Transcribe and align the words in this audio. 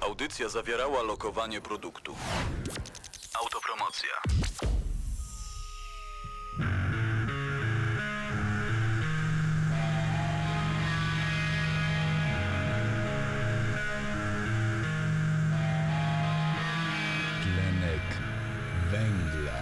Audycja 0.00 0.48
zawierała 0.48 1.02
lokowanie 1.02 1.60
produktów. 1.60 2.16
Autopromocja. 3.42 4.46
Węgla. 18.90 19.60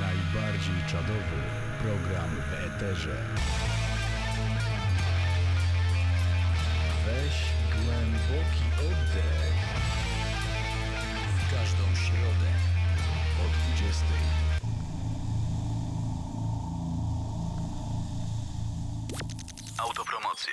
Najbardziej 0.00 0.90
czadowy 0.90 1.38
program 1.82 2.30
w 2.50 2.54
eterze. 2.54 3.16
Głęboki 8.28 8.64
oddech. 8.78 9.52
W 11.38 11.50
każdą 11.54 11.82
środę 11.96 12.48
o 13.40 13.48
20. 13.78 14.04
Autopromocja. 19.78 20.52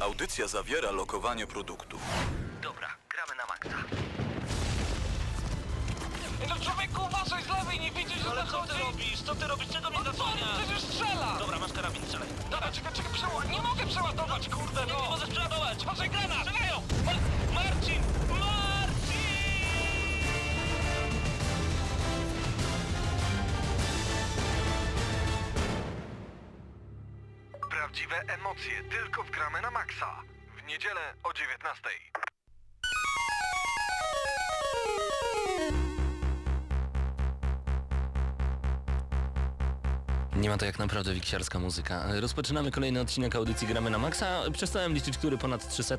Audycja 0.00 0.48
zawiera 0.48 0.90
lokowanie 0.90 1.46
produktów. 1.46 2.00
Dobra, 2.62 2.88
gramy 3.08 3.34
na 3.36 3.46
maksa. 3.46 3.99
No 6.48 6.56
człowieku, 6.64 7.02
uważaj 7.06 7.42
z 7.42 7.48
lewej, 7.48 7.80
nie 7.80 7.90
widzisz, 7.90 8.18
że 8.22 8.30
Ale 8.30 8.44
co 8.44 8.50
zachodzi? 8.50 8.72
ty 8.72 8.78
robisz? 8.78 9.22
Co 9.22 9.34
ty 9.34 9.46
robisz? 9.46 9.68
Czego 9.68 9.90
mnie 9.90 9.98
No 9.98 10.04
co, 10.04 10.12
zasłaniasz? 10.12 10.58
przecież 10.58 10.82
strzela! 10.82 11.36
Dobra, 11.38 11.58
masz 11.58 11.72
karabin, 11.72 12.02
strzelaj. 12.02 12.28
Dobra, 12.50 12.72
czekaj, 12.72 12.92
czekaj, 12.92 13.12
przeładować. 13.12 13.48
Nie 13.50 13.62
mogę 13.62 13.86
przeładować, 13.86 14.48
kurde, 14.48 14.80
Nie, 14.80 14.86
nie 14.86 14.92
no! 14.92 15.10
możesz 15.10 15.28
przeładować! 15.30 15.82
Uważaj, 15.82 16.10
granat! 16.10 16.38
Strzelają! 16.46 16.82
Ma 17.06 17.12
Marcin! 17.54 18.02
Marcin! 18.30 19.30
Prawdziwe 27.70 28.16
emocje 28.20 28.82
tylko 28.90 29.22
w 29.22 29.30
gramy 29.30 29.60
na 29.60 29.70
maksa. 29.70 30.22
W 30.56 30.66
niedzielę 30.66 31.14
o 31.22 31.32
19. 31.32 31.90
Nie 40.40 40.48
ma 40.48 40.58
to 40.58 40.66
jak 40.66 40.78
naprawdę 40.78 41.14
wiksiarska 41.14 41.58
muzyka. 41.58 42.04
Rozpoczynamy 42.20 42.70
kolejny 42.70 43.00
odcinek 43.00 43.36
audycji 43.36 43.66
Gramy 43.66 43.90
na 43.90 43.98
Maxa. 43.98 44.42
Przestałem 44.52 44.94
liczyć, 44.94 45.18
który 45.18 45.38
ponad 45.38 45.68
300 45.68 45.94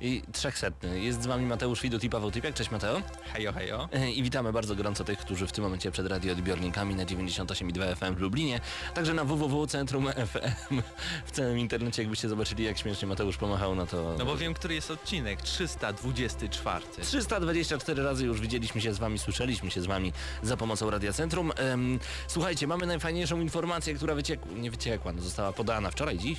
i 0.00 0.22
300. 0.32 0.66
Jest 0.94 1.22
z 1.22 1.26
wami 1.26 1.46
Mateusz 1.46 1.82
Widut 1.82 2.04
i 2.04 2.10
Paweł 2.10 2.30
Typiak. 2.30 2.54
Cześć 2.54 2.70
Mateo. 2.70 3.02
Hejo, 3.32 3.52
hejo. 3.52 3.88
I 4.14 4.22
witamy 4.22 4.52
bardzo 4.52 4.76
gorąco 4.76 5.04
tych, 5.04 5.18
którzy 5.18 5.46
w 5.46 5.52
tym 5.52 5.64
momencie 5.64 5.90
przed 5.90 6.06
radioodbiornikami 6.06 6.94
na 6.94 7.04
98,2 7.04 7.96
FM 7.96 8.14
w 8.14 8.20
Lublinie, 8.20 8.60
także 8.94 9.14
na 9.14 9.24
www.centrum 9.24 10.08
FM 10.12 10.82
w 11.26 11.30
całym 11.30 11.58
internecie, 11.58 12.02
jakbyście 12.02 12.28
zobaczyli 12.28 12.64
jak 12.64 12.78
śmiesznie 12.78 13.08
Mateusz 13.08 13.36
pomachał 13.36 13.74
na 13.74 13.86
to. 13.86 14.14
No 14.18 14.24
bo 14.24 14.36
wiem, 14.36 14.54
który 14.54 14.74
jest 14.74 14.90
odcinek. 14.90 15.42
324. 15.42 16.84
324 17.02 18.02
razy 18.02 18.24
już 18.24 18.40
widzieliśmy 18.40 18.80
się 18.80 18.94
z 18.94 18.98
wami, 18.98 19.18
słyszeliśmy 19.18 19.70
się 19.70 19.82
z 19.82 19.86
wami 19.86 20.12
za 20.42 20.56
pomocą 20.56 20.90
Radia 20.90 21.12
Centrum. 21.12 21.52
Słuchajcie, 22.28 22.66
mamy 22.66 22.86
najfajniejszą 22.86 23.40
informację, 23.40 23.81
która 23.96 24.14
wyciekła, 24.14 24.52
nie 24.52 24.70
wyciekła, 24.70 25.12
no 25.12 25.22
została 25.22 25.52
podana 25.52 25.90
wczoraj, 25.90 26.18
dziś. 26.18 26.38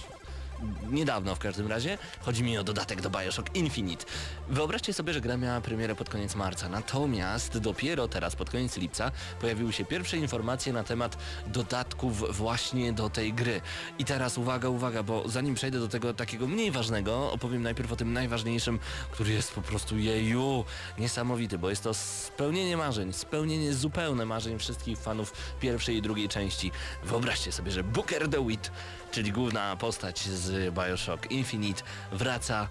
Niedawno 0.92 1.36
w 1.36 1.40
każdym 1.40 1.68
razie. 1.68 1.98
Chodzi 2.22 2.44
mi 2.44 2.58
o 2.58 2.64
dodatek 2.64 3.02
do 3.02 3.10
Bioshock 3.10 3.56
Infinite. 3.56 4.06
Wyobraźcie 4.50 4.94
sobie, 4.94 5.14
że 5.14 5.22
gra 5.22 5.38
miała 5.38 5.62
premierę 5.62 5.96
pod 5.96 6.10
koniec 6.10 6.36
marca, 6.36 6.70
natomiast 6.70 7.58
dopiero 7.58 8.08
teraz, 8.08 8.36
pod 8.36 8.50
koniec 8.50 8.78
lipca, 8.78 9.12
pojawiły 9.42 9.74
się 9.74 9.86
pierwsze 9.86 10.18
informacje 10.18 10.74
na 10.74 10.84
temat 10.84 11.18
dodatków 11.48 12.38
właśnie 12.38 12.94
do 12.94 13.10
tej 13.10 13.34
gry. 13.34 13.62
I 14.00 14.06
teraz 14.06 14.38
uwaga, 14.38 14.70
uwaga, 14.70 15.04
bo 15.04 15.30
zanim 15.30 15.56
przejdę 15.56 15.80
do 15.80 15.88
tego 15.88 16.14
takiego 16.14 16.48
mniej 16.48 16.72
ważnego, 16.72 17.32
opowiem 17.32 17.64
najpierw 17.64 17.92
o 17.92 17.96
tym 17.96 18.14
najważniejszym, 18.14 18.80
który 19.12 19.32
jest 19.32 19.54
po 19.54 19.62
prostu 19.62 19.98
jeju, 19.98 20.66
niesamowity, 20.98 21.58
bo 21.58 21.70
jest 21.70 21.84
to 21.84 21.94
spełnienie 21.94 22.78
marzeń, 22.78 23.14
spełnienie 23.14 23.74
zupełne 23.74 24.26
marzeń 24.26 24.60
wszystkich 24.60 25.00
fanów 25.00 25.34
pierwszej 25.60 25.98
i 25.98 26.02
drugiej 26.02 26.30
części. 26.30 26.72
Wyobraźcie 27.04 27.52
sobie, 27.52 27.72
że 27.72 27.84
Booker 27.84 28.28
DeWitt, 28.28 28.72
czyli 29.14 29.32
główna 29.32 29.76
postać 29.76 30.22
z 30.22 30.74
Bioshock 30.76 31.32
Infinite, 31.32 31.84
wraca 32.12 32.68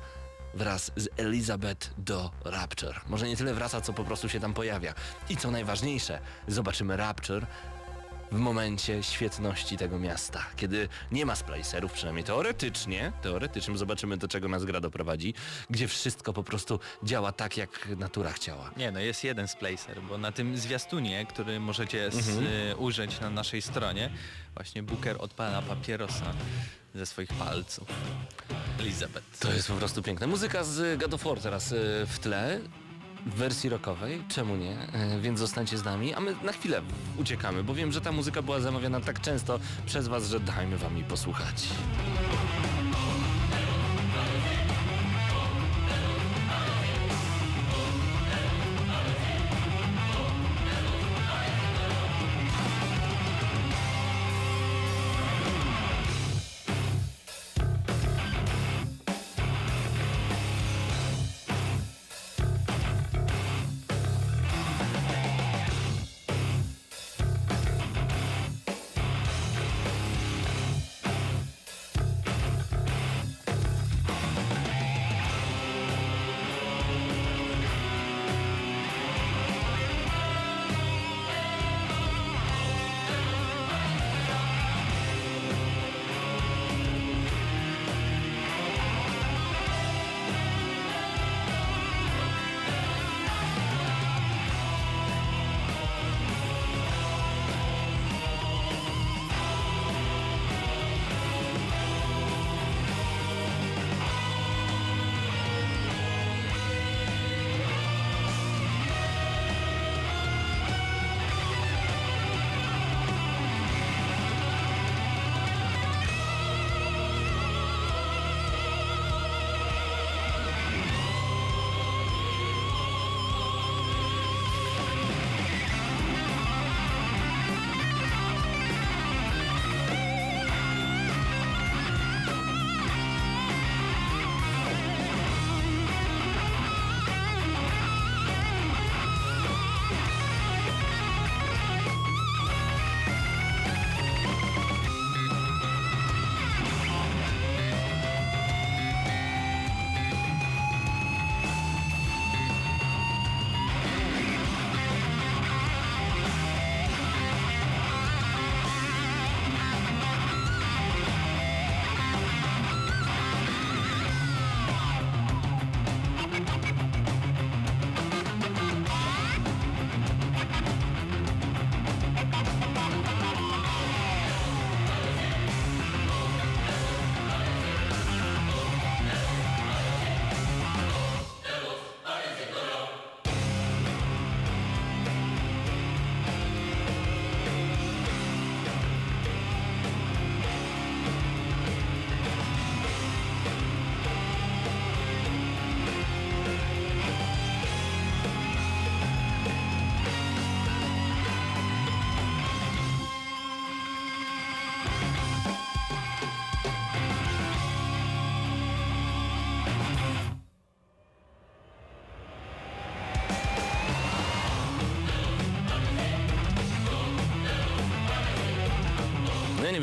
wraz 0.54 0.92
z 0.96 1.08
Elizabeth 1.16 1.90
do 1.98 2.30
Rapture. 2.44 3.00
Może 3.08 3.28
nie 3.28 3.36
tyle 3.36 3.54
wraca, 3.54 3.80
co 3.80 3.92
po 3.92 4.04
prostu 4.04 4.28
się 4.28 4.40
tam 4.40 4.54
pojawia. 4.54 4.94
I 5.28 5.36
co 5.36 5.50
najważniejsze, 5.50 6.18
zobaczymy 6.48 6.96
Rapture 6.96 7.46
w 8.32 8.38
momencie 8.38 9.02
świetności 9.02 9.76
tego 9.76 9.98
miasta, 9.98 10.46
kiedy 10.56 10.88
nie 11.12 11.26
ma 11.26 11.36
splicerów, 11.36 11.92
przynajmniej 11.92 12.24
teoretycznie, 12.24 13.12
teoretycznie 13.22 13.78
zobaczymy 13.78 14.16
do 14.16 14.28
czego 14.28 14.48
nas 14.48 14.64
gra 14.64 14.80
doprowadzi, 14.80 15.34
gdzie 15.70 15.88
wszystko 15.88 16.32
po 16.32 16.42
prostu 16.42 16.80
działa 17.02 17.32
tak, 17.32 17.56
jak 17.56 17.88
natura 17.96 18.32
chciała. 18.32 18.70
Nie, 18.76 18.90
no 18.92 19.00
jest 19.00 19.24
jeden 19.24 19.48
splicer, 19.48 20.02
bo 20.02 20.18
na 20.18 20.32
tym 20.32 20.58
zwiastunie, 20.58 21.26
który 21.26 21.60
możecie 21.60 22.06
Mhm. 22.06 22.46
y, 22.46 22.76
ujrzeć 22.76 23.20
na 23.20 23.30
naszej 23.30 23.62
stronie, 23.62 24.10
właśnie 24.54 24.82
Booker 24.82 25.16
odpala 25.18 25.62
papierosa 25.62 26.32
ze 26.94 27.06
swoich 27.06 27.28
palców. 27.32 27.88
Elizabeth. 28.80 29.38
To 29.40 29.52
jest 29.52 29.68
po 29.68 29.74
prostu 29.74 30.02
piękne. 30.02 30.26
Muzyka 30.26 30.64
z 30.64 31.00
God 31.00 31.14
of 31.14 31.24
War 31.24 31.40
teraz 31.40 31.72
y, 31.72 32.06
w 32.06 32.18
tle. 32.18 32.60
W 33.26 33.34
wersji 33.34 33.70
rockowej, 33.70 34.22
czemu 34.28 34.56
nie? 34.56 34.76
E, 34.92 35.20
Więc 35.20 35.38
zostańcie 35.38 35.78
z 35.78 35.84
nami, 35.84 36.14
a 36.14 36.20
my 36.20 36.34
na 36.42 36.52
chwilę 36.52 36.82
uciekamy, 37.16 37.64
bo 37.64 37.74
wiem, 37.74 37.92
że 37.92 38.00
ta 38.00 38.12
muzyka 38.12 38.42
była 38.42 38.60
zamawiana 38.60 39.00
tak 39.00 39.20
często 39.20 39.58
przez 39.86 40.08
was, 40.08 40.28
że 40.28 40.40
dajmy 40.40 40.76
wam 40.78 40.94
jej 40.96 41.04
posłuchać. 41.04 41.68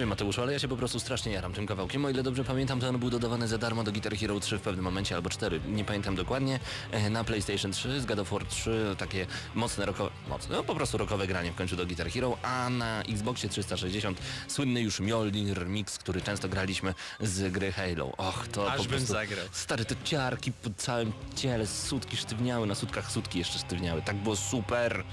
Mateuszu, 0.09 0.41
ale 0.41 0.53
ja 0.53 0.59
się 0.59 0.67
po 0.67 0.77
prostu 0.77 0.99
strasznie 0.99 1.31
jaram 1.31 1.53
tym 1.53 1.67
kawałkiem. 1.67 2.05
O 2.05 2.09
ile 2.09 2.23
dobrze 2.23 2.43
pamiętam, 2.43 2.79
to 2.79 2.89
on 2.89 2.99
był 2.99 3.09
dodawany 3.09 3.47
za 3.47 3.57
darmo 3.57 3.83
do 3.83 3.91
Guitar 3.91 4.17
Hero 4.17 4.39
3 4.39 4.57
w 4.57 4.61
pewnym 4.61 4.85
momencie, 4.85 5.15
albo 5.15 5.29
4, 5.29 5.61
nie 5.67 5.85
pamiętam 5.85 6.15
dokładnie, 6.15 6.59
e, 6.91 7.09
na 7.09 7.23
PlayStation 7.23 7.71
3 7.71 8.01
z 8.01 8.05
God 8.05 8.19
of 8.19 8.31
War 8.31 8.45
3, 8.45 8.95
takie 8.97 9.27
mocne 9.55 9.85
rockowe, 9.85 10.09
mocne, 10.29 10.55
no 10.55 10.63
po 10.63 10.75
prostu 10.75 10.97
rockowe 10.97 11.27
granie 11.27 11.51
w 11.51 11.55
końcu 11.55 11.75
do 11.75 11.85
Guitar 11.85 12.09
Hero, 12.09 12.37
a 12.43 12.69
na 12.69 13.01
Xboxie 13.03 13.49
360 13.49 14.21
słynny 14.47 14.81
już 14.81 14.99
Mjolnir 14.99 15.67
Mix, 15.67 15.97
który 15.97 16.21
często 16.21 16.49
graliśmy 16.49 16.93
z 17.19 17.51
gry 17.53 17.71
Halo. 17.71 18.11
Och, 18.17 18.47
to 18.47 18.71
Aż 18.71 18.77
po 18.77 18.83
bym 18.83 18.91
prostu... 18.91 19.13
zagrał. 19.13 19.45
Stary, 19.51 19.85
te 19.85 19.95
ciarki 20.03 20.51
po 20.51 20.69
całym 20.77 21.11
ciele, 21.35 21.67
sutki 21.67 22.17
sztywniały, 22.17 22.67
na 22.67 22.75
sutkach 22.75 23.11
sutki 23.11 23.39
jeszcze 23.39 23.59
sztywniały, 23.59 24.01
tak 24.01 24.15
było 24.15 24.35
super. 24.35 25.03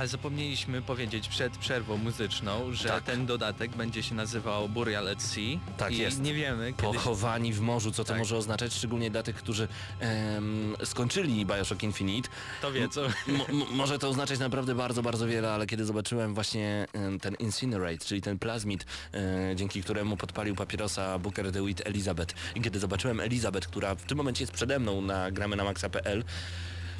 Ale 0.00 0.08
zapomnieliśmy 0.08 0.82
powiedzieć 0.82 1.28
przed 1.28 1.56
przerwą 1.58 1.96
muzyczną, 1.96 2.72
że 2.72 2.88
Tak. 2.88 3.04
ten 3.04 3.26
dodatek 3.26 3.70
będzie 3.76 4.02
się 4.02 4.14
nazywał 4.14 4.68
Burial 4.68 5.08
at 5.08 5.22
Sea. 5.22 5.58
Tak 5.76 5.92
i 5.92 5.98
jest. 5.98 6.20
nie 6.22 6.34
wiemy, 6.34 6.72
kiedy... 6.72 6.82
Pochowani 6.82 7.52
w 7.52 7.60
morzu, 7.60 7.92
co 7.92 8.04
to 8.04 8.08
Tak. 8.08 8.18
może 8.18 8.36
oznaczać, 8.36 8.72
szczególnie 8.74 9.10
dla 9.10 9.22
tych, 9.22 9.36
którzy 9.36 9.68
em, 10.00 10.76
skończyli 10.84 11.46
Bioshock 11.46 11.82
Infinite. 11.82 12.28
To 12.62 12.72
wiedzą. 12.72 13.00
Mo- 13.26 13.46
mo- 13.52 13.64
może 13.70 13.98
to 13.98 14.08
oznaczać 14.08 14.38
naprawdę 14.38 14.74
bardzo, 14.74 15.02
bardzo 15.02 15.26
wiele, 15.26 15.52
ale 15.52 15.66
kiedy 15.66 15.84
zobaczyłem 15.84 16.34
właśnie 16.34 16.86
em, 16.92 17.20
ten 17.20 17.34
Incinerate, 17.34 17.98
czyli 17.98 18.20
ten 18.22 18.38
plazmid, 18.38 18.86
e, 19.14 19.56
dzięki 19.56 19.82
któremu 19.82 20.16
podpalił 20.16 20.54
papierosa 20.54 21.18
Booker 21.18 21.50
DeWitt 21.52 21.86
Elizabeth 21.86 22.34
i 22.54 22.60
kiedy 22.60 22.78
zobaczyłem 22.78 23.20
Elizabeth, 23.20 23.68
która 23.68 23.94
w 23.94 24.02
tym 24.02 24.16
momencie 24.18 24.42
jest 24.42 24.52
przede 24.52 24.78
mną 24.78 25.00
na 25.00 25.30
gramy 25.30 25.56
na 25.56 25.64
maxa.pl, 25.64 26.24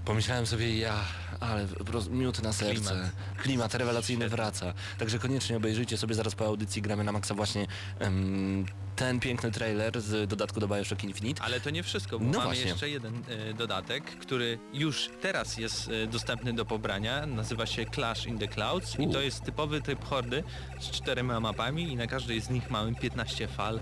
pomyślałem 0.05 0.47
sobie, 0.47 0.79
ja, 0.79 0.95
ale 1.41 1.67
miód 2.11 2.43
na 2.43 2.53
serce. 2.53 2.75
Klimat. 2.91 3.11
Klimat, 3.43 3.75
rewelacyjny 3.75 4.29
wraca. 4.29 4.75
Także 4.99 5.19
koniecznie 5.19 5.57
obejrzyjcie 5.57 5.97
sobie 5.99 6.15
zaraz 6.15 6.35
po 6.35 6.47
audycji 6.47 6.83
gramy 6.83 7.05
na 7.05 7.13
maxa 7.13 7.35
właśnie 7.35 7.67
em, 7.99 8.67
ten 8.97 9.21
piękny 9.21 9.51
trailer 9.53 10.01
z 10.01 10.29
dodatku 10.29 10.61
do 10.61 10.69
Bioshock 10.69 11.05
Infinite. 11.05 11.43
Ale 11.43 11.61
to 11.61 11.71
nie 11.71 11.83
wszystko, 11.83 12.19
bo 12.19 12.25
No 12.25 12.31
mamy 12.33 12.45
właśnie. 12.45 12.65
jeszcze 12.65 12.89
jeden 12.89 13.23
e, 13.29 13.55
dodatek, 13.55 14.05
który 14.05 14.59
już 14.73 15.11
teraz 15.23 15.57
jest 15.59 15.89
e, 15.89 16.07
dostępny 16.07 16.53
do 16.53 16.65
pobrania. 16.65 17.27
Nazywa 17.27 17.67
się 17.67 17.87
Clash 17.95 18.27
in 18.27 18.39
the 18.39 18.49
Clouds 18.49 18.99
i 18.99 19.07
U. 19.07 19.13
to 19.13 19.21
jest 19.21 19.43
typowy 19.45 19.83
typ 19.83 20.05
hordy 20.05 20.43
z 20.81 20.91
czterema 20.91 21.41
mapami 21.41 21.83
i 21.93 21.97
na 21.97 22.07
każdej 22.07 22.41
z 22.41 22.51
nich 22.51 22.71
mamy 22.71 22.95
15 22.95 23.49
fal 23.49 23.81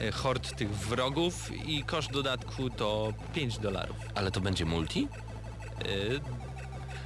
e, 0.00 0.10
hord 0.12 0.56
tych 0.56 0.70
wrogów 0.70 1.50
i 1.66 1.84
koszt 1.84 2.10
dodatku 2.12 2.70
to 2.70 3.12
5 3.34 3.58
dolarów. 3.58 3.96
Ale 4.14 4.30
to 4.30 4.40
będzie 4.40 4.64
multi? 4.64 5.08
E, 5.84 6.20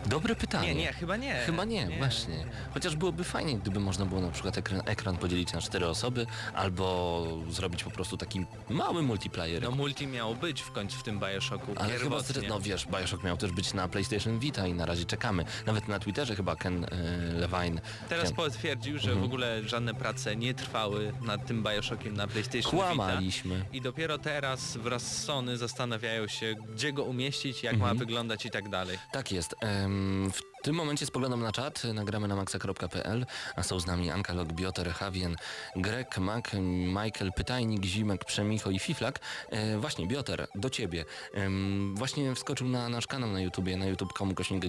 Dobre 0.07 0.35
pytanie. 0.37 0.75
Nie, 0.75 0.81
nie, 0.81 0.93
chyba 0.93 1.17
nie. 1.17 1.35
Chyba 1.35 1.65
nie, 1.65 1.89
właśnie. 1.99 2.45
Chociaż 2.75 2.97
byłoby 2.97 3.25
fajnie, 3.25 3.59
gdyby 3.59 3.81
można 3.81 4.07
było 4.07 4.21
na 4.21 4.31
przykład 4.31 4.59
ekran, 4.59 4.83
ekran 4.87 5.17
podzielić 5.17 5.53
na 5.53 5.61
cztery 5.61 5.87
osoby, 5.87 6.27
albo 6.55 7.27
zrobić 7.51 7.85
po 7.85 7.91
prostu 7.91 8.17
taki 8.17 8.47
mały 8.71 9.03
multiplayer. 9.03 9.63
No 9.63 9.71
multi 9.71 10.07
miało 10.07 10.35
być 10.35 10.61
w 10.63 10.71
końcu 10.73 10.99
w 10.99 11.03
tym 11.03 11.21
Bioshocku 11.21 11.73
ale 11.77 11.93
chyba, 11.99 12.17
pierwotnie. 12.17 12.43
zre- 12.43 12.49
no 12.49 12.61
wiesz, 12.61 12.87
Bioshock 12.87 13.25
miał 13.25 13.37
też 13.37 13.53
być 13.53 13.75
na 13.75 13.89
PlayStation 13.89 14.39
Vita 14.39 14.67
i 14.67 14.75
na 14.75 14.87
razie 14.87 15.05
czekamy. 15.05 15.45
Nawet 15.67 15.89
na 15.89 15.99
Twitterze 15.99 16.37
chyba 16.37 16.57
Ken 16.57 16.85
e, 16.85 16.89
Levine. 17.33 17.81
Teraz 18.09 18.27
Ken, 18.27 18.35
potwierdził, 18.37 18.99
że 18.99 19.15
w 19.15 19.23
ogóle 19.25 19.63
żadne 19.69 19.95
prace 19.95 20.37
nie 20.37 20.55
trwały 20.55 21.13
nad 21.23 21.47
tym 21.47 21.63
Bioshockiem 21.63 22.15
na 22.17 22.27
PlayStation 22.27 22.73
Vita. 22.73 22.87
Kłamaliśmy. 22.95 23.65
I 23.73 23.81
dopiero 23.81 24.19
teraz 24.19 24.77
wraz 24.77 25.03
z 25.03 25.25
Sony 25.25 25.57
zastanawiają 25.59 26.27
się, 26.29 26.55
gdzie 26.75 26.93
go 26.93 27.05
umieścić, 27.05 27.63
jak 27.63 27.77
ma 27.77 27.95
wyglądać 27.95 28.47
i 28.47 28.51
tak 28.51 28.69
dalej. 28.69 28.99
Tak 29.13 29.33
jest. 29.33 29.55
W 29.93 30.52
tym 30.63 30.75
momencie 30.75 31.07
spoglądam 31.07 31.41
na 31.41 31.53
czat, 31.53 31.85
nagramy 31.85 32.29
na 32.29 32.37
maxa.pl, 32.37 33.27
a 33.57 33.63
są 33.63 33.81
z 33.81 33.87
nami 33.87 34.11
Anka 34.11 34.33
Lok, 34.33 34.53
Bioter, 34.53 34.91
Havien, 34.91 35.37
Greg, 35.77 36.19
Mac, 36.19 36.45
Michael, 36.87 37.33
Pytajnik, 37.37 37.85
Zimek, 37.85 38.25
Przemicho 38.25 38.71
i 38.71 38.79
Fiflak. 38.79 39.21
E, 39.51 39.79
właśnie, 39.79 40.07
Bioter, 40.07 40.47
do 40.55 40.71
Ciebie. 40.71 41.05
Em, 41.35 41.95
właśnie 41.97 42.35
wskoczył 42.35 42.69
na 42.69 42.89
nasz 42.89 43.07
kanał 43.07 43.31
na 43.31 43.41
YouTubie, 43.41 43.77
na 43.77 43.87
youtube.com 43.87 44.35
kośnik. 44.35 44.63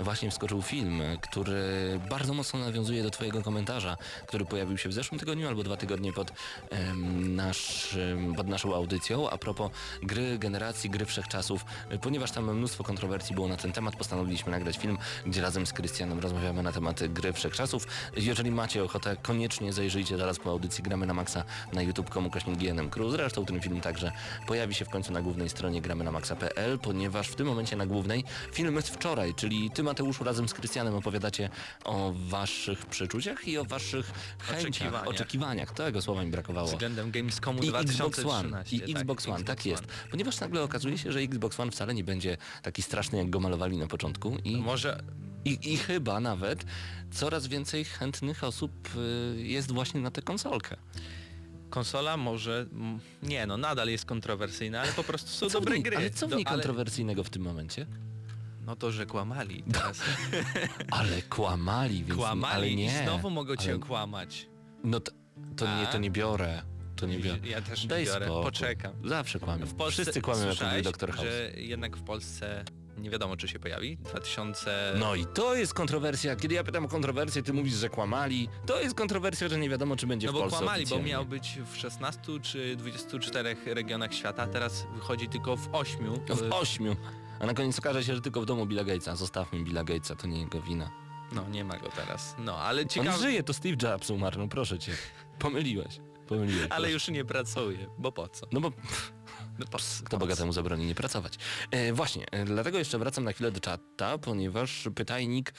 Właśnie 0.00 0.30
wskoczył 0.30 0.62
film, 0.62 1.02
który 1.22 1.62
bardzo 2.10 2.34
mocno 2.34 2.58
nawiązuje 2.58 3.02
do 3.02 3.10
Twojego 3.10 3.42
komentarza, 3.42 3.96
który 4.26 4.44
pojawił 4.44 4.78
się 4.78 4.88
w 4.88 4.92
zeszłym 4.92 5.20
tygodniu 5.20 5.48
albo 5.48 5.62
dwa 5.62 5.76
tygodnie 5.76 6.12
pod, 6.12 6.32
em, 6.70 7.36
nasz, 7.36 7.96
pod 8.36 8.48
naszą 8.48 8.74
audycją 8.74 9.30
a 9.30 9.38
propos 9.38 9.70
gry 10.02 10.38
generacji, 10.38 10.90
gry 10.90 11.06
wszechczasów. 11.06 11.64
E, 11.88 11.98
Ponieważ 11.98 12.30
tam 12.30 12.56
mnóstwo 12.56 12.84
kontrowersji 12.84 13.34
było 13.34 13.48
na 13.48 13.56
ten 13.56 13.72
temat, 13.72 13.96
postanowiliśmy 13.96 14.52
nagrać 14.52 14.78
film, 14.82 14.98
gdzie 15.26 15.42
razem 15.42 15.66
z 15.66 15.72
Krystianem 15.72 16.18
rozmawiamy 16.18 16.62
na 16.62 16.72
temat 16.72 17.06
gry 17.08 17.32
wszechczasów. 17.32 17.86
Jeżeli 18.16 18.50
macie 18.50 18.84
ochotę, 18.84 19.16
koniecznie 19.22 19.72
zajrzyjcie 19.72 20.16
zaraz 20.18 20.38
po 20.38 20.50
audycji 20.50 20.84
Gramy 20.84 21.06
na 21.06 21.14
Maxa 21.14 21.44
na 21.72 21.82
youtube.com 21.82 22.30
kośnik 22.30 22.56
GNM 22.58 22.90
Crew. 22.90 23.10
Zresztą 23.10 23.44
ten 23.46 23.60
film 23.60 23.80
także 23.80 24.12
pojawi 24.46 24.74
się 24.74 24.84
w 24.84 24.88
końcu 24.88 25.12
na 25.12 25.22
głównej 25.22 25.48
stronie 25.48 25.82
gramy 25.82 26.04
na 26.04 26.12
maxa.pl, 26.12 26.78
ponieważ 26.78 27.28
w 27.28 27.34
tym 27.34 27.46
momencie 27.46 27.76
na 27.76 27.86
głównej 27.86 28.24
film 28.52 28.82
z 28.82 28.88
wczoraj, 28.88 29.34
czyli 29.34 29.70
Ty 29.70 29.82
Mateuszu 29.82 30.24
razem 30.24 30.48
z 30.48 30.54
Krystianem 30.54 30.94
opowiadacie 30.94 31.50
o 31.84 32.12
waszych 32.28 32.86
przeczuciach 32.86 33.48
i 33.48 33.58
o 33.58 33.64
waszych 33.64 34.12
chęciach, 34.38 34.62
Oczekiwaniach. 34.62 35.08
oczekiwaniach. 35.08 35.72
Tego 35.72 36.02
słowa 36.02 36.24
mi 36.24 36.30
brakowało. 36.30 36.68
Względem 36.68 37.10
Gamescomu 37.10 37.62
I 37.62 37.68
Xbox 37.68 38.20
2013. 38.20 38.76
One, 38.78 38.88
i 38.88 38.92
Xbox 38.92 39.28
One, 39.28 39.44
tak 39.44 39.66
jest. 39.66 39.84
Ponieważ 40.10 40.40
nagle 40.40 40.62
okazuje 40.62 40.98
się, 40.98 41.12
że 41.12 41.20
Xbox 41.20 41.60
One 41.60 41.72
wcale 41.72 41.94
nie 41.94 42.04
będzie 42.04 42.36
taki 42.62 42.82
straszny, 42.82 43.18
jak 43.18 43.30
go 43.30 43.40
malowali 43.40 43.76
na 43.78 43.86
początku 43.86 44.36
i, 44.44 44.56
Może 44.72 45.02
i, 45.44 45.58
i 45.72 45.76
chyba 45.76 46.20
nawet 46.20 46.64
coraz 47.10 47.46
więcej 47.46 47.84
chętnych 47.84 48.44
osób 48.44 48.72
y, 48.96 49.42
jest 49.42 49.72
właśnie 49.72 50.00
na 50.00 50.10
tę 50.10 50.22
konsolkę. 50.22 50.76
konsola 51.70 52.16
może... 52.16 52.66
Nie 53.22 53.46
no, 53.46 53.56
nadal 53.56 53.88
jest 53.88 54.04
kontrowersyjna, 54.04 54.80
ale 54.80 54.92
po 54.92 55.04
prostu 55.04 55.28
są 55.30 55.46
Co 55.50 55.60
dobre 55.60 55.74
niej, 55.74 55.82
gry. 55.82 55.96
ale 55.96 56.10
co 56.10 56.26
w 56.26 56.30
Do- 56.30 56.36
niej 56.36 56.46
ale- 56.46 56.56
kontrowersyjnego 56.56 57.24
w 57.24 57.30
tym 57.30 57.42
momencie? 57.42 57.86
No 58.66 58.76
to, 58.76 58.92
że 58.92 59.06
kłamali 59.06 59.62
teraz. 59.72 60.00
Ale 60.98 61.22
kłamali, 61.22 62.04
więc 62.04 62.18
kłamali 62.20 62.54
ale 62.54 62.68
i 62.68 62.76
nie. 62.76 63.02
znowu 63.02 63.30
mogą 63.30 63.56
cię 63.56 63.70
ale- 63.70 63.76
okłamać. 63.76 64.46
No 64.84 65.00
to, 65.00 65.12
to 65.56 65.80
nie, 65.80 65.86
to 65.86 65.98
nie 65.98 66.10
biorę. 66.10 66.62
To 66.96 67.06
nie 67.06 67.18
biorę. 67.18 67.38
Ja 67.44 67.62
też 67.62 67.82
nie 67.82 67.88
Daj 67.88 68.04
biorę, 68.04 68.26
spokój. 68.26 68.44
poczekam. 68.44 68.92
Zawsze 69.08 69.40
kłamią. 69.40 69.66
W 69.66 69.74
Polsce 69.74 70.02
Wszyscy 70.02 70.20
kłamią, 70.22 70.46
jak 70.46 70.60
mówi 70.70 70.82
Dr. 70.82 71.12
House. 71.12 71.24
że 71.28 71.50
jednak 71.60 71.96
w 71.96 72.02
Polsce 72.02 72.64
nie 72.98 73.10
wiadomo 73.10 73.36
czy 73.36 73.48
się 73.48 73.58
pojawi. 73.58 73.96
2000... 73.96 74.94
No 74.98 75.14
i 75.14 75.26
to 75.26 75.54
jest 75.54 75.74
kontrowersja. 75.74 76.36
Kiedy 76.36 76.54
ja 76.54 76.64
pytam 76.64 76.84
o 76.84 76.88
kontrowersję, 76.88 77.42
ty 77.42 77.52
mówisz, 77.52 77.74
że 77.74 77.88
kłamali. 77.88 78.48
To 78.66 78.80
jest 78.80 78.94
kontrowersja, 78.94 79.48
że 79.48 79.58
nie 79.58 79.68
wiadomo, 79.70 79.96
czy 79.96 80.06
będzie 80.06 80.26
No 80.26 80.32
w 80.32 80.34
bo 80.36 80.40
Polsce 80.40 80.58
kłamali, 80.58 80.82
bo 80.82 80.86
oficjalnie. 80.86 81.10
miał 81.10 81.26
być 81.26 81.58
w 81.72 81.76
16 81.76 82.20
czy 82.42 82.76
24 82.76 83.56
regionach 83.66 84.14
świata, 84.14 84.46
teraz 84.46 84.86
wychodzi 84.94 85.28
tylko 85.28 85.56
w 85.56 85.68
8. 85.72 86.06
W 86.28 86.52
ośmiu. 86.52 86.96
A 87.40 87.46
na 87.46 87.54
koniec 87.54 87.78
okaże 87.78 88.04
się, 88.04 88.14
że 88.14 88.20
tylko 88.20 88.40
w 88.40 88.46
domu 88.46 88.66
Billa 88.66 88.84
Gatesa. 88.84 89.16
Zostawmy 89.16 89.64
Billa 89.64 89.84
Gatesa, 89.84 90.14
to 90.16 90.26
nie 90.26 90.40
jego 90.40 90.60
wina. 90.60 90.90
No 91.32 91.48
nie 91.48 91.64
ma 91.64 91.76
go 91.78 91.88
teraz. 91.96 92.34
No 92.38 92.56
ale 92.58 92.82
On 92.82 92.88
ciekawe, 92.88 93.18
żyje, 93.18 93.42
to 93.42 93.52
Steve 93.54 93.76
Jobs 93.82 94.10
umarł, 94.10 94.38
no 94.38 94.48
proszę 94.48 94.78
cię. 94.78 94.92
Pomyliłeś. 95.38 96.00
Pomyliłeś. 96.26 96.62
ale 96.70 96.70
proszę. 96.80 96.92
już 96.92 97.08
nie 97.08 97.24
pracuje, 97.24 97.86
bo 97.98 98.12
po 98.12 98.28
co? 98.28 98.46
No 98.52 98.60
bo 98.60 98.72
No 99.58 99.66
po, 99.66 99.78
kto 100.04 100.18
bogatemu 100.18 100.52
zabroni 100.52 100.86
nie 100.86 100.94
pracować. 100.94 101.34
E, 101.70 101.92
właśnie, 101.92 102.26
e, 102.30 102.44
dlatego 102.44 102.78
jeszcze 102.78 102.98
wracam 102.98 103.24
na 103.24 103.32
chwilę 103.32 103.50
do 103.52 103.60
czata, 103.60 104.18
ponieważ 104.18 104.88
pytajnik 104.94 105.52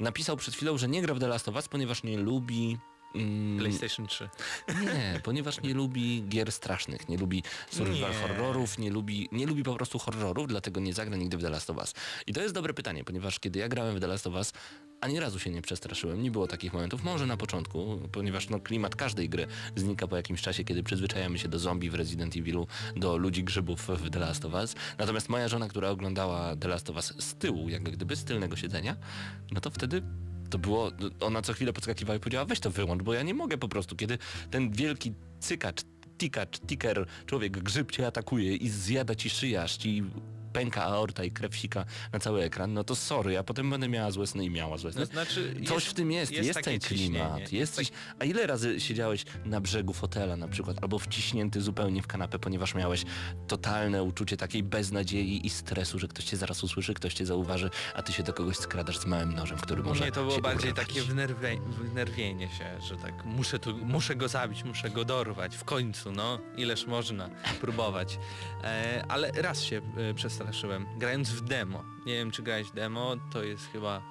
napisał 0.00 0.36
przed 0.36 0.54
chwilą, 0.54 0.78
że 0.78 0.88
nie 0.88 1.02
gra 1.02 1.14
w 1.14 1.20
The 1.20 1.28
Last 1.28 1.48
of 1.48 1.54
Us, 1.54 1.68
ponieważ 1.68 2.02
nie 2.02 2.18
lubi... 2.18 2.78
Mm, 3.14 3.58
PlayStation 3.58 4.06
3. 4.06 4.28
Nie, 4.68 5.20
ponieważ 5.24 5.62
nie 5.62 5.74
lubi 5.74 6.24
gier 6.28 6.52
strasznych, 6.52 7.08
nie 7.08 7.16
lubi 7.18 7.42
survival 7.70 8.10
Nie. 8.10 8.16
horrorów, 8.16 8.78
nie 8.78 8.90
lubi, 8.90 9.28
nie 9.32 9.46
lubi 9.46 9.62
po 9.62 9.74
prostu 9.74 9.98
horrorów, 9.98 10.48
dlatego 10.48 10.80
nie 10.80 10.94
zagra 10.94 11.16
nigdy 11.16 11.36
w 11.36 11.42
The 11.42 11.50
Last 11.50 11.70
of 11.70 11.76
Us. 11.76 11.94
I 12.26 12.32
to 12.32 12.42
jest 12.42 12.54
dobre 12.54 12.74
pytanie, 12.74 13.04
ponieważ 13.04 13.40
kiedy 13.40 13.58
ja 13.58 13.68
grałem 13.68 13.96
w 13.96 14.00
The 14.00 14.06
Last 14.06 14.26
of 14.26 14.34
Us, 14.34 14.52
ani 15.04 15.20
razu 15.20 15.38
się 15.38 15.50
nie 15.50 15.62
przestraszyłem, 15.62 16.22
nie 16.22 16.30
było 16.30 16.46
takich 16.46 16.72
momentów, 16.72 17.04
może 17.04 17.26
na 17.26 17.36
początku, 17.36 18.00
ponieważ 18.12 18.48
no, 18.48 18.60
klimat 18.60 18.96
każdej 18.96 19.28
gry 19.28 19.46
znika 19.76 20.08
po 20.08 20.16
jakimś 20.16 20.42
czasie, 20.42 20.64
kiedy 20.64 20.82
przyzwyczajamy 20.82 21.38
się 21.38 21.48
do 21.48 21.58
zombie 21.58 21.90
w 21.90 21.94
Resident 21.94 22.36
Evilu, 22.36 22.66
do 22.96 23.16
ludzi 23.16 23.44
grzybów 23.44 23.88
w 23.88 24.10
The 24.10 24.18
Last 24.18 24.44
of 24.44 24.54
Us. 24.54 24.74
Natomiast 24.98 25.28
moja 25.28 25.48
żona, 25.48 25.68
która 25.68 25.88
oglądała 25.88 26.56
The 26.56 26.68
Last 26.68 26.90
of 26.90 26.96
Us 26.96 27.14
z 27.18 27.34
tyłu, 27.34 27.68
jak 27.68 27.82
gdyby 27.82 28.16
z 28.16 28.24
tylnego 28.24 28.56
siedzenia, 28.56 28.96
no 29.52 29.60
to 29.60 29.70
wtedy 29.70 30.02
to 30.50 30.58
było, 30.58 30.90
ona 31.20 31.42
co 31.42 31.52
chwilę 31.52 31.72
podskakiwała 31.72 32.16
i 32.16 32.20
powiedziała, 32.20 32.44
weź 32.44 32.60
to 32.60 32.70
wyłącz, 32.70 33.02
bo 33.02 33.14
ja 33.14 33.22
nie 33.22 33.34
mogę 33.34 33.58
po 33.58 33.68
prostu, 33.68 33.96
kiedy 33.96 34.18
ten 34.50 34.70
wielki 34.70 35.12
cykacz, 35.40 35.82
tikacz, 36.18 36.60
tiker, 36.60 37.06
człowiek, 37.26 37.62
grzyb 37.62 37.92
cię 37.92 38.06
atakuje 38.06 38.56
i 38.56 38.68
zjada 38.68 39.14
ci 39.14 39.30
ci 39.78 40.04
pęka 40.54 40.82
aorta 40.84 41.24
i 41.24 41.30
krew 41.30 41.56
sika 41.56 41.84
na 42.12 42.18
cały 42.18 42.42
ekran, 42.42 42.72
no 42.74 42.84
to 42.84 42.94
sorry, 42.96 43.32
ja 43.32 43.42
potem 43.42 43.70
będę 43.70 43.88
miała 43.88 44.10
złe 44.10 44.26
sny 44.26 44.44
i 44.44 44.50
miała 44.50 44.78
złe 44.78 44.92
sny. 44.92 45.00
No, 45.00 45.06
znaczy, 45.06 45.54
Coś 45.66 45.74
jest- 45.74 45.86
w 45.86 45.94
tym 45.94 46.12
jest, 46.12 46.32
jest, 46.32 46.46
jest 46.46 46.62
ten 46.62 46.80
klimat. 46.80 47.52
Jest 47.52 47.74
coś, 47.74 47.90
a 48.18 48.24
ile 48.24 48.46
razy 48.46 48.80
siedziałeś 48.80 49.24
na 49.44 49.60
brzegu 49.60 49.92
fotela 49.92 50.36
na 50.36 50.48
przykład, 50.48 50.76
albo 50.82 50.98
wciśnięty 50.98 51.60
zupełnie 51.60 52.02
w 52.02 52.06
kanapę, 52.06 52.38
ponieważ 52.38 52.74
miałeś 52.74 53.04
totalne 53.48 54.02
uczucie 54.02 54.36
takiej 54.36 54.62
beznadziei 54.62 55.46
i 55.46 55.50
stresu, 55.50 55.98
że 55.98 56.08
ktoś 56.08 56.24
cię 56.24 56.36
zaraz 56.36 56.64
usłyszy, 56.64 56.94
ktoś 56.94 57.14
cię 57.14 57.26
zauważy, 57.26 57.70
a 57.94 58.02
ty 58.02 58.12
się 58.12 58.22
do 58.22 58.32
kogoś 58.32 58.56
skradasz 58.56 58.98
z 58.98 59.06
małym 59.06 59.34
nożem, 59.34 59.58
który 59.58 59.82
może 59.82 60.02
mnie 60.02 60.12
to 60.12 60.24
było 60.24 60.40
bardziej 60.40 60.70
urwać. 60.70 60.86
takie 60.88 61.02
wnerwie, 61.02 61.58
wnerwienie 61.66 62.48
się, 62.48 62.80
że 62.88 62.96
tak 62.96 63.24
muszę, 63.24 63.58
tu, 63.58 63.76
muszę 63.76 64.16
go 64.16 64.28
zabić, 64.28 64.64
muszę 64.64 64.90
go 64.90 65.04
dorwać 65.04 65.56
w 65.56 65.64
końcu, 65.64 66.12
no 66.12 66.38
ileż 66.56 66.86
można 66.86 67.28
próbować. 67.60 68.18
E, 68.64 69.04
ale 69.08 69.30
raz 69.32 69.62
się 69.62 69.80
e, 69.96 70.14
przestraszyłem, 70.14 70.43
grając 70.98 71.30
w 71.30 71.40
demo. 71.44 71.84
Nie 72.06 72.14
wiem 72.14 72.30
czy 72.30 72.42
grałeś 72.42 72.66
w 72.66 72.74
demo, 72.74 73.16
to 73.32 73.44
jest 73.44 73.66
chyba 73.72 74.02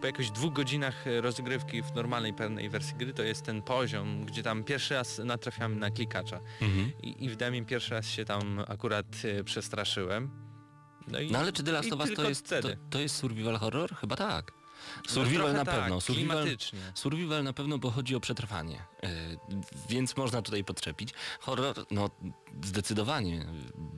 po 0.00 0.06
jakoś 0.06 0.30
dwóch 0.30 0.52
godzinach 0.52 1.06
e, 1.06 1.20
rozgrywki 1.20 1.82
w 1.82 1.94
normalnej 1.94 2.34
pełnej 2.34 2.70
wersji 2.70 2.94
gry 2.96 3.14
to 3.14 3.22
jest 3.22 3.42
ten 3.42 3.62
poziom, 3.62 4.24
gdzie 4.24 4.42
tam 4.42 4.64
pierwszy 4.64 4.94
raz 4.94 5.18
natrafiamy 5.18 5.76
na 5.76 5.90
klikacza. 5.90 6.40
Mhm. 6.60 6.92
I, 7.02 7.24
I 7.24 7.28
w 7.28 7.36
demie 7.36 7.64
pierwszy 7.64 7.94
raz 7.94 8.06
się 8.06 8.24
tam 8.24 8.64
akurat 8.68 9.06
e, 9.24 9.44
przestraszyłem. 9.44 10.30
No, 11.08 11.20
i, 11.20 11.30
No 11.30 11.38
ale 11.38 11.52
czy 11.52 11.62
The 11.62 11.72
Last 11.72 11.92
of 11.92 12.00
Us 12.00 12.10
to 12.14 12.28
jest, 12.28 12.48
to, 12.48 12.68
to 12.90 13.00
jest 13.00 13.16
survival 13.16 13.58
horror? 13.58 13.96
Chyba 13.96 14.16
tak. 14.16 14.52
No 14.96 15.10
Survival 15.10 15.42
trochę 15.42 15.52
na 15.52 15.64
tak, 15.64 15.80
pewno. 15.80 16.00
Survival, 16.00 16.36
klimatycznie. 16.36 16.78
survival 16.94 17.44
na 17.44 17.52
pewno, 17.52 17.78
bo 17.78 17.90
chodzi 17.90 18.16
o 18.16 18.20
przetrwanie. 18.20 18.82
Yy, 19.02 19.08
więc 19.88 20.16
można 20.16 20.42
tutaj 20.42 20.64
podczepić. 20.64 21.14
Horror, 21.40 21.76
no 21.90 22.10
zdecydowanie, 22.64 23.46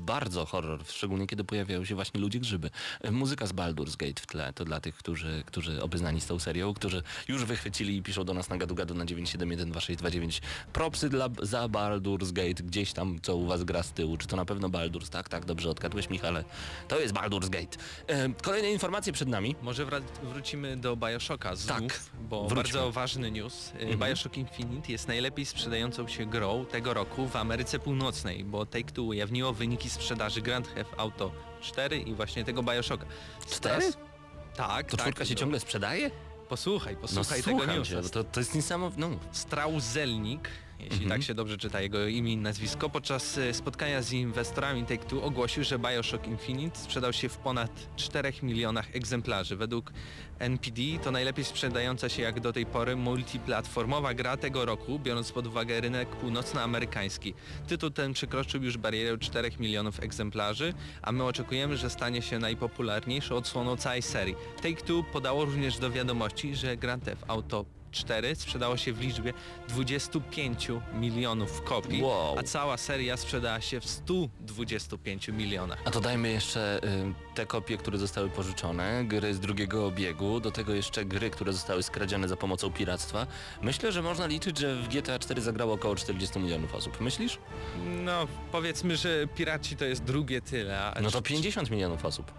bardzo 0.07 0.47
horror, 0.47 0.81
szczególnie 0.87 1.27
kiedy 1.27 1.45
pojawiają 1.45 1.85
się 1.85 1.95
właśnie 1.95 2.21
ludzie 2.21 2.39
grzyby. 2.41 2.71
Muzyka 3.11 3.47
z 3.47 3.53
Baldur's 3.53 3.97
Gate 3.97 4.23
w 4.23 4.27
tle, 4.27 4.53
to 4.53 4.65
dla 4.65 4.81
tych, 4.81 4.95
którzy, 4.97 5.43
którzy 5.47 5.83
obeznani 5.83 6.21
z 6.21 6.27
tą 6.27 6.39
serią, 6.39 6.75
którzy 6.75 7.03
już 7.29 7.45
wychwycili 7.45 7.97
i 7.97 8.03
piszą 8.03 8.25
do 8.25 8.35
nas 8.35 8.49
na 8.49 8.57
gadu 8.57 8.75
gadu 8.75 8.95
na 8.95 9.05
9712629 9.05 10.41
propsy 10.73 11.09
dla, 11.09 11.29
za 11.43 11.67
Baldur's 11.69 12.33
Gate, 12.33 12.63
gdzieś 12.63 12.93
tam 12.93 13.19
co 13.23 13.37
u 13.37 13.47
was 13.47 13.65
gra 13.65 13.83
z 13.83 13.93
tyłu, 13.93 14.17
czy 14.17 14.27
to 14.27 14.37
na 14.37 14.45
pewno 14.45 14.69
Baldur's, 14.69 15.09
tak, 15.09 15.29
tak, 15.29 15.45
dobrze 15.45 15.71
odgadłeś 15.71 16.11
Michale, 16.11 16.45
to 16.89 17.01
jest 17.01 17.15
Baldur's 17.15 17.49
Gate. 17.49 17.77
Yy, 18.09 18.35
kolejne 18.43 18.71
informacje 18.71 19.13
przed 19.13 19.29
nami. 19.29 19.57
Może 19.63 19.87
wrócimy 20.23 20.77
do 20.77 20.97
Bioshocka 20.97 21.57
znów, 21.57 21.79
Tak, 21.79 22.01
bo 22.29 22.49
wróćmy. 22.49 22.55
bardzo 22.73 22.93
ważny 22.93 23.31
news. 23.31 23.69
Y, 23.69 23.73
Mhm. 23.95 23.99
Bioshock 24.11 24.37
Infinite 24.37 24.93
jest 24.93 25.09
najlepiej 25.09 25.47
sprzedającą 25.47 26.09
się 26.09 26.27
grą 26.27 26.67
tego 26.67 26.95
roku 26.95 27.29
w 27.29 27.37
Ameryce 27.37 27.79
Północnej, 27.79 28.44
bo 28.45 28.67
Take-Two 28.67 29.03
ujawniło 29.07 29.53
wyniki 29.53 29.91
sprzedaży 29.91 30.41
Grand 30.43 30.75
Theft 30.75 30.91
Auto 30.97 31.33
4 31.61 31.99
i 31.99 32.15
właśnie 32.15 32.45
tego 32.45 32.63
Bioshocka. 32.63 33.07
Cztery? 33.51 33.93
Tak, 34.57 34.91
To 34.91 34.97
tak. 34.97 35.01
czwórka 35.07 35.25
się 35.25 35.35
no. 35.35 35.41
ciągle 35.41 35.61
sprzedaje? 35.61 36.11
Posłuchaj, 36.49 36.95
No 36.95 37.01
posłuchaj 37.01 37.43
tego 37.43 37.59
słucham 37.59 37.77
newsa. 37.79 37.95
cię, 37.97 38.03
bo 38.03 38.09
to, 38.09 38.25
to 38.25 38.41
jest 38.41 38.55
niesamowite. 38.55 39.01
No. 39.01 39.11
Strauzelnik, 39.33 40.49
jeśli 40.79 41.03
Mhm. 41.03 41.11
tak 41.11 41.23
się 41.23 41.35
dobrze 41.35 41.59
czyta 41.59 41.81
jego 41.81 42.07
imię 42.07 42.33
i 42.33 42.37
nazwisko, 42.37 42.91
podczas 42.91 43.39
e, 43.39 43.55
spotkania 43.55 44.03
z 44.03 44.13
inwestorami 44.13 44.85
Take-Two 44.85 45.23
ogłosił, 45.23 45.65
że 45.65 45.79
Bioshock 45.79 46.27
Infinite 46.27 46.79
sprzedał 46.79 47.13
się 47.13 47.29
w 47.29 47.37
ponad 47.37 47.89
4 47.97 48.33
milionach 48.43 48.97
egzemplarzy. 48.97 49.57
Według 49.57 49.93
NPD 50.39 50.83
to 51.05 51.11
najlepiej 51.11 51.45
sprzedająca 51.45 52.09
się 52.09 52.23
jak 52.23 52.41
do 52.41 52.53
tej 52.53 52.67
pory 52.67 52.97
multiplatformowa 52.97 54.15
gra 54.15 54.37
tego 54.37 54.65
roku, 54.65 54.99
biorąc 54.99 55.33
pod 55.33 55.47
uwagę 55.47 55.81
rynek 55.81 56.09
północnoamerykański. 56.09 57.35
Tytuł 57.69 57.91
ten 57.91 58.13
przekroczył 58.13 58.63
już 58.63 58.77
barierę 58.77 59.19
4 59.19 59.51
milionów 59.61 60.01
egzemplarzy, 60.03 60.75
a 61.03 61.13
my 61.13 61.25
oczekujemy, 61.25 61.77
że 61.77 61.91
stanie 61.91 62.23
się 62.23 62.39
najpopularniejszą 62.39 63.37
odsłoną 63.37 63.77
całej 63.77 64.03
serii. 64.03 64.35
Take-Two 64.63 65.05
podało 65.13 65.45
również 65.45 65.79
do 65.79 65.91
wiadomości, 65.91 66.57
że 66.57 66.77
Grand 66.77 67.05
Theft 67.05 67.25
Auto 67.29 67.65
4 67.95 68.35
sprzedało 68.37 68.77
się 68.77 68.93
w 68.93 69.01
liczbie 69.01 69.33
25 69.69 70.69
milionów 70.95 71.63
kopii, 71.63 72.03
Wow. 72.03 72.39
a 72.39 72.43
cała 72.43 72.77
seria 72.77 73.17
sprzedała 73.17 73.61
się 73.61 73.81
w 73.81 73.87
125 73.87 75.29
milionach. 75.29 75.79
A 75.85 75.91
to 75.91 76.01
dajmy 76.01 76.31
jeszcze 76.31 76.81
y, 76.85 77.35
te 77.35 77.47
kopie, 77.47 77.77
które 77.77 77.99
zostały 77.99 78.31
pożyczone, 78.31 79.05
gry 79.05 79.35
z 79.35 79.41
drugiego 79.41 79.87
obiegu, 79.87 80.41
do 80.41 80.51
tego 80.51 80.75
jeszcze 80.75 81.05
gry, 81.05 81.31
które 81.31 81.53
zostały 81.53 81.83
skradzione 81.83 82.29
za 82.29 82.37
pomocą 82.37 82.73
piractwa. 82.73 83.27
Myślę, 83.63 83.93
że 83.93 84.03
można 84.03 84.27
liczyć, 84.27 84.59
że 84.59 84.77
w 84.77 84.89
GTA 84.89 85.19
4 85.19 85.43
zagrało 85.43 85.75
około 85.75 85.97
40 85.97 86.39
milionów 86.39 86.75
osób. 86.75 87.01
Myślisz? 87.01 87.39
No, 88.05 88.27
powiedzmy, 88.53 88.97
że 88.97 89.27
piraci 89.37 89.77
to 89.77 89.85
jest 89.85 90.05
drugie 90.05 90.41
tyle, 90.41 90.85
a 90.87 91.01
No 91.01 91.11
to 91.11 91.23
50 91.23 91.71
milionów 91.71 92.05
osób. 92.05 92.33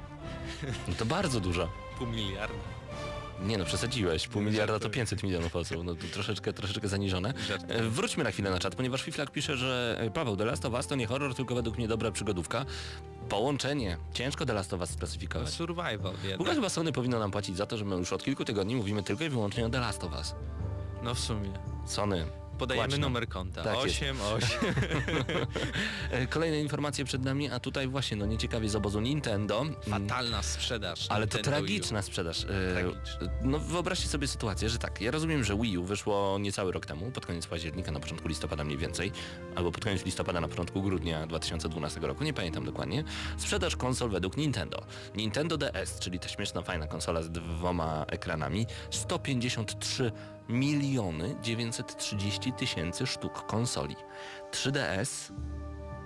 No 0.88 0.94
to 0.98 1.06
bardzo 1.06 1.40
dużo. 1.40 1.70
pół 2.00 2.08
miliarda. 2.08 2.75
Nie 3.44 3.58
no, 3.58 3.66
przesadziłeś. 3.66 4.28
Pół 4.28 4.42
miliarda 4.42 4.66
to 4.74 4.74
żartuję. 4.74 4.92
500 4.94 5.24
milionów 5.24 5.56
osób. 5.56 5.78
No 5.84 5.96
to 5.96 6.02
troszeczkę, 6.14 6.54
troszeczkę 6.54 6.88
zaniżone. 6.88 7.34
E, 7.68 7.84
Wróćmy 7.84 8.24
na 8.24 8.32
chwilę 8.32 8.50
na 8.52 8.60
czat, 8.60 8.76
ponieważ 8.76 9.02
Fiflak 9.02 9.32
pisze, 9.32 9.58
że 9.58 9.98
e, 10.00 10.12
Paweł, 10.12 10.38
The 10.38 10.46
Last 10.46 10.66
of 10.66 10.74
Us 10.74 10.88
to 10.88 10.96
nie 10.96 11.08
horror, 11.08 11.36
tylko 11.36 11.56
według 11.56 11.78
mnie 11.78 11.88
dobra 11.88 12.12
przygodówka. 12.12 12.66
Połączenie. 13.30 13.98
Ciężko 14.14 14.46
The 14.46 14.54
Last 14.54 14.74
of 14.74 14.80
Us 14.82 14.90
specyfikować. 14.90 15.50
Survival 15.50 15.98
W 15.98 16.06
ogóle 16.06 16.30
jednak. 16.30 16.56
chyba 16.56 16.70
Sony 16.70 16.92
powinno 16.92 17.20
nam 17.20 17.32
płacić 17.32 17.58
za 17.58 17.66
to, 17.66 17.78
że 17.78 17.86
my 17.86 17.96
już 17.96 18.14
od 18.14 18.24
kilku 18.24 18.46
tygodni 18.46 18.76
mówimy 18.76 19.04
tylko 19.04 19.24
i 19.24 19.30
wyłącznie 19.30 19.66
o 19.66 19.70
The 19.70 19.80
Last 19.80 20.04
of 20.04 20.14
Us. 20.14 20.36
No 21.04 21.14
w 21.16 21.20
sumie. 21.20 21.50
Sony. 21.86 22.26
Podajemy 22.58 22.98
numer 22.98 23.28
konta. 23.28 23.64
Tak 23.64 23.76
jest. 23.86 23.96
8, 24.02 24.18
8. 24.22 24.50
E, 26.12 26.28
Kolejne 26.28 26.60
informacje 26.60 27.06
przed 27.06 27.24
nami, 27.24 27.50
a 27.50 27.60
tutaj 27.60 27.88
właśnie, 27.88 28.18
no 28.18 28.26
nieciekawie 28.26 28.70
z 28.70 28.76
obozu 28.76 29.00
Nintendo. 29.02 29.62
Mm, 29.62 29.76
Fatalna 29.82 30.44
sprzedaż. 30.44 31.06
Ale 31.10 31.28
to 31.28 31.38
Nintendo 31.38 31.58
U. 31.58 31.62
tragiczna 31.62 32.02
sprzedaż. 32.02 32.44
E, 32.44 32.48
Tragiczna. 32.74 33.28
No 33.42 33.60
wyobraźcie 33.60 34.08
sobie 34.08 34.28
sytuację, 34.28 34.70
że 34.70 34.78
tak, 34.78 35.02
ja 35.02 35.12
rozumiem, 35.12 35.44
że 35.44 35.56
Wii 35.58 35.78
U 35.78 35.84
wyszło 35.84 36.38
niecały 36.40 36.72
rok 36.72 36.86
temu, 36.86 37.12
pod 37.12 37.26
koniec 37.26 37.48
października, 37.48 37.92
na 37.92 38.00
początku 38.00 38.28
listopada 38.28 38.64
mniej 38.64 38.78
więcej, 38.78 39.12
albo 39.56 39.72
pod 39.72 39.84
koniec 39.84 40.06
listopada, 40.06 40.42
na 40.42 40.48
początku 40.48 40.82
grudnia 40.82 41.28
2012 41.28 42.00
roku, 42.00 42.24
nie 42.24 42.34
pamiętam 42.34 42.66
dokładnie. 42.66 43.04
Sprzedaż 43.38 43.76
konsol 43.76 44.10
według 44.10 44.38
Nintendo. 44.38 44.86
Nintendo 45.16 45.58
DS, 45.58 46.00
czyli 46.00 46.20
ta 46.20 46.28
śmieszna, 46.28 46.62
fajna 46.62 46.88
konsola 46.88 47.22
z 47.22 47.30
dwoma 47.30 48.06
ekranami, 48.08 48.66
153 48.90 50.12
miliony 50.50 51.36
930 51.42 52.54
tysięcy 52.54 53.08
sztuk 53.08 53.46
konsoli. 53.46 53.96
3DS, 54.52 55.32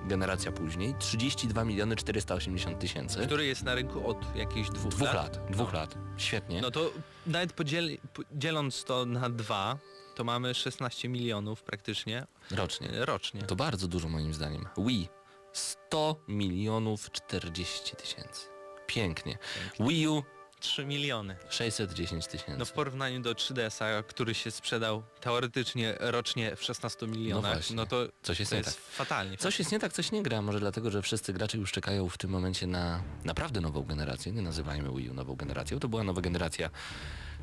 generacja 0.08 0.51
później, 0.51 0.96
32 1.00 1.63
miliony 1.65 1.96
480 1.96 2.79
tysięcy. 2.79 3.25
Który 3.25 3.46
jest 3.46 3.63
na 3.63 3.75
rynku 3.75 4.10
od 4.10 4.36
jakichś 4.36 4.69
dwóch, 4.69 4.91
Dwóch 4.91 5.13
lat. 5.13 5.36
lat, 5.38 5.51
dwóch 5.51 5.74
lat. 5.74 5.96
Świetnie. 6.17 6.62
No 6.62 6.72
to 6.72 6.91
nawet 7.27 7.53
podziel, 7.53 7.98
po- 8.13 8.24
dzieląc 8.31 8.84
to 8.84 9.05
na 9.05 9.29
dwa, 9.29 9.77
to 10.15 10.24
mamy 10.24 10.53
16 10.53 11.10
milionów 11.10 11.63
praktycznie 11.63 12.27
Rocznie. 12.51 12.89
rocznie. 13.05 13.41
To 13.43 13.55
bardzo 13.55 13.88
dużo 13.88 14.10
moim 14.10 14.34
zdaniem. 14.34 14.65
Wii 14.77 15.10
100 15.53 16.15
milionów 16.27 17.12
40 17.12 17.96
tysięcy. 17.96 18.48
Pięknie. 18.88 19.38
Wii 19.79 20.08
U 20.08 20.24
3 20.59 20.85
miliony. 20.85 21.35
610 21.49 22.27
tysięcy. 22.27 22.57
No 22.57 22.65
w 22.65 22.71
porównaniu 22.71 23.21
do 23.21 23.33
3DS-a, 23.33 24.03
który 24.03 24.33
się 24.33 24.51
sprzedał 24.51 25.03
teoretycznie 25.21 25.95
rocznie 25.99 26.55
w 26.55 26.63
16 26.63 27.07
milionach, 27.07 27.53
właśnie. 27.53 27.75
no, 27.75 27.85
to 27.85 28.07
Coś 28.23 28.39
jest 28.39 28.49
to 28.51 28.55
nie 28.55 28.61
jest 28.61 28.75
tak. 28.75 28.85
fatalnie. 28.95 29.37
Coś 29.37 29.59
jest 29.59 29.71
nie 29.71 29.79
tak, 29.79 29.93
coś 29.93 30.11
nie 30.11 30.23
gra. 30.23 30.41
Może 30.41 30.59
dlatego, 30.59 30.91
że 30.91 31.01
wszyscy 31.01 31.33
gracze 31.33 31.57
już 31.57 31.71
czekają 31.71 32.09
w 32.09 32.17
tym 32.17 32.29
momencie 32.31 32.67
na 32.67 33.03
naprawdę 33.23 33.61
nową 33.61 33.83
generację. 33.83 34.31
Nie 34.31 34.41
nazywajmy 34.41 34.89
Wii 34.97 35.09
U 35.09 35.13
nową 35.13 35.35
generacją. 35.35 35.79
To 35.79 35.87
była 35.87 36.03
nowa 36.03 36.21
generacja 36.21 36.69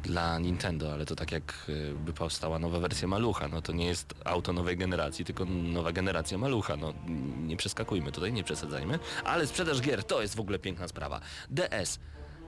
dla 0.03 0.39
Nintendo, 0.39 0.93
ale 0.93 1.07
to 1.07 1.17
tak 1.17 1.33
jak 1.33 1.55
y, 2.09 2.13
powstała 2.15 2.59
nowa 2.59 2.81
wersja 2.81 3.09
Malucha. 3.09 3.49
No 3.49 3.63
to 3.63 3.73
nie 3.73 3.87
jest 3.87 4.15
auto 4.25 4.53
nowej 4.53 4.77
generacji, 4.77 5.25
tylko 5.25 5.45
nowa 5.45 5.93
generacja 5.93 6.39
Malucha. 6.39 6.77
No 6.77 6.95
nie 7.39 7.57
przeskakujmy 7.57 8.13
tutaj, 8.13 8.33
nie 8.33 8.45
przesadzajmy. 8.45 8.99
Ale 9.25 9.47
sprzedaż 9.47 9.81
gier 9.81 10.05
to 10.05 10.23
jest 10.23 10.37
w 10.37 10.41
ogóle 10.41 10.59
piękna 10.59 10.89
sprawa. 10.89 11.21
DS. 11.51 11.99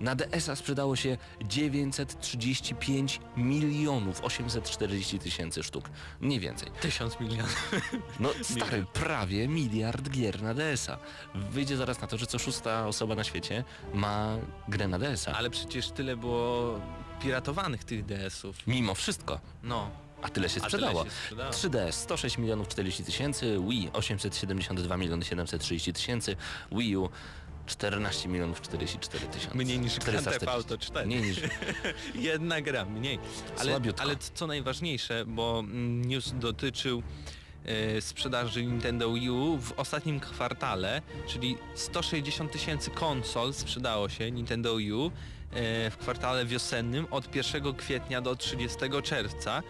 Na 0.00 0.14
DS-a 0.14 0.56
sprzedało 0.56 0.96
się 0.96 1.16
935 1.44 3.20
milionów 3.36 4.24
840 4.24 5.18
tysięcy 5.18 5.62
sztuk. 5.62 5.90
Mniej 6.20 6.40
więcej. 6.40 6.70
1000 6.80 7.20
milionów. 7.20 7.72
No 8.20 8.30
stary, 8.42 8.84
prawie 8.92 9.48
miliard 9.48 10.08
gier 10.08 10.42
na 10.42 10.54
DS-a. 10.54 10.98
Wyjdzie 11.34 11.76
zaraz 11.76 12.00
na 12.00 12.06
to, 12.06 12.18
że 12.18 12.26
co 12.26 12.38
szósta 12.38 12.86
osoba 12.86 13.14
na 13.14 13.24
świecie 13.24 13.64
ma 13.94 14.36
grę 14.68 14.88
na 14.88 14.98
DS-a. 14.98 15.32
Ale 15.32 15.50
przecież 15.50 15.90
tyle 15.90 16.16
było 16.16 16.80
piratowanych 17.22 17.84
tych 17.84 18.04
DS-ów. 18.04 18.56
Mimo 18.66 18.94
wszystko. 18.94 19.40
No. 19.62 19.90
A 20.22 20.28
tyle 20.28 20.48
się 20.48 20.60
sprzedało. 20.60 21.04
3DS 21.50 21.92
106 21.92 22.38
milionów 22.38 22.68
40 22.68 23.04
tysięcy, 23.04 23.58
Wii 23.68 23.90
872 23.92 24.96
miliony 24.96 25.24
730 25.24 25.92
tysięcy, 25.92 26.36
Wii 26.72 26.96
U 26.96 27.08
14 27.68 28.28
milionów 28.28 28.60
44 28.60 29.26
tysiące. 29.26 29.58
Mniej 29.58 29.78
niż 29.78 29.98
Grand 29.98 30.24
Theft 30.24 30.36
440. 30.36 30.72
Auto 30.72 30.78
4. 30.78 31.06
Mniej 31.06 31.22
niż... 31.22 31.40
Jedna 32.30 32.60
gra, 32.60 32.84
mniej. 32.84 33.18
Ale, 33.58 33.70
Słabiutko. 33.70 34.02
ale 34.02 34.16
co 34.34 34.46
najważniejsze, 34.46 35.24
bo 35.26 35.58
mm, 35.58 36.04
news 36.04 36.32
dotyczył 36.40 37.02
e, 37.64 38.00
sprzedaży 38.00 38.64
Nintendo 38.66 39.12
Wii 39.12 39.30
U 39.30 39.58
w 39.58 39.72
ostatnim 39.76 40.20
kwartale, 40.20 41.02
czyli 41.26 41.56
160 41.74 42.52
tysięcy 42.52 42.90
konsol 42.90 43.54
sprzedało 43.54 44.08
się 44.08 44.30
Nintendo 44.30 44.76
Wii 44.76 44.92
U 44.92 45.06
e, 45.06 45.10
w 45.90 45.96
kwartale 45.96 46.46
wiosennym 46.46 47.06
od 47.10 47.36
1 47.36 47.74
kwietnia 47.74 48.20
do 48.20 48.36
30 48.36 48.78
czerwca. 49.02 49.62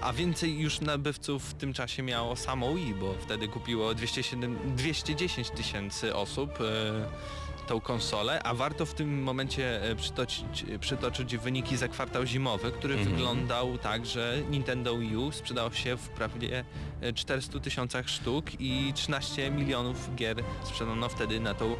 A 0.00 0.12
więcej 0.12 0.58
już 0.58 0.80
nabywców 0.80 1.44
w 1.50 1.54
tym 1.54 1.72
czasie 1.72 2.02
miało 2.02 2.36
samo 2.36 2.74
Wii, 2.74 2.94
bo 2.94 3.14
wtedy 3.20 3.48
kupiło 3.48 3.94
207, 3.94 4.58
210 4.76 5.50
tysięcy 5.50 6.14
osób 6.16 6.50
e, 6.60 7.64
tą 7.66 7.80
konsolę, 7.80 8.42
a 8.42 8.54
warto 8.54 8.86
w 8.86 8.94
tym 8.94 9.22
momencie 9.22 9.82
e, 9.90 9.96
przytoczyć, 9.96 10.44
przytoczyć 10.80 11.36
wyniki 11.36 11.76
za 11.76 11.88
kwartał 11.88 12.26
zimowy, 12.26 12.72
który 12.72 12.94
Mhm. 12.94 13.10
wyglądał 13.16 13.78
tak, 13.78 14.06
że 14.06 14.38
Nintendo 14.50 14.98
Wii 14.98 15.16
U 15.16 15.32
sprzedało 15.32 15.70
się 15.72 15.96
w 15.96 16.08
prawie 16.08 16.64
e, 17.00 17.12
400 17.12 17.60
tysiącach 17.60 18.08
sztuk 18.08 18.60
i 18.60 18.92
13 18.94 19.50
milionów 19.50 20.14
gier 20.14 20.36
sprzedano 20.64 21.08
wtedy 21.08 21.40
na 21.40 21.54
tą 21.54 21.76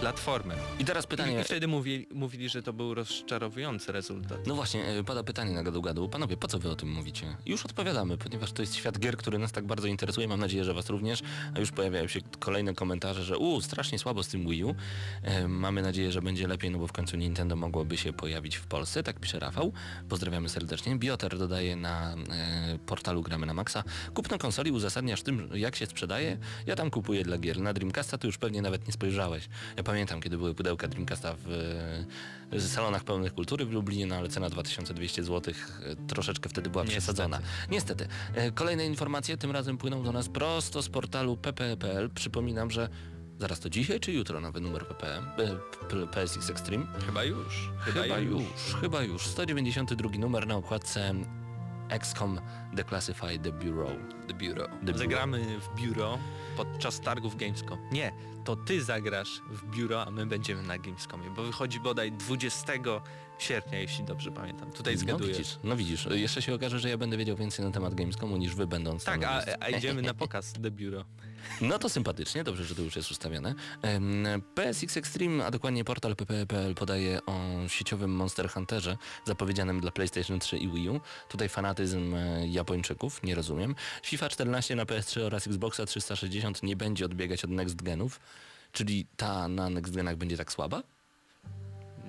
platformę. 0.00 0.54
I 0.78 0.84
teraz 0.84 1.06
pytanie... 1.06 1.40
I 1.40 1.44
wtedy 1.44 1.68
mówili, 1.68 2.06
mówili, 2.14 2.48
że 2.48 2.62
to 2.62 2.72
był 2.72 2.94
rozczarowujący 2.94 3.92
rezultat. 3.92 4.46
No 4.46 4.54
właśnie, 4.54 4.84
e, 4.84 5.04
pada 5.04 5.22
pytanie 5.22 5.52
na 5.52 5.62
gadu 5.62 5.82
gadu. 5.82 6.08
Panowie, 6.08 6.36
po 6.36 6.48
co 6.48 6.58
wy 6.58 6.70
o 6.70 6.76
tym 6.76 6.92
mówicie? 6.92 7.36
Już 7.46 7.64
odpowiadamy, 7.64 8.18
ponieważ 8.18 8.52
to 8.52 8.62
jest 8.62 8.74
świat 8.74 8.98
gier, 8.98 9.16
który 9.16 9.38
nas 9.38 9.52
tak 9.52 9.66
bardzo 9.66 9.88
interesuje. 9.88 10.28
Mam 10.28 10.40
nadzieję, 10.40 10.64
że 10.64 10.74
was 10.74 10.90
również. 10.90 11.22
A 11.56 11.60
już 11.60 11.70
pojawiają 11.70 12.08
się 12.08 12.20
kolejne 12.38 12.74
komentarze, 12.74 13.24
że 13.24 13.38
u, 13.38 13.60
strasznie 13.60 13.98
słabo 13.98 14.22
z 14.22 14.28
tym 14.28 14.48
Wii 14.48 14.64
U. 14.64 14.74
E, 15.22 15.48
mamy 15.48 15.82
nadzieję, 15.82 16.12
że 16.12 16.22
będzie 16.22 16.48
lepiej, 16.48 16.70
no 16.70 16.78
bo 16.78 16.86
w 16.86 16.92
końcu 16.92 17.16
Nintendo 17.16 17.56
mogłoby 17.56 17.96
się 17.96 18.12
pojawić 18.12 18.56
w 18.56 18.66
Polsce, 18.66 19.02
tak 19.02 19.20
pisze 19.20 19.38
Rafał. 19.38 19.72
Pozdrawiamy 20.08 20.48
serdecznie. 20.48 20.96
Bioter 20.96 21.38
dodaje 21.38 21.76
na 21.76 22.14
e, 22.14 22.78
portalu 22.86 23.22
Gramy 23.22 23.46
na 23.46 23.54
Maxa. 23.54 23.84
Kupno 24.14 24.38
konsoli 24.38 24.70
uzasadniasz 24.70 25.22
tym, 25.22 25.50
jak 25.54 25.76
się 25.76 25.86
sprzedaje. 25.86 26.38
Ja 26.66 26.76
tam 26.76 26.90
kupuję 26.90 27.24
dla 27.24 27.38
gier. 27.38 27.60
Na 27.60 27.72
Dreamcasta 27.72 28.18
to 28.18 28.26
już 28.26 28.38
pewnie 28.38 28.62
nawet 28.62 28.86
nie 28.86 28.92
spojrzałeś. 28.92 29.48
Ja 29.76 29.82
pamiętam, 29.94 30.20
kiedy 30.20 30.38
były 30.38 30.54
pudełka 30.54 30.88
Dreamcasta 30.88 31.34
w 31.44 31.50
e, 32.52 32.60
salonach 32.60 33.04
pełnych 33.04 33.34
kultury 33.34 33.64
w 33.66 33.72
Lublinie, 33.72 34.06
no 34.06 34.16
ale 34.16 34.28
cena 34.28 34.50
2200 34.50 35.24
zł 35.24 35.54
e, 35.82 35.96
troszeczkę 36.06 36.48
wtedy 36.48 36.70
była 36.70 36.84
Niestety. 36.84 37.00
przesadzona. 37.02 37.40
Niestety. 37.70 38.08
E, 38.34 38.50
Kolejne 38.52 38.86
informacje 38.86 39.36
tym 39.36 39.50
razem 39.50 39.78
płyną 39.78 40.02
do 40.02 40.12
nas 40.12 40.28
prosto 40.28 40.82
z 40.82 40.88
portalu 40.88 41.36
pp.pl. 41.36 42.10
Przypominam, 42.10 42.70
że 42.70 42.88
zaraz 43.38 43.60
to 43.60 43.70
dzisiaj 43.70 44.00
czy 44.00 44.12
jutro 44.12 44.40
nowy 44.40 44.60
numer 44.60 44.86
pp, 44.88 45.22
e, 46.02 46.06
PSX 46.06 46.50
Extreme? 46.50 46.86
Chyba 47.06 47.24
już. 47.24 47.70
Chyba 47.80 48.18
już, 48.18 48.44
chyba 48.80 49.02
już. 49.02 49.26
192 49.26 50.10
numer 50.18 50.46
na 50.46 50.56
okładce 50.56 51.14
XCOM 51.98 52.40
Declassified 52.72 53.42
The 53.42 53.52
Bureau. 53.52 53.90
The 54.28 54.34
Bureau. 54.34 54.68
The 54.68 54.76
Bureau. 54.84 54.98
Zagramy 54.98 55.60
w 55.60 55.80
biuro 55.80 56.18
podczas 56.56 57.00
targów 57.00 57.36
Gamescom. 57.36 57.78
Nie, 57.92 58.12
to 58.44 58.56
ty 58.56 58.82
zagrasz 58.84 59.40
w 59.50 59.70
biuro, 59.76 60.06
a 60.06 60.10
my 60.10 60.26
będziemy 60.26 60.62
na 60.62 60.78
Gamescomie, 60.78 61.30
bo 61.30 61.42
wychodzi 61.42 61.80
bodaj 61.80 62.12
20 62.12 62.72
sierpnia, 63.38 63.78
jeśli 63.78 64.04
dobrze 64.04 64.30
pamiętam. 64.32 64.72
Tutaj 64.72 64.94
No 64.94 65.00
zgaduję. 65.00 65.32
widzisz, 65.32 65.58
no 65.64 65.76
widzisz, 65.76 66.08
jeszcze 66.10 66.42
się 66.42 66.54
okaże, 66.54 66.78
że 66.78 66.88
ja 66.88 66.98
będę 66.98 67.16
wiedział 67.16 67.36
więcej 67.36 67.64
na 67.64 67.70
temat 67.70 67.94
Gamescomu 67.94 68.36
niż 68.36 68.54
wy 68.54 68.66
będąc 68.66 69.04
tak, 69.04 69.24
a, 69.24 69.42
a 69.60 69.68
idziemy 69.68 70.02
na 70.02 70.14
pokaz 70.14 70.52
The 70.52 70.70
Bureau. 70.70 71.04
No 71.60 71.78
to 71.78 71.88
sympatycznie, 71.88 72.44
dobrze, 72.44 72.64
że 72.64 72.74
to 72.74 72.82
już 72.82 72.96
jest 72.96 73.10
ustawione. 73.10 73.54
PSX 74.54 74.96
Extreme, 74.96 75.46
a 75.46 75.50
dokładnie 75.50 75.84
portal 75.84 76.16
pp.pl 76.16 76.74
podaje 76.74 77.26
o 77.26 77.40
sieciowym 77.68 78.10
Monster 78.10 78.50
Hunterze 78.50 78.96
zapowiedzianym 79.24 79.80
dla 79.80 79.90
PlayStation 79.90 80.38
3 80.40 80.58
i 80.58 80.68
Wii 80.68 80.88
U. 80.88 81.00
Tutaj 81.28 81.48
fanatyzm 81.48 82.14
e, 82.14 82.46
Japończyków, 82.48 83.22
nie 83.22 83.34
rozumiem. 83.34 83.74
FIFA 84.02 84.28
14 84.28 84.76
na 84.76 84.84
PS3 84.84 85.20
oraz 85.20 85.46
Xboxa 85.46 85.86
360 85.86 86.62
nie 86.62 86.76
będzie 86.76 87.04
odbiegać 87.04 87.44
od 87.44 87.50
next 87.50 87.82
genów, 87.82 88.20
czyli 88.72 89.06
ta 89.16 89.48
na 89.48 89.70
next 89.70 89.94
genach 89.94 90.16
będzie 90.16 90.36
tak 90.36 90.52
słaba? 90.52 90.82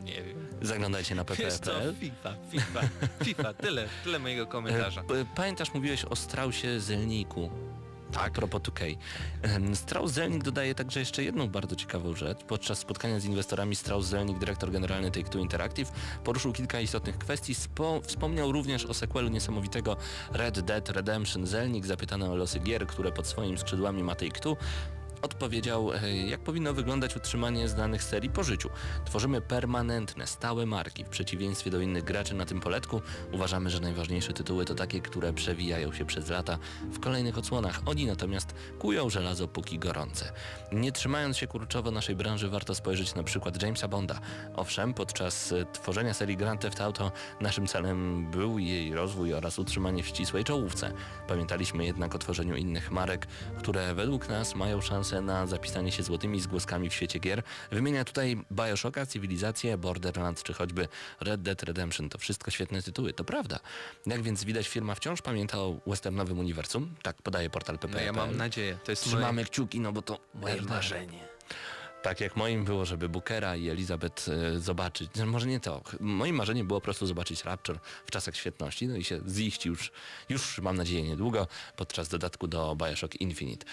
Nie 0.04 0.24
wiem. 0.24 0.48
Zaglądajcie 0.62 1.16
na 1.16 1.26
pp.pl. 1.26 1.96
FIFA, 2.00 2.36
FIFA, 2.52 2.82
FIFA, 3.24 3.54
tyle, 3.54 3.90
tyle 4.04 4.20
mojego 4.20 4.48
komentarza. 4.48 5.02
E, 5.02 5.26
Pamiętasz, 5.36 5.74
mówiłeś 5.74 6.06
o 6.06 6.16
Strausie 6.16 6.80
Zelniku. 6.80 7.50
Tak. 8.12 8.28
A 8.28 8.32
propos 8.32 8.62
2K. 8.62 8.98
Em, 9.42 9.76
Strauss 9.76 10.12
Zelnick 10.12 10.44
dodaje 10.44 10.76
także 10.76 11.00
jeszcze 11.00 11.24
jedną 11.24 11.48
bardzo 11.48 11.76
ciekawą 11.76 12.16
rzecz. 12.16 12.44
Podczas 12.44 12.80
spotkania 12.80 13.20
z 13.20 13.26
inwestorami 13.26 13.76
Strauss 13.76 14.08
Zelnick, 14.08 14.40
dyrektor 14.40 14.72
generalny 14.72 15.12
Take-Two 15.12 15.40
Interactive, 15.40 15.92
poruszył 16.24 16.54
kilka 16.54 16.80
istotnych 16.80 17.18
kwestii. 17.18 17.56
Spo, 17.56 18.02
wspomniał 18.02 18.52
również 18.52 18.86
o 18.86 18.94
sequelu 18.94 19.30
niesamowitego 19.30 19.98
Red 20.32 20.60
Dead 20.60 20.90
Redemption. 20.90 21.48
Zelnick, 21.48 21.86
zapytany 21.86 22.32
o 22.32 22.36
losy 22.36 22.60
gier, 22.60 22.88
które 22.88 23.12
pod 23.12 23.28
swoimi 23.28 23.58
skrzydłami 23.58 24.04
ma 24.04 24.14
Take-Two, 24.14 24.56
odpowiedział, 25.26 25.94
e, 25.94 26.18
jak 26.18 26.40
powinno 26.40 26.74
wyglądać 26.74 27.16
utrzymanie 27.16 27.68
znanych 27.68 28.04
serii 28.04 28.30
po 28.30 28.44
życiu. 28.44 28.70
Tworzymy 29.06 29.42
permanentne, 29.42 30.28
stałe 30.28 30.66
marki. 30.66 31.06
W 31.06 31.10
przeciwieństwie 31.10 31.72
do 31.72 31.80
innych 31.80 32.04
graczy 32.04 32.36
na 32.36 32.46
tym 32.46 32.60
poletku 32.60 33.02
uważamy, 33.32 33.70
że 33.70 33.80
najważniejsze 33.80 34.34
tytuły 34.34 34.66
to 34.66 34.76
takie, 34.76 35.02
które 35.02 35.34
przewijają 35.34 35.94
się 35.94 36.06
przez 36.06 36.30
lata 36.30 36.58
w 36.82 37.00
kolejnych 37.00 37.38
odsłonach. 37.38 37.82
Oni 37.86 38.06
natomiast 38.06 38.56
kują 38.80 39.10
żelazo 39.10 39.48
póki 39.48 39.80
gorące. 39.80 40.32
Nie 40.72 40.92
trzymając 40.92 41.38
się 41.38 41.48
kurczowo 41.48 41.92
naszej 41.92 42.16
branży, 42.16 42.50
warto 42.50 42.76
spojrzeć 42.76 43.16
na 43.16 43.24
przykład 43.24 43.64
Jamesa 43.64 43.88
Bonda. 43.88 44.20
Owszem, 44.56 44.94
podczas 44.94 45.52
e, 45.52 45.66
tworzenia 45.74 46.14
serii 46.14 46.38
Grand 46.38 46.62
Theft 46.62 46.82
Auto 46.82 47.12
naszym 47.42 47.68
celem 47.68 48.32
był 48.32 48.60
jej 48.60 48.94
rozwój 48.94 49.34
oraz 49.34 49.60
utrzymanie 49.60 50.04
w 50.04 50.08
ścisłej 50.08 50.44
czołówce. 50.44 50.94
Pamiętaliśmy 51.28 51.86
jednak 51.86 52.16
o 52.16 52.20
tworzeniu 52.20 52.56
innych 52.56 52.92
marek, 52.92 53.28
które 53.58 53.94
według 53.94 54.30
nas 54.30 54.56
mają 54.56 54.82
szansę 54.82 55.15
na 55.22 55.48
zapisanie 55.48 55.92
się 55.92 56.04
złotymi 56.04 56.42
zgłoskami 56.42 56.90
w 56.90 56.94
świecie 56.94 57.20
gier. 57.20 57.44
Wymienia 57.72 58.06
tutaj 58.06 58.38
Bioshocka, 58.52 59.06
Cywilizację, 59.06 59.78
Borderlands 59.78 60.44
czy 60.44 60.54
choćby 60.54 60.88
Red 61.22 61.42
Dead 61.42 61.64
Redemption. 61.64 62.10
To 62.10 62.18
wszystko 62.18 62.52
świetne 62.52 62.82
tytuły, 62.82 63.14
to 63.14 63.24
prawda. 63.24 63.60
Jak 64.06 64.22
więc 64.22 64.44
widać 64.44 64.68
firma 64.68 64.96
wciąż 64.96 65.22
pamięta 65.22 65.58
o 65.58 65.76
westernowym 65.88 66.40
uniwersum. 66.40 66.96
Tak 67.02 67.22
podaje 67.22 67.50
portal 67.50 67.76
No 67.76 67.80
PP. 67.80 68.04
ja 68.04 68.14
mam 68.14 68.38
nadzieję, 68.38 68.78
to 68.84 68.92
jest 68.92 69.04
Trzymamy 69.04 69.34
moje, 69.34 69.46
kciuki, 69.46 69.80
no 69.80 69.92
bo 69.92 70.02
to 70.02 70.20
moje 70.34 70.62
marzenie. 70.62 71.35
Tak 72.06 72.22
jak 72.22 72.36
moim 72.36 72.66
było, 72.66 72.86
żeby 72.86 73.10
Bookera 73.10 73.56
i 73.56 73.70
Elizabeth 73.70 74.30
e, 74.30 74.60
zobaczyć. 74.60 75.12
No, 75.16 75.26
Może 75.26 75.48
nie 75.48 75.60
to. 75.60 75.82
Moim 76.00 76.36
marzeniem 76.36 76.68
było 76.68 76.82
po 76.82 76.84
prostu 76.84 77.08
zobaczyć 77.08 77.44
Rapture 77.44 77.80
w 78.06 78.12
czasach 78.12 78.36
świetności. 78.36 78.88
No 78.88 78.96
i 78.96 79.04
się 79.04 79.22
ziść 79.28 79.66
już, 79.66 79.92
już 80.30 80.60
mam 80.60 80.78
nadzieję 80.78 81.04
niedługo, 81.04 81.48
podczas 81.76 82.10
dodatku 82.10 82.48
do 82.48 82.76
Bioshock 82.76 83.16
Infinite. 83.16 83.66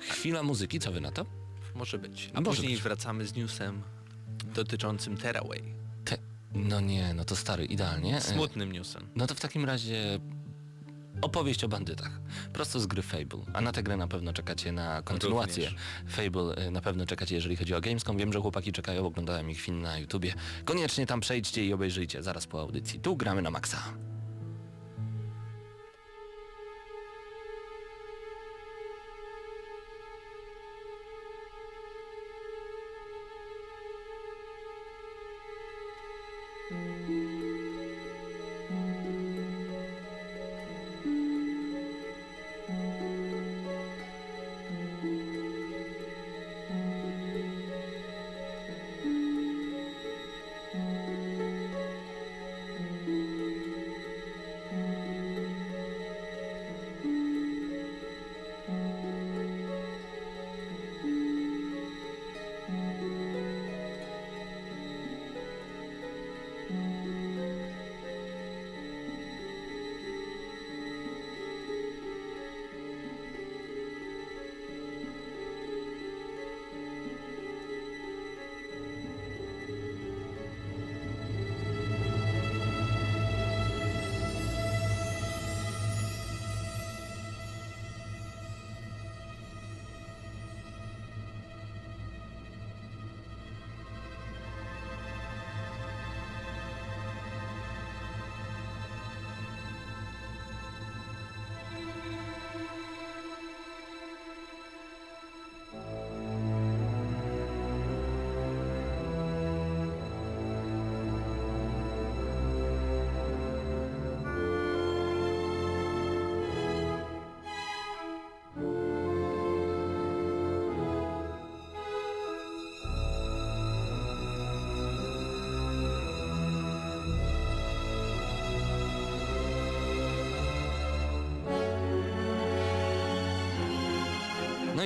Chwila 0.00 0.42
muzyki, 0.42 0.80
co 0.80 0.92
wy 0.92 1.00
na 1.00 1.12
to? 1.12 1.26
Może 1.74 1.98
być. 1.98 2.30
A 2.34 2.40
Może 2.40 2.50
później 2.56 2.72
być. 2.72 2.82
wracamy 2.82 3.26
z 3.26 3.34
newsem 3.34 3.82
dotyczącym 4.54 5.16
Tearaway. 5.16 5.62
Te... 6.04 6.16
No 6.54 6.80
nie, 6.80 7.14
no 7.14 7.24
to 7.24 7.36
stary, 7.36 7.64
idealnie. 7.64 8.20
Smutnym 8.20 8.72
newsem. 8.72 9.08
No 9.16 9.26
to 9.26 9.34
w 9.34 9.40
takim 9.40 9.64
razie 9.64 10.18
opowieść 11.22 11.64
o 11.64 11.68
bandytach. 11.68 12.20
Prosto 12.52 12.80
z 12.80 12.86
gry 12.86 13.02
Fable. 13.02 13.40
A 13.52 13.60
na 13.60 13.72
tę 13.72 13.82
grę 13.82 13.96
na 13.96 14.08
pewno 14.08 14.32
czekacie 14.32 14.72
na 14.72 15.02
kontynuację. 15.02 15.70
Fable 16.08 16.54
e, 16.54 16.70
na 16.70 16.80
pewno 16.80 17.06
czekacie, 17.06 17.34
jeżeli 17.34 17.56
chodzi 17.56 17.74
o 17.74 17.80
Gamescom. 17.80 18.16
Wiem, 18.16 18.32
że 18.32 18.40
chłopaki 18.40 18.72
czekają, 18.72 19.06
oglądałem 19.06 19.50
ich 19.50 19.60
film 19.60 19.82
na 19.82 19.98
YouTubie. 19.98 20.34
Koniecznie 20.64 21.06
tam 21.06 21.20
przejdźcie 21.20 21.66
i 21.66 21.72
obejrzyjcie 21.72 22.22
zaraz 22.22 22.46
po 22.46 22.60
audycji. 22.60 23.00
Tu 23.00 23.16
gramy 23.16 23.42
na 23.42 23.50
maksa. 23.50 23.82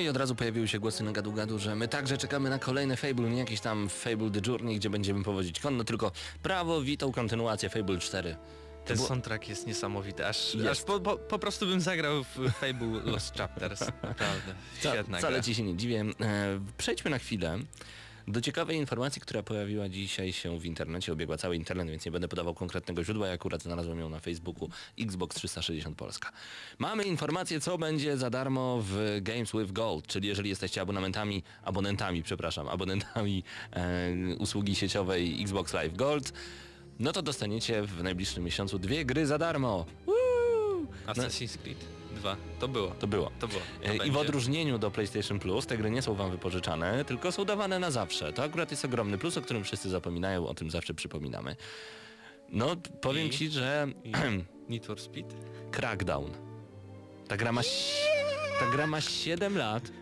I 0.02 0.08
od 0.08 0.16
razu 0.16 0.34
pojawiły 0.34 0.68
się 0.68 0.78
głosy 0.78 1.04
na 1.04 1.12
gadu-gadu, 1.12 1.58
że 1.58 1.76
my 1.76 1.88
także 1.88 2.18
czekamy 2.18 2.50
na 2.50 2.58
kolejny 2.58 2.96
Fable, 2.96 3.30
nie 3.30 3.38
jakiś 3.38 3.60
tam 3.60 3.88
Fable 3.88 4.30
The 4.30 4.40
Journey, 4.50 4.76
gdzie 4.76 4.90
będziemy 4.90 5.24
powodzić 5.24 5.60
konno, 5.60 5.84
tylko 5.84 6.12
prawowitą 6.42 7.12
kontynuację 7.12 7.68
Fable 7.68 7.98
4. 7.98 8.36
Ten 8.84 8.96
było- 8.96 9.08
soundtrack 9.08 9.48
jest 9.48 9.66
niesamowity, 9.66 10.26
aż, 10.26 10.54
Jest. 10.54 10.66
aż 10.68 10.82
po, 10.82 11.00
po, 11.00 11.16
po 11.16 11.38
prostu 11.38 11.66
bym 11.66 11.80
zagrał 11.80 12.24
w 12.24 12.50
Fable 12.52 13.12
Lost 13.12 13.34
Chapters. 13.38 13.80
Naprawdę, 14.02 14.54
Ca- 14.82 14.90
świetna 14.92 15.18
Wcale 15.18 15.34
gra. 15.34 15.42
ci 15.42 15.54
się 15.54 15.62
nie 15.62 15.76
dziwię. 15.76 16.00
E, 16.20 16.60
przejdźmy 16.78 17.10
na 17.10 17.18
chwilę 17.18 17.58
do 18.32 18.40
ciekawej 18.40 18.76
informacji, 18.76 19.22
która 19.22 19.42
pojawiła 19.42 19.88
dzisiaj 19.88 20.32
się 20.32 20.58
w 20.58 20.64
internecie, 20.64 21.12
obiegła 21.12 21.36
cały 21.36 21.56
internet, 21.56 21.88
więc 21.88 22.04
nie 22.04 22.12
będę 22.12 22.28
podawał 22.28 22.54
konkretnego 22.54 23.04
źródła, 23.04 23.26
ja 23.26 23.32
akurat 23.32 23.62
znalazłem 23.62 24.00
ją 24.00 24.08
na 24.08 24.20
Facebooku 24.20 24.68
Xbox 24.98 25.36
360 25.36 25.96
Polska. 25.96 26.32
Mamy 26.78 27.04
informację, 27.04 27.60
co 27.60 27.78
będzie 27.78 28.16
za 28.16 28.30
darmo 28.30 28.82
w 28.82 29.18
Games 29.22 29.52
with 29.52 29.72
Gold, 29.72 30.06
czyli 30.06 30.28
jeżeli 30.28 30.48
jesteście 30.48 30.80
abonamentami, 30.80 31.42
abonentami, 31.62 32.22
przepraszam, 32.22 32.68
abonentami 32.68 33.42
e, 33.72 34.36
usługi 34.38 34.74
sieciowej 34.74 35.42
Xbox 35.42 35.72
Live 35.72 35.96
Gold, 35.96 36.32
no 36.98 37.12
to 37.12 37.22
dostaniecie 37.22 37.82
w 37.82 38.02
najbliższym 38.02 38.44
miesiącu 38.44 38.78
dwie 38.78 39.04
gry 39.04 39.26
za 39.26 39.38
darmo. 39.38 39.86
Woo! 40.06 40.86
Assassin's 41.06 41.58
Creed 41.58 41.99
2, 42.14 42.36
to 42.58 42.68
było. 42.68 42.88
to 42.88 43.06
było. 43.06 43.30
To 43.40 43.48
było. 43.48 43.60
To 43.82 43.88
E, 43.88 44.06
I 44.06 44.10
w 44.10 44.16
odróżnieniu 44.16 44.78
do 44.78 44.90
PlayStation 44.90 45.38
Plus 45.38 45.66
te 45.66 45.76
gry 45.76 45.90
nie 45.90 46.02
są 46.02 46.14
wam 46.14 46.30
wypożyczane, 46.30 47.04
tylko 47.04 47.32
są 47.32 47.44
dawane 47.44 47.78
na 47.78 47.90
zawsze. 47.90 48.32
To 48.32 48.42
akurat 48.42 48.70
jest 48.70 48.84
ogromny 48.84 49.18
plus, 49.18 49.36
o 49.36 49.42
którym 49.42 49.64
wszyscy 49.64 49.88
zapominają, 49.90 50.46
o 50.46 50.54
tym 50.54 50.70
zawsze 50.70 50.94
przypominamy. 50.94 51.56
No, 52.48 52.76
powiem 53.00 53.26
I? 53.26 53.30
ci, 53.30 53.50
że 53.50 53.86
I 54.04 54.12
Need 54.68 54.86
for 54.86 55.00
Speed? 55.00 55.34
Crackdown. 55.70 56.30
Ta 57.28 57.36
gra 57.36 57.52
ma 57.52 57.60
ta 58.60 58.66
gra 58.70 58.86
ma 58.86 59.00
7 59.00 59.58
lat. 59.58 59.92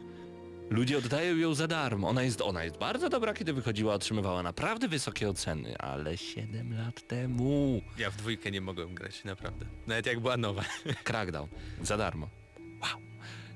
Ludzie 0.70 0.98
oddają 0.98 1.37
ją 1.37 1.54
za 1.54 1.66
darmo. 1.68 2.09
Ona 2.09 2.22
jest, 2.22 2.40
ona 2.40 2.64
jest 2.64 2.76
bardzo 2.76 3.09
dobra, 3.09 3.35
kiedy 3.35 3.52
wychodziła, 3.52 3.94
otrzymywała 3.94 4.42
naprawdę 4.42 4.88
wysokie 4.88 5.28
oceny, 5.28 5.78
ale 5.78 6.16
7 6.16 6.76
lat 6.76 7.07
temu. 7.07 7.83
Ja 7.98 8.11
w 8.11 8.16
dwójkę 8.16 8.50
nie 8.50 8.61
mogłem 8.61 8.94
grać, 8.94 9.24
naprawdę. 9.24 9.66
Nawet 9.87 10.07
jak 10.07 10.20
była 10.20 10.37
nowa. 10.37 10.64
Crackdown. 11.04 11.48
Za 11.83 11.96
darmo. 11.96 12.28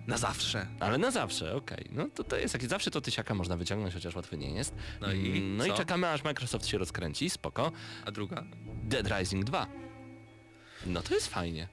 Na 0.06 0.18
zawsze. 0.18 0.66
Ale 0.80 0.98
na 0.98 1.10
zawsze, 1.10 1.54
okej. 1.56 1.84
No 1.92 2.08
to, 2.14 2.24
to 2.24 2.36
jest 2.36 2.54
jakieś, 2.54 2.68
zawsze 2.68 2.90
to 2.90 3.00
tysiaka 3.00 3.34
można 3.34 3.56
wyciągnąć, 3.56 3.94
chociaż 3.94 4.14
łatwy 4.14 4.36
nie 4.36 4.50
jest. 4.50 4.74
No 5.00 5.12
i 5.12 5.26
Mm, 5.26 5.56
no 5.56 5.66
i 5.66 5.68
co? 5.68 5.74
czekamy 5.76 6.08
aż 6.08 6.24
Microsoft 6.24 6.66
się 6.66 6.78
rozkręci, 6.78 7.30
spoko. 7.30 7.72
A 8.04 8.10
druga? 8.10 8.44
Dead 8.84 9.18
Rising 9.18 9.44
2. 9.44 9.66
No 10.86 11.02
to 11.02 11.14
jest 11.14 11.26
fajnie. 11.28 11.68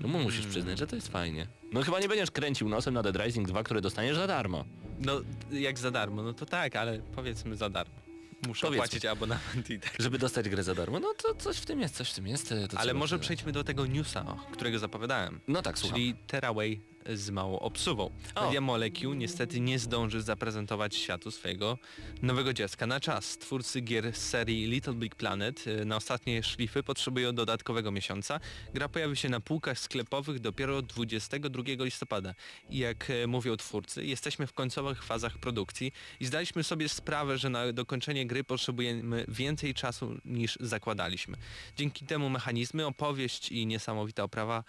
No 0.00 0.08
mu 0.08 0.18
musisz 0.18 0.36
Hmm. 0.40 0.50
przyznać, 0.50 0.78
że 0.78 0.86
to 0.86 0.96
jest 0.96 1.08
fajnie. 1.08 1.46
No 1.72 1.82
chyba 1.82 2.00
nie 2.00 2.08
będziesz 2.08 2.30
kręcił 2.30 2.68
nosem 2.68 2.94
na 2.94 3.02
Dead 3.02 3.16
Rising 3.16 3.48
2, 3.48 3.62
który 3.62 3.80
dostaniesz 3.80 4.16
za 4.16 4.26
darmo. 4.26 4.64
No 4.98 5.20
jak 5.52 5.78
za 5.78 5.90
darmo, 5.90 6.22
no 6.22 6.32
to 6.32 6.46
tak, 6.46 6.76
ale 6.76 6.98
powiedzmy 7.14 7.56
za 7.56 7.70
darmo. 7.70 7.94
Muszę 8.46 8.66
Powiedzmy. 8.66 8.88
płacić 8.88 9.04
abonament 9.04 9.70
i 9.70 9.80
tak. 9.80 9.96
Żeby 9.98 10.18
dostać 10.18 10.48
grę 10.48 10.62
za 10.62 10.74
darmo, 10.74 11.00
no 11.00 11.14
to 11.22 11.34
coś 11.34 11.56
w 11.56 11.66
tym 11.66 11.80
jest, 11.80 11.96
coś 11.96 12.10
w 12.10 12.14
tym 12.14 12.26
jest. 12.26 12.48
To 12.70 12.78
Ale 12.78 12.94
może 12.94 13.18
przejdźmy 13.18 13.52
do 13.52 13.64
tego 13.64 13.86
newsa, 13.86 14.26
o, 14.26 14.52
którego 14.52 14.78
zapowiadałem. 14.78 15.40
No 15.48 15.62
tak, 15.62 15.78
słucham. 15.78 15.96
Czyli 15.96 16.14
Teraway 16.26 16.80
z 17.14 17.30
małą 17.30 17.58
obsuwą. 17.58 18.10
Media 18.44 18.60
Molecule 18.60 19.16
niestety 19.16 19.60
nie 19.60 19.78
zdąży 19.78 20.22
zaprezentować 20.22 20.96
światu 20.96 21.30
swojego 21.30 21.78
nowego 22.22 22.52
dziecka 22.52 22.86
na 22.86 23.00
czas. 23.00 23.38
Twórcy 23.38 23.80
gier 23.80 24.16
z 24.16 24.28
serii 24.28 24.66
Little 24.66 24.94
Big 24.94 25.14
Planet 25.14 25.66
y, 25.66 25.84
na 25.84 25.96
ostatnie 25.96 26.42
szlify 26.42 26.82
potrzebują 26.82 27.34
dodatkowego 27.34 27.90
miesiąca. 27.90 28.40
Gra 28.74 28.88
pojawi 28.88 29.16
się 29.16 29.28
na 29.28 29.40
półkach 29.40 29.78
sklepowych 29.78 30.40
dopiero 30.40 30.82
22 30.82 31.62
listopada. 31.84 32.34
I 32.70 32.78
jak 32.78 33.10
e, 33.10 33.26
mówią 33.26 33.56
twórcy, 33.56 34.04
jesteśmy 34.06 34.46
w 34.46 34.52
końcowych 34.52 35.04
fazach 35.04 35.38
produkcji 35.38 35.92
i 36.20 36.26
zdaliśmy 36.26 36.64
sobie 36.64 36.88
sprawę, 36.88 37.38
że 37.38 37.50
na 37.50 37.72
dokończenie 37.72 38.26
gry 38.26 38.44
potrzebujemy 38.44 39.24
więcej 39.28 39.74
czasu 39.74 40.16
niż 40.24 40.58
zakładaliśmy. 40.60 41.36
Dzięki 41.76 42.06
temu 42.06 42.30
mechanizmy, 42.30 42.86
opowieść 42.86 43.52
i 43.52 43.66
niesamowita 43.66 44.22
oprawa 44.22 44.64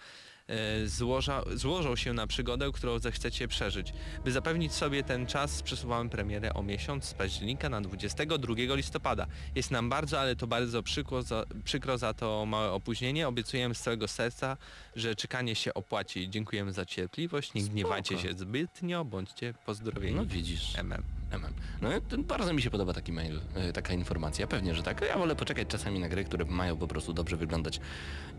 złoża, 0.84 1.42
złożą 1.54 1.96
się 1.96 2.12
na 2.12 2.26
przygodę, 2.26 2.72
którą 2.72 2.98
zechcecie 2.98 3.48
przeżyć. 3.48 3.92
By 4.24 4.32
zapewnić 4.32 4.72
sobie 4.72 5.02
ten 5.02 5.26
czas, 5.26 5.62
przesuwamy 5.62 6.10
premierę 6.10 6.54
o 6.54 6.62
miesiąc 6.62 7.04
z 7.04 7.14
października 7.14 7.68
na 7.68 7.80
22 7.80 8.54
listopada. 8.74 9.26
Jest 9.54 9.70
nam 9.70 9.90
bardzo, 9.90 10.20
ale 10.20 10.36
to 10.36 10.46
bardzo 10.46 10.82
przykro 10.82 11.22
za, 11.22 11.44
przykro 11.64 11.98
za 11.98 12.14
to 12.14 12.46
małe 12.46 12.70
opóźnienie. 12.70 13.28
Obiecujemy 13.28 13.74
z 13.74 13.80
całego 13.80 14.08
serca, 14.08 14.56
że 14.96 15.14
czekanie 15.14 15.54
się 15.54 15.74
opłaci. 15.74 16.30
Dziękujemy 16.30 16.72
za 16.72 16.86
cierpliwość, 16.86 17.54
nie 17.54 17.62
gniewajcie 17.62 18.18
się 18.18 18.34
zbytnio, 18.34 19.04
bądźcie 19.04 19.54
pozdrowieni. 19.66 20.16
No 20.16 20.26
widzisz. 20.26 20.78
MM. 20.78 21.21
MM. 21.32 21.52
No 21.82 21.88
bardzo 22.18 22.52
mi 22.52 22.62
się 22.62 22.70
podoba 22.70 22.92
taki 22.92 23.12
mail, 23.12 23.40
e, 23.54 23.72
taka 23.72 23.92
informacja. 23.94 24.46
Pewnie, 24.46 24.74
że 24.74 24.82
tak. 24.82 25.00
Ja 25.08 25.18
wolę 25.18 25.36
poczekać 25.36 25.68
czasami 25.68 25.98
na 25.98 26.08
gry, 26.08 26.24
które 26.24 26.44
mają 26.44 26.76
po 26.76 26.86
prostu 26.88 27.12
dobrze 27.12 27.36
wyglądać 27.36 27.80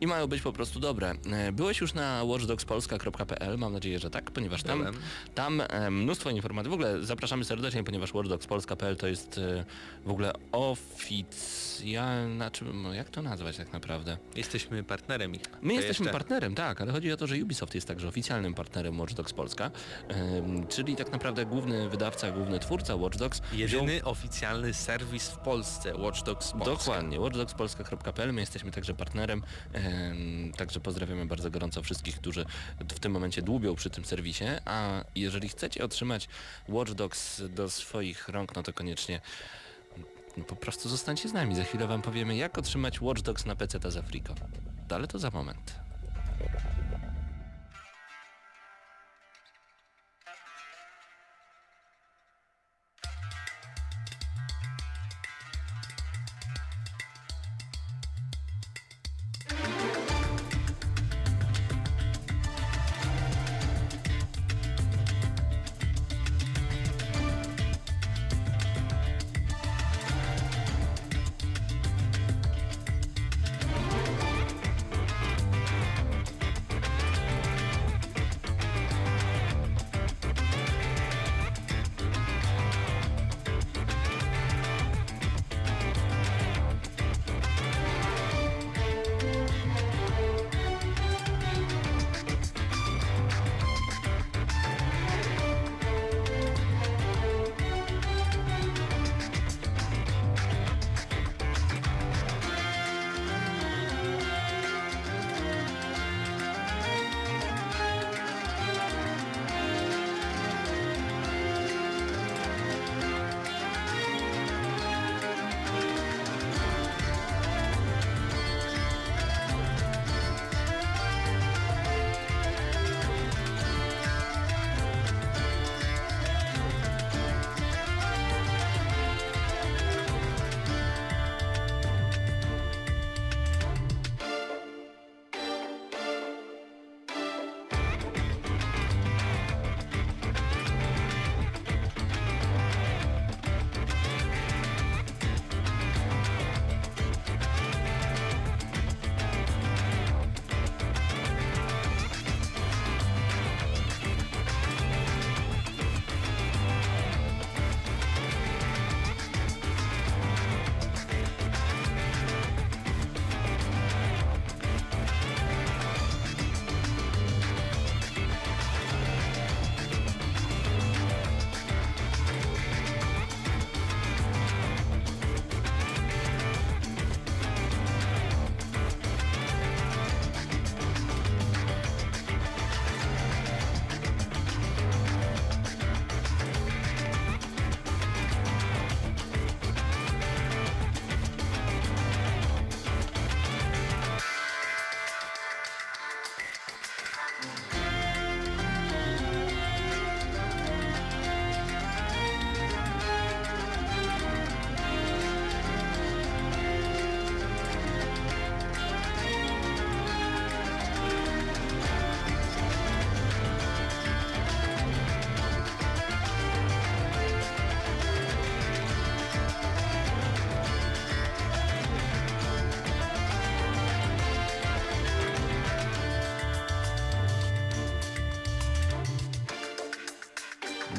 i 0.01 0.07
mają 0.07 0.27
być 0.27 0.41
po 0.41 0.53
prostu 0.53 0.79
dobre. 0.79 1.13
E, 1.31 1.51
Byłeś 1.51 1.81
już 1.81 1.93
na 1.93 2.23
watchdogspolska.pl, 2.25 3.57
mam 3.57 3.73
nadzieję, 3.73 3.99
że 3.99 4.09
tak, 4.09 4.31
ponieważ 4.31 4.63
tam, 4.63 4.85
tam 5.35 5.61
e, 5.61 5.91
mnóstwo 5.91 6.29
informacji. 6.29 6.69
W 6.69 6.73
ogóle 6.73 7.03
zapraszamy 7.03 7.45
serdecznie, 7.45 7.83
ponieważ 7.83 8.13
watchdogspolska.pl 8.13 8.95
to 8.95 9.07
jest 9.07 9.39
w 10.05 10.09
ogóle 10.09 10.33
oficjalna, 10.51 12.51
czy 12.51 12.65
no, 12.65 12.93
jak 12.93 13.09
to 13.09 13.21
nazwać 13.21 13.57
tak 13.57 13.73
naprawdę? 13.73 14.17
Jesteśmy 14.35 14.83
partnerem 14.83 15.35
ich. 15.35 15.41
My 15.61 15.73
jesteśmy 15.73 16.03
jeszcze- 16.05 16.19
partnerem, 16.19 16.55
tak, 16.55 16.81
ale 16.81 16.91
chodzi 16.91 17.11
o 17.11 17.17
to, 17.17 17.27
że 17.27 17.35
Ubisoft 17.35 17.75
jest 17.75 17.87
także 17.87 18.07
oficjalnym 18.07 18.53
partnerem 18.53 18.99
Watch 18.99 19.13
Dogs 19.13 19.33
Polska, 19.33 19.71
czyli 20.69 20.95
tak 20.95 21.11
naprawdę 21.11 21.45
główny 21.45 21.89
wydawca, 21.89 22.31
główny 22.31 22.59
twórca 22.59 22.82
Watch 22.89 23.17
Dogs 23.17 23.41
wziął 23.51 23.59
Jedyny 23.59 24.03
oficjalny 24.03 24.73
serwis 24.73 25.27
w 25.27 25.37
Polsce, 25.37 25.97
Watch 25.97 26.23
Dogs 26.23 26.51
Polska. 26.51 26.71
Dokładnie, 26.71 27.19
watchdogspolska.pl, 27.19 28.33
my 28.33 28.41
jesteśmy 28.41 28.71
także 28.71 28.93
partnerem, 28.93 29.43
em, 29.73 30.51
także 30.57 30.79
pozdrawiamy 30.79 31.25
bardzo 31.25 31.51
gorąco 31.51 31.83
wszystkich, 31.83 32.15
którzy 32.15 32.45
w 32.79 32.99
tym 32.99 33.11
momencie 33.11 33.41
dłubią 33.41 33.75
przy 33.75 33.89
tym 33.89 34.05
serwisie, 34.05 34.45
a 34.65 35.03
jeżeli 35.15 35.49
chcecie 35.49 35.85
otrzymać 35.85 36.27
Watch 36.69 36.91
Dogs 36.91 37.41
do 37.49 37.69
swoich 37.69 38.29
rąk, 38.29 38.55
no 38.55 38.63
to 38.63 38.73
koniecznie 38.73 39.21
po 40.47 40.55
prostu 40.55 40.89
zostańcie 40.89 41.29
z 41.29 41.33
nami, 41.33 41.55
za 41.55 41.63
chwilę 41.63 41.87
wam 41.87 42.01
powiemy 42.01 42.35
jak 42.35 42.57
otrzymać 42.57 43.01
Watch 43.01 43.21
Dogs 43.21 43.45
na 43.45 43.55
PC 43.55 43.91
z 43.91 43.97
Afriko. 43.97 44.35
Ale 44.89 45.07
to 45.07 45.19
za 45.19 45.29
moment. 45.29 45.75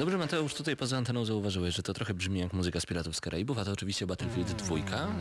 Dobrze 0.05 0.19
Mateusz, 0.19 0.55
tutaj 0.55 0.77
poza 0.77 0.97
anteną 0.97 1.25
zauważyłeś, 1.25 1.75
że 1.75 1.83
to 1.83 1.95
trochę 1.95 2.14
brzmi 2.14 2.40
jak 2.40 2.53
muzyka 2.53 2.81
z 2.81 2.87
Piratów 2.87 3.17
z 3.17 3.21
Karaibów, 3.21 3.59
a 3.59 3.64
to 3.64 3.73
oczywiście 3.73 4.07
Battlefield 4.07 4.53
2, 4.53 4.77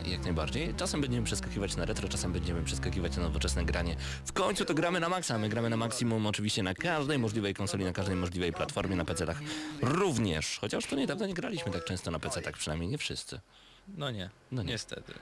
jak 0.06 0.24
najbardziej. 0.24 0.74
Czasem 0.74 1.00
będziemy 1.00 1.26
przeskakiwać 1.26 1.76
na 1.76 1.84
retro, 1.84 2.08
czasem 2.08 2.32
będziemy 2.32 2.62
przeskakiwać 2.62 3.16
na 3.16 3.22
nowoczesne 3.22 3.64
granie. 3.64 3.96
W 4.26 4.32
końcu 4.32 4.64
to 4.64 4.74
gramy 4.74 5.00
na 5.00 5.08
maksa, 5.08 5.38
my 5.38 5.48
gramy 5.48 5.70
na 5.70 5.76
maksimum 5.76 6.26
oczywiście 6.26 6.62
na 6.62 6.74
każdej 6.74 7.18
możliwej 7.18 7.54
konsoli, 7.54 7.84
na 7.84 7.92
każdej 7.92 8.16
możliwej 8.16 8.52
platformie, 8.52 8.96
na 8.96 9.04
PC-tach 9.04 9.40
również. 9.82 10.58
Chociaż 10.60 10.86
to 10.86 10.96
niedawno 10.96 11.26
nie 11.26 11.34
graliśmy 11.34 11.72
tak 11.72 11.84
często 11.84 12.10
na 12.10 12.18
PC-tach, 12.18 12.56
przynajmniej 12.56 12.90
nie 12.90 12.98
wszyscy. 12.98 13.40
No 13.88 14.10
nie, 14.10 14.30
No 14.52 14.62
nie. 14.62 14.68
niestety. 14.72 15.14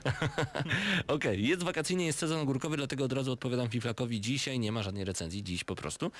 Okej, 1.07 1.47
jest 1.47 1.63
wakacyjnie, 1.63 2.05
jest 2.05 2.19
sezon 2.19 2.39
ogórkowy, 2.41 2.77
dlatego 2.77 3.03
od 3.05 3.13
razu 3.13 3.31
odpowiadam 3.31 3.69
Fiflakowi. 3.69 4.21
Dzisiaj 4.21 4.59
nie 4.59 4.71
ma 4.71 4.83
żadnej 4.83 5.05
recenzji, 5.05 5.43
dziś 5.43 5.63
po 5.63 5.75
prostu. 5.75 6.11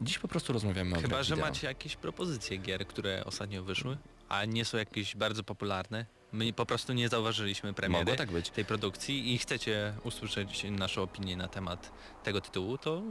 Dziś 0.00 0.18
po 0.18 0.28
prostu 0.28 0.52
rozmawiamy 0.52 0.96
o 0.96 1.00
Chyba, 1.00 1.22
że 1.22 1.34
wideo. 1.34 1.48
macie 1.48 1.66
jakieś 1.66 1.96
propozycje 1.96 2.56
gier, 2.58 2.86
które 2.86 3.24
ostatnio 3.24 3.62
wyszły, 3.64 3.96
a 4.28 4.44
nie 4.44 4.64
są 4.64 4.78
jakieś 4.78 5.16
bardzo 5.16 5.44
popularne. 5.44 6.06
My 6.32 6.52
po 6.52 6.66
prostu 6.66 6.92
nie 6.92 7.08
zauważyliśmy 7.08 7.72
premiery 7.74 8.04
Mogło 8.04 8.16
tak 8.16 8.30
być. 8.30 8.50
tej 8.50 8.64
produkcji 8.64 9.34
i 9.34 9.38
chcecie 9.38 9.92
usłyszeć 10.04 10.64
naszą 10.70 11.02
opinię 11.02 11.36
na 11.36 11.48
temat 11.48 11.92
tego 12.24 12.40
tytułu, 12.40 12.78
to 12.78 13.02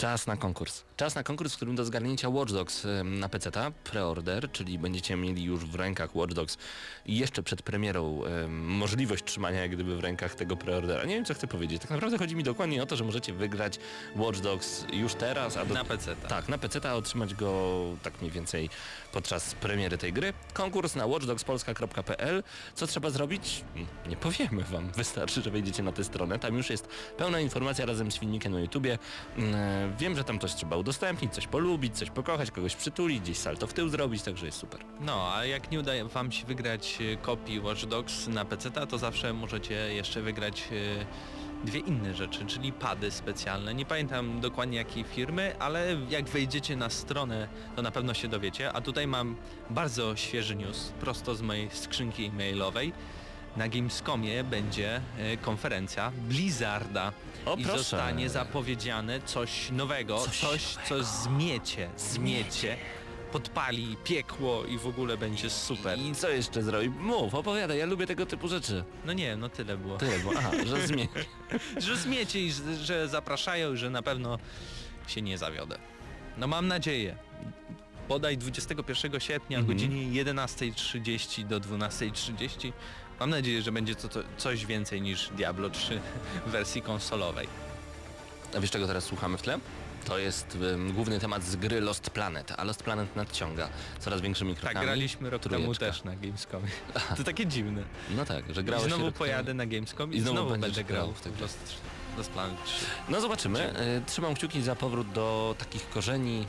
Czas 0.00 0.26
na 0.26 0.36
konkurs. 0.36 0.84
Czas 0.96 1.14
na 1.14 1.22
konkurs, 1.22 1.52
w 1.52 1.56
którym 1.56 1.76
do 1.76 1.84
zgarnięcia 1.84 2.28
Watch 2.28 2.52
Dogs 2.52 2.86
na 3.04 3.28
PC-ta, 3.28 3.70
preorder, 3.70 4.52
czyli 4.52 4.78
będziecie 4.78 5.16
mieli 5.16 5.44
już 5.44 5.64
w 5.64 5.74
rękach 5.74 6.16
Watch 6.16 6.32
Dogs 6.32 6.58
jeszcze 7.06 7.42
przed 7.42 7.62
premierą 7.62 8.24
em, 8.24 8.66
możliwość 8.66 9.24
trzymania 9.24 9.60
jak 9.60 9.70
gdyby 9.70 9.96
w 9.96 10.00
rękach 10.00 10.34
tego 10.34 10.56
preordera. 10.56 11.04
Nie 11.04 11.14
wiem 11.14 11.24
co 11.24 11.34
chcę 11.34 11.46
powiedzieć. 11.46 11.82
Tak 11.82 11.90
naprawdę 11.90 12.18
chodzi 12.18 12.36
mi 12.36 12.42
dokładnie 12.42 12.82
o 12.82 12.86
to, 12.86 12.96
że 12.96 13.04
możecie 13.04 13.32
wygrać 13.32 13.78
Watch 14.16 14.40
Dogs 14.40 14.84
już 14.92 15.14
teraz, 15.14 15.56
a 15.56 15.64
do... 15.64 15.74
na 15.74 15.84
PC. 15.84 16.16
-ta. 16.16 16.28
Tak, 16.28 16.48
na 16.48 16.58
PC-ta 16.58 16.94
otrzymać 16.94 17.34
go 17.34 17.82
tak 18.02 18.20
mniej 18.20 18.32
więcej 18.32 18.70
podczas 19.12 19.54
premiery 19.54 19.98
tej 19.98 20.12
gry. 20.12 20.32
Konkurs 20.52 20.94
na 20.94 21.06
watchdogspolska.pl. 21.06 22.42
Co 22.74 22.86
trzeba 22.86 23.10
zrobić? 23.10 23.64
Nie 24.08 24.16
powiemy 24.16 24.62
wam. 24.62 24.90
Wystarczy, 24.96 25.42
że 25.42 25.50
wejdziecie 25.50 25.82
na 25.82 25.92
tę 25.92 26.04
stronę. 26.04 26.38
Tam 26.38 26.56
już 26.56 26.70
jest 26.70 26.88
pełna 27.18 27.40
informacja 27.40 27.86
razem 27.86 28.12
z 28.12 28.18
filmikiem 28.18 28.52
na 28.52 28.60
YouTubie. 28.60 28.98
Mm, 29.36 29.89
Wiem, 29.98 30.16
że 30.16 30.24
tam 30.24 30.38
coś 30.38 30.54
trzeba 30.54 30.76
udostępnić, 30.76 31.34
coś 31.34 31.46
polubić, 31.46 31.96
coś 31.98 32.10
pokochać, 32.10 32.50
kogoś 32.50 32.76
przytulić, 32.76 33.20
gdzieś 33.20 33.38
salto 33.38 33.66
w 33.66 33.72
tył 33.72 33.88
zrobić, 33.88 34.22
także 34.22 34.46
jest 34.46 34.58
super. 34.58 34.80
No, 35.00 35.34
a 35.34 35.44
jak 35.44 35.70
nie 35.70 35.80
uda 35.80 35.92
wam 36.14 36.32
się 36.32 36.46
wygrać 36.46 36.98
kopii 37.22 37.60
Watch 37.60 37.84
Dogs 37.84 38.28
na 38.28 38.44
PC, 38.44 38.70
to 38.70 38.98
zawsze 38.98 39.32
możecie 39.32 39.74
jeszcze 39.74 40.22
wygrać 40.22 40.68
e, 40.72 41.66
dwie 41.66 41.80
inne 41.80 42.14
rzeczy, 42.14 42.46
czyli 42.46 42.72
pady 42.72 43.10
specjalne. 43.10 43.74
Nie 43.74 43.86
pamiętam 43.86 44.40
dokładnie 44.40 44.78
jakiej 44.78 45.04
firmy, 45.04 45.58
ale 45.58 45.96
jak 46.10 46.28
wejdziecie 46.28 46.76
na 46.76 46.90
stronę, 46.90 47.48
to 47.76 47.82
na 47.82 47.90
pewno 47.90 48.14
się 48.14 48.28
dowiecie. 48.28 48.72
A 48.72 48.80
tutaj 48.80 49.06
mam 49.06 49.36
bardzo 49.70 50.16
świeży 50.16 50.56
news, 50.56 50.92
prosto 51.00 51.34
z 51.34 51.42
mojej 51.42 51.70
skrzynki 51.70 52.24
e-mailowej. 52.24 52.92
Na 53.56 53.68
Gamescomie 53.68 54.44
będzie 54.44 55.00
e, 55.18 55.36
konferencja 55.36 56.12
Blizzarda 56.28 57.12
O, 57.46 57.56
i 57.56 57.62
proszę. 57.64 57.78
zostanie 57.78 58.28
zapowiedziane 58.30 59.20
coś 59.20 59.70
nowego, 59.70 60.18
Coś 60.20 60.40
coś, 60.40 60.62
co 60.88 61.04
zmiecie, 61.04 61.90
zmiecie, 61.96 62.76
podpali 63.32 63.96
piekło 64.04 64.64
i 64.64 64.78
w 64.78 64.86
ogóle 64.86 65.16
będzie 65.16 65.50
super. 65.50 65.98
I 65.98 66.14
co 66.14 66.28
jeszcze 66.28 66.62
zrobi? 66.62 66.88
Mów, 66.90 67.34
opowiadaj, 67.34 67.78
ja 67.78 67.86
lubię 67.86 68.06
tego 68.06 68.26
typu 68.26 68.48
rzeczy. 68.48 68.84
No 69.04 69.12
nie, 69.12 69.36
no 69.36 69.48
tyle 69.48 69.76
było. 69.76 69.98
Tyle, 69.98 70.18
bo 70.18 70.30
aha, 70.38 70.50
że 70.66 70.80
zmień. 70.86 71.08
Że 71.76 71.96
zmiecie 71.96 72.40
i 72.40 72.52
że, 72.52 72.76
że 72.76 73.08
zapraszają 73.08 73.72
i 73.72 73.76
że 73.76 73.90
na 73.90 74.02
pewno 74.02 74.38
się 75.06 75.22
nie 75.22 75.38
zawiodę. 75.38 75.78
No 76.38 76.46
mam 76.46 76.68
nadzieję. 76.68 77.16
Bodaj 78.08 78.38
21 78.38 79.20
sierpnia 79.20 79.58
o 79.58 79.60
Mhm. 79.60 79.78
godzinie 79.78 80.22
11.30 80.24 81.44
do 81.46 81.60
12.30 81.60 82.72
mam 83.20 83.30
nadzieję, 83.30 83.62
że 83.62 83.72
będzie 83.72 83.94
to, 83.94 84.08
to 84.08 84.20
coś 84.36 84.66
więcej 84.66 85.02
niż 85.02 85.28
Diablo 85.28 85.70
3 85.70 86.00
w 86.46 86.50
wersji 86.50 86.82
konsolowej. 86.82 87.48
A 88.56 88.60
wiesz 88.60 88.70
czego 88.70 88.86
teraz 88.86 89.04
słuchamy 89.04 89.38
w 89.38 89.42
tle? 89.42 89.58
To 90.04 90.18
jest 90.18 90.58
em, 90.74 90.92
główny 90.92 91.20
temat 91.20 91.44
z 91.44 91.56
gry 91.56 91.80
Lost 91.80 92.10
Planet, 92.10 92.52
a 92.56 92.64
Lost 92.64 92.82
Planet 92.82 93.16
nadciąga 93.16 93.68
coraz 93.98 94.20
większymi 94.20 94.54
krokami. 94.54 94.74
Tak, 94.74 94.84
graliśmy 94.84 95.30
rok 95.30 95.42
temu 95.42 95.54
Trójeczka. 95.54 95.86
też 95.86 96.04
na 96.04 96.16
Gamescomie. 96.16 96.68
To 97.16 97.24
takie 97.24 97.46
dziwne. 97.46 97.82
No 98.16 98.24
tak, 98.24 98.54
że 98.54 98.60
I 98.60 98.64
grałeś 98.64 98.86
znowu 98.86 99.02
rok 99.04 99.12
temu. 99.14 99.18
pojadę 99.18 99.54
na 99.54 99.66
Gamescom 99.66 100.12
i, 100.12 100.16
I 100.16 100.20
znowu 100.20 100.36
znowu, 100.36 100.50
będę 100.50 100.84
grał 100.84 101.12
w 101.12 101.22
grę. 101.22 101.32
Lost, 101.40 101.58
Lost 102.18 102.30
Planet 102.30 102.64
3. 102.64 102.84
No 103.08 103.20
zobaczymy. 103.20 103.72
E, 103.78 104.00
Trzymam 104.06 104.34
kciuki 104.34 104.62
za 104.62 104.76
powrót 104.76 105.12
do 105.12 105.54
takich 105.58 105.90
korzeni. 105.90 106.46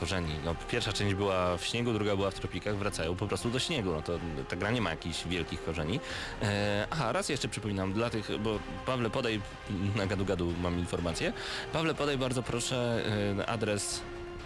Korzeni. 0.00 0.34
No, 0.44 0.54
pierwsza 0.70 0.92
część 0.92 1.14
była 1.14 1.56
w 1.56 1.64
śniegu, 1.66 1.92
druga 1.92 2.16
była 2.16 2.30
w 2.30 2.34
tropikach, 2.34 2.76
wracają 2.76 3.16
po 3.16 3.26
prostu 3.26 3.50
do 3.50 3.58
śniegu. 3.58 3.92
No 3.92 4.02
to 4.02 4.18
ta 4.48 4.56
gra 4.56 4.70
nie 4.70 4.80
ma 4.80 4.90
jakichś 4.90 5.24
wielkich 5.26 5.64
korzeni. 5.64 6.00
E, 6.42 6.86
aha, 6.90 7.12
raz 7.12 7.28
jeszcze 7.28 7.48
przypominam 7.48 7.92
dla 7.92 8.10
tych, 8.10 8.38
bo 8.40 8.58
Pawle 8.86 9.10
podaj 9.10 9.40
na 9.96 10.06
gadu 10.06 10.24
gadu 10.24 10.54
mam 10.62 10.78
informację. 10.78 11.32
Pawle 11.72 11.94
podaj 11.94 12.18
bardzo 12.18 12.42
proszę 12.42 13.02
e, 13.38 13.46
adres 13.46 14.00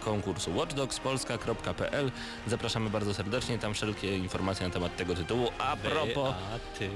konkursu 0.05 0.57
watchdogspolska.pl 0.57 2.11
Zapraszamy 2.47 2.91
bardzo 2.91 3.15
serdecznie, 3.15 3.59
tam 3.59 3.75
wszelkie 3.75 4.17
informacje 4.17 4.67
na 4.67 4.73
temat 4.73 4.97
tego 4.97 5.15
tytułu. 5.15 5.51
A 5.59 5.77
propos... 5.77 6.35
A 6.55 6.79
ty. 6.79 6.91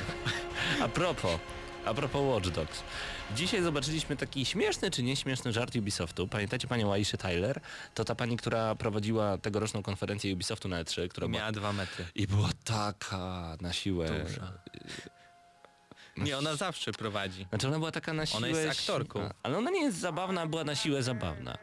A 0.84 0.88
propos, 0.88 1.38
a 1.84 1.94
propos 1.94 2.22
Watch 2.22 2.48
Dogs. 2.48 2.82
Dzisiaj 3.34 3.62
zobaczyliśmy 3.62 4.16
taki 4.16 4.44
śmieszny 4.44 4.90
czy 4.90 5.02
nieśmieszny 5.02 5.52
żart 5.52 5.76
Ubisoftu. 5.76 6.28
Pamiętacie 6.28 6.68
panią 6.68 6.92
Aisha 6.92 7.16
Tyler? 7.16 7.60
To 7.94 8.04
ta 8.04 8.14
pani, 8.14 8.36
która 8.36 8.74
prowadziła 8.74 9.38
tegoroczną 9.38 9.82
konferencję 9.82 10.34
Ubisoftu 10.34 10.68
na 10.68 10.84
E3, 10.84 11.08
która 11.08 11.28
była... 11.28 11.38
Miała 11.40 11.52
dwa 11.52 11.72
metry. 11.72 12.04
I 12.14 12.26
była 12.26 12.50
taka 12.64 13.56
na 13.60 13.72
siłę. 13.72 14.24
Duża. 14.24 14.52
Nie, 16.16 16.38
ona 16.38 16.56
zawsze 16.56 16.92
prowadzi. 16.92 17.46
Znaczy 17.48 17.68
ona 17.68 17.78
była 17.78 17.92
taka 17.92 18.12
na 18.12 18.26
siłę... 18.26 18.38
Ona 18.38 18.48
jest 18.48 18.80
aktorką. 18.80 19.18
śmieszna. 19.18 19.34
Ale 19.42 19.58
ona 19.58 19.70
nie 19.70 19.82
jest 19.82 19.98
zabawna, 19.98 20.46
była 20.46 20.64
na 20.64 20.74
siłę 20.74 21.02
zabawna. 21.02 21.58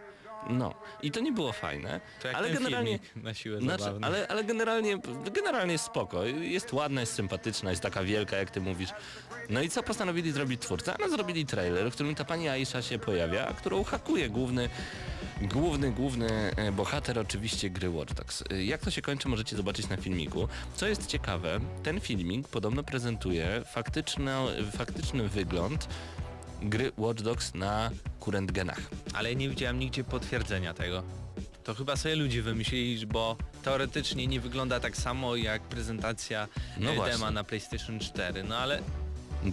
No. 0.50 0.74
I 1.04 1.12
to 1.12 1.20
nie 1.20 1.32
było 1.32 1.52
fajne. 1.52 2.02
Ale 2.36 2.50
generalnie... 2.50 3.00
na 3.16 3.34
siłę 3.34 3.60
Znaczy, 3.62 3.84
ale, 4.02 4.28
ale 4.28 4.44
generalnie, 4.44 4.98
generalnie 5.34 5.74
jest 5.74 5.86
spoko. 5.86 6.24
Jest 6.26 6.74
ładna, 6.74 7.02
jest 7.02 7.14
sympatyczna, 7.14 7.70
jest 7.70 7.82
taka 7.82 8.04
wielka, 8.04 8.38
jak 8.38 8.52
ty 8.52 8.62
mówisz. 8.62 8.90
No 9.50 9.62
i 9.62 9.70
co 9.70 9.84
postanowili 9.84 10.32
zrobić 10.32 10.62
twórcy? 10.62 10.92
No 11.00 11.10
zrobili 11.10 11.46
trailer, 11.46 11.92
w 11.92 11.94
którym 11.94 12.16
ta 12.16 12.26
pani 12.26 12.50
Aisha 12.50 12.82
się 12.82 13.00
pojawia, 13.00 13.48
a 13.48 13.54
którą 13.54 13.84
hakuje 13.84 14.30
główny, 14.30 14.70
główny, 15.42 15.92
główny 15.92 16.28
e, 16.56 16.72
bohater 16.72 17.20
oczywiście 17.20 17.70
gry 17.70 17.90
Watch 17.90 18.14
Dogs. 18.14 18.44
E, 18.52 18.64
Jak 18.64 18.82
to 18.82 18.92
się 18.92 19.02
kończy 19.02 19.28
możecie 19.30 19.56
zobaczyć 19.56 19.90
na 19.90 19.98
filmiku. 19.98 20.48
Co 20.76 20.88
jest 20.88 21.08
ciekawe, 21.08 21.60
ten 21.84 22.00
filmik 22.02 22.48
podobno 22.48 22.84
prezentuje 22.84 23.62
faktyczny, 23.66 24.32
faktyczny 24.78 25.28
wygląd 25.30 25.88
gry 26.64 26.92
Watch 26.98 27.22
Dogs 27.22 27.54
na 27.54 27.92
current 28.20 28.52
genach. 28.52 28.82
Ale 29.14 29.36
nie 29.36 29.50
widziałem 29.50 29.80
nigdzie 29.80 30.04
potwierdzenia 30.04 30.74
tego. 30.74 31.04
To 31.64 31.74
chyba 31.74 31.96
sobie 31.96 32.16
ludzie 32.16 32.42
wymyślili, 32.42 33.08
bo 33.08 33.38
teoretycznie 33.64 34.28
nie 34.28 34.40
wygląda 34.40 34.80
tak 34.80 34.98
samo 34.98 35.36
jak 35.36 35.62
prezentacja 35.62 36.48
No 36.78 36.86
no 36.90 36.96
właśnie. 36.96 37.14
dema 37.14 37.32
na 37.32 37.44
PlayStation 37.44 38.00
4. 38.00 38.44
No 38.44 38.58
ale, 38.58 38.82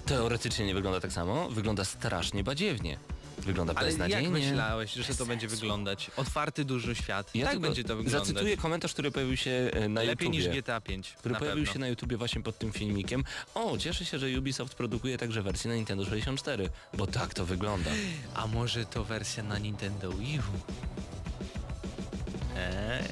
Teoretycznie 0.07 0.67
nie 0.67 0.75
wygląda 0.75 1.01
tak 1.01 1.13
samo, 1.13 1.49
wygląda 1.49 1.85
strasznie 1.85 2.45
badziewnie. 2.45 2.99
Wygląda 3.47 3.73
ale 3.77 3.87
beznadziejnie. 3.87 4.23
jak 4.23 4.33
myślałeś, 4.33 4.93
że 4.93 5.15
to 5.15 5.27
będzie 5.27 5.49
wyglądać? 5.49 6.11
Otwarty 6.17 6.65
duży 6.65 6.95
świat. 6.95 7.35
Ja 7.35 7.47
tak 7.47 7.59
będzie 7.59 7.85
to 7.85 7.97
wyglądać. 7.97 8.27
Zacytuję 8.27 8.57
komentarz, 8.57 8.93
który 8.93 9.11
pojawił 9.11 9.37
się 9.37 9.51
e, 9.73 9.89
na 9.89 10.01
Lepiej 10.03 10.29
YouTubie. 10.29 10.51
niż 10.53 10.59
GTA 10.63 10.81
5. 10.81 11.15
który 11.19 11.35
pojawił 11.35 11.65
pewno. 11.65 11.73
się 11.73 11.79
na 11.79 11.89
YouTubie 11.89 12.17
właśnie 12.17 12.43
pod 12.43 12.59
tym 12.59 12.73
filmikiem. 12.73 13.25
O, 13.55 13.79
cieszę 13.79 14.05
się, 14.05 14.19
że 14.19 14.27
Ubisoft 14.39 14.75
produkuje 14.75 15.19
także 15.19 15.43
wersję 15.43 15.71
na 15.71 15.77
Nintendo 15.77 16.05
64, 16.05 16.69
bo 16.95 17.07
tak 17.07 17.35
to 17.35 17.47
wygląda. 17.47 17.91
A 18.35 18.47
może 18.47 18.85
to 18.85 19.05
wersja 19.05 19.43
na 19.43 19.59
Nintendo 19.59 20.13
Wii 20.13 20.39
U? 20.39 20.43
Eee, 22.57 23.05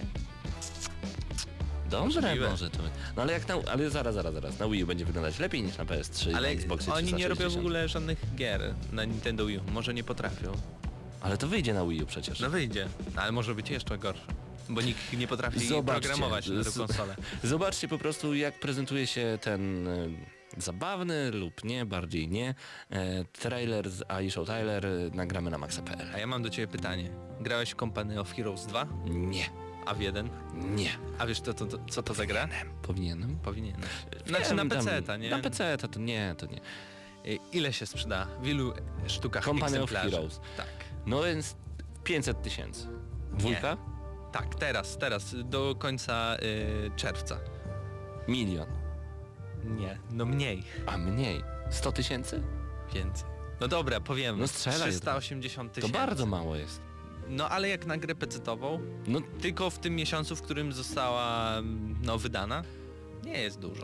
Dobrze, 1.91 2.21
Możliwe. 2.21 2.51
może 2.51 2.71
to. 2.71 2.79
No 3.17 3.23
ale 3.23 3.33
jak 3.33 3.49
na, 3.49 3.55
ale 3.73 3.91
zaraz, 3.91 4.15
zaraz, 4.15 4.35
zaraz. 4.35 4.59
Na 4.59 4.69
Wii 4.69 4.85
U 4.85 4.87
będzie 4.87 5.05
wyglądać 5.05 5.39
lepiej 5.39 5.63
niż 5.63 5.79
na 5.79 5.85
PS3 5.85 6.31
i 6.31 6.35
ale 6.35 6.49
na 6.49 6.55
Xboxie 6.55 6.93
oni 6.95 7.13
nie 7.13 7.29
robią 7.29 7.35
w 7.35 7.39
360. 7.39 7.67
ogóle 7.67 7.89
żadnych 7.89 8.35
gier 8.37 8.75
na 8.93 9.05
Nintendo 9.05 9.47
Wii 9.47 9.59
U. 9.59 9.71
Może 9.73 9.95
nie 9.95 10.05
potrafią. 10.05 10.53
Ale 11.21 11.37
to 11.39 11.49
wyjdzie 11.49 11.75
na 11.75 11.87
Wii 11.87 12.03
U 12.03 12.07
przecież. 12.07 12.41
No 12.41 12.51
wyjdzie, 12.51 12.89
ale 13.17 13.33
może 13.33 13.55
być 13.55 13.71
jeszcze 13.71 13.99
gorsze. 13.99 14.25
Bo 14.69 14.81
nikt 14.81 15.13
nie 15.13 15.27
potrafi 15.29 15.61
Zobaczcie, 15.69 16.09
programować 16.09 16.49
na 16.49 16.65
tę 16.65 16.71
konsolę. 16.77 17.17
Zobaczcie 17.43 17.89
po 17.89 17.99
prostu 17.99 18.35
jak 18.35 18.61
prezentuje 18.61 19.07
się 19.07 19.39
ten 19.43 19.89
e, 19.89 20.09
zabawny 20.57 21.31
lub 21.31 21.65
nie, 21.65 21.87
bardziej 21.87 22.29
nie, 22.29 22.55
e, 22.91 23.25
trailer 23.25 23.91
z 23.91 24.03
Aisha 24.11 24.45
Tyler 24.45 24.87
e, 24.87 24.91
nagramy 25.15 25.51
na 25.51 25.59
maxa.pl. 25.59 26.09
A 26.15 26.19
ja 26.19 26.27
mam 26.27 26.43
do 26.43 26.51
ciebie 26.51 26.69
pytanie. 26.69 27.11
Grałeś 27.41 27.71
w 27.71 27.77
Company 27.77 28.21
of 28.21 28.33
Heroes 28.35 28.67
2? 28.67 28.87
Nie, 29.07 29.51
A 29.89 29.95
w 29.95 30.01
1? 30.01 30.31
nie. 30.55 30.91
A 31.19 31.27
wiesz 31.27 31.41
to, 31.41 31.55
to, 31.55 31.67
to, 31.67 31.79
co 31.91 32.03
to 32.03 32.15
za 32.15 32.27
gra? 32.27 32.49
Powinienem? 32.83 33.39
Powinieneś. 33.39 33.85
Znaczy 34.27 34.55
na 34.55 34.67
PC, 34.67 35.03
ta, 35.03 35.17
nie? 35.17 35.31
Na 35.31 35.39
PC 35.39 35.79
to, 35.79 35.89
to 35.89 36.01
nie, 36.01 36.35
to 36.39 36.47
nie. 36.47 36.61
Ile 37.53 37.73
się 37.73 37.87
sprzeda? 37.87 38.27
W 38.43 38.47
ilu 38.47 38.73
sztukach 39.07 39.45
Company 39.45 39.83
of 39.83 39.91
egzemplarzy? 39.93 40.11
Heroes. 40.11 40.41
Tak. 40.57 40.67
No 41.07 41.23
więc 41.23 41.57
500 42.05 42.43
tysięcy. 42.43 42.87
Dwójka? 43.33 43.77
Tak, 44.33 44.55
teraz, 44.55 44.99
teraz, 44.99 45.35
do 45.45 45.75
końca 45.79 46.37
y, 46.43 46.91
czerwca. 46.97 47.39
Milion. 48.29 48.67
Nie, 49.65 49.99
no 50.11 50.27
mniej, 50.27 50.63
A 50.87 50.99
mniej. 50.99 51.43
100 51.71 51.93
tysięcy? 51.93 52.43
więcej. 52.95 53.29
No 53.61 53.69
dobra, 53.69 54.01
powiem, 54.01 54.39
No 54.41 54.49
strzelaj. 54.49 54.91
380 54.91 55.71
To 55.73 55.75
tysięcy. 55.75 55.93
bardzo 55.99 56.27
mało 56.27 56.57
jest. 56.57 56.83
No 57.29 57.49
ale 57.49 57.69
jak 57.69 57.87
na 57.87 57.97
grę 57.97 58.15
pecetową, 58.15 58.81
No 59.07 59.21
tylko 59.41 59.71
w 59.71 59.79
tym 59.79 59.97
miesiącu, 59.97 60.37
w 60.37 60.43
którym 60.43 60.73
została 60.73 61.57
mm, 61.59 61.97
no, 62.03 62.19
wydana, 62.19 62.63
nie 63.25 63.41
jest 63.43 63.59
dużo. 63.59 63.83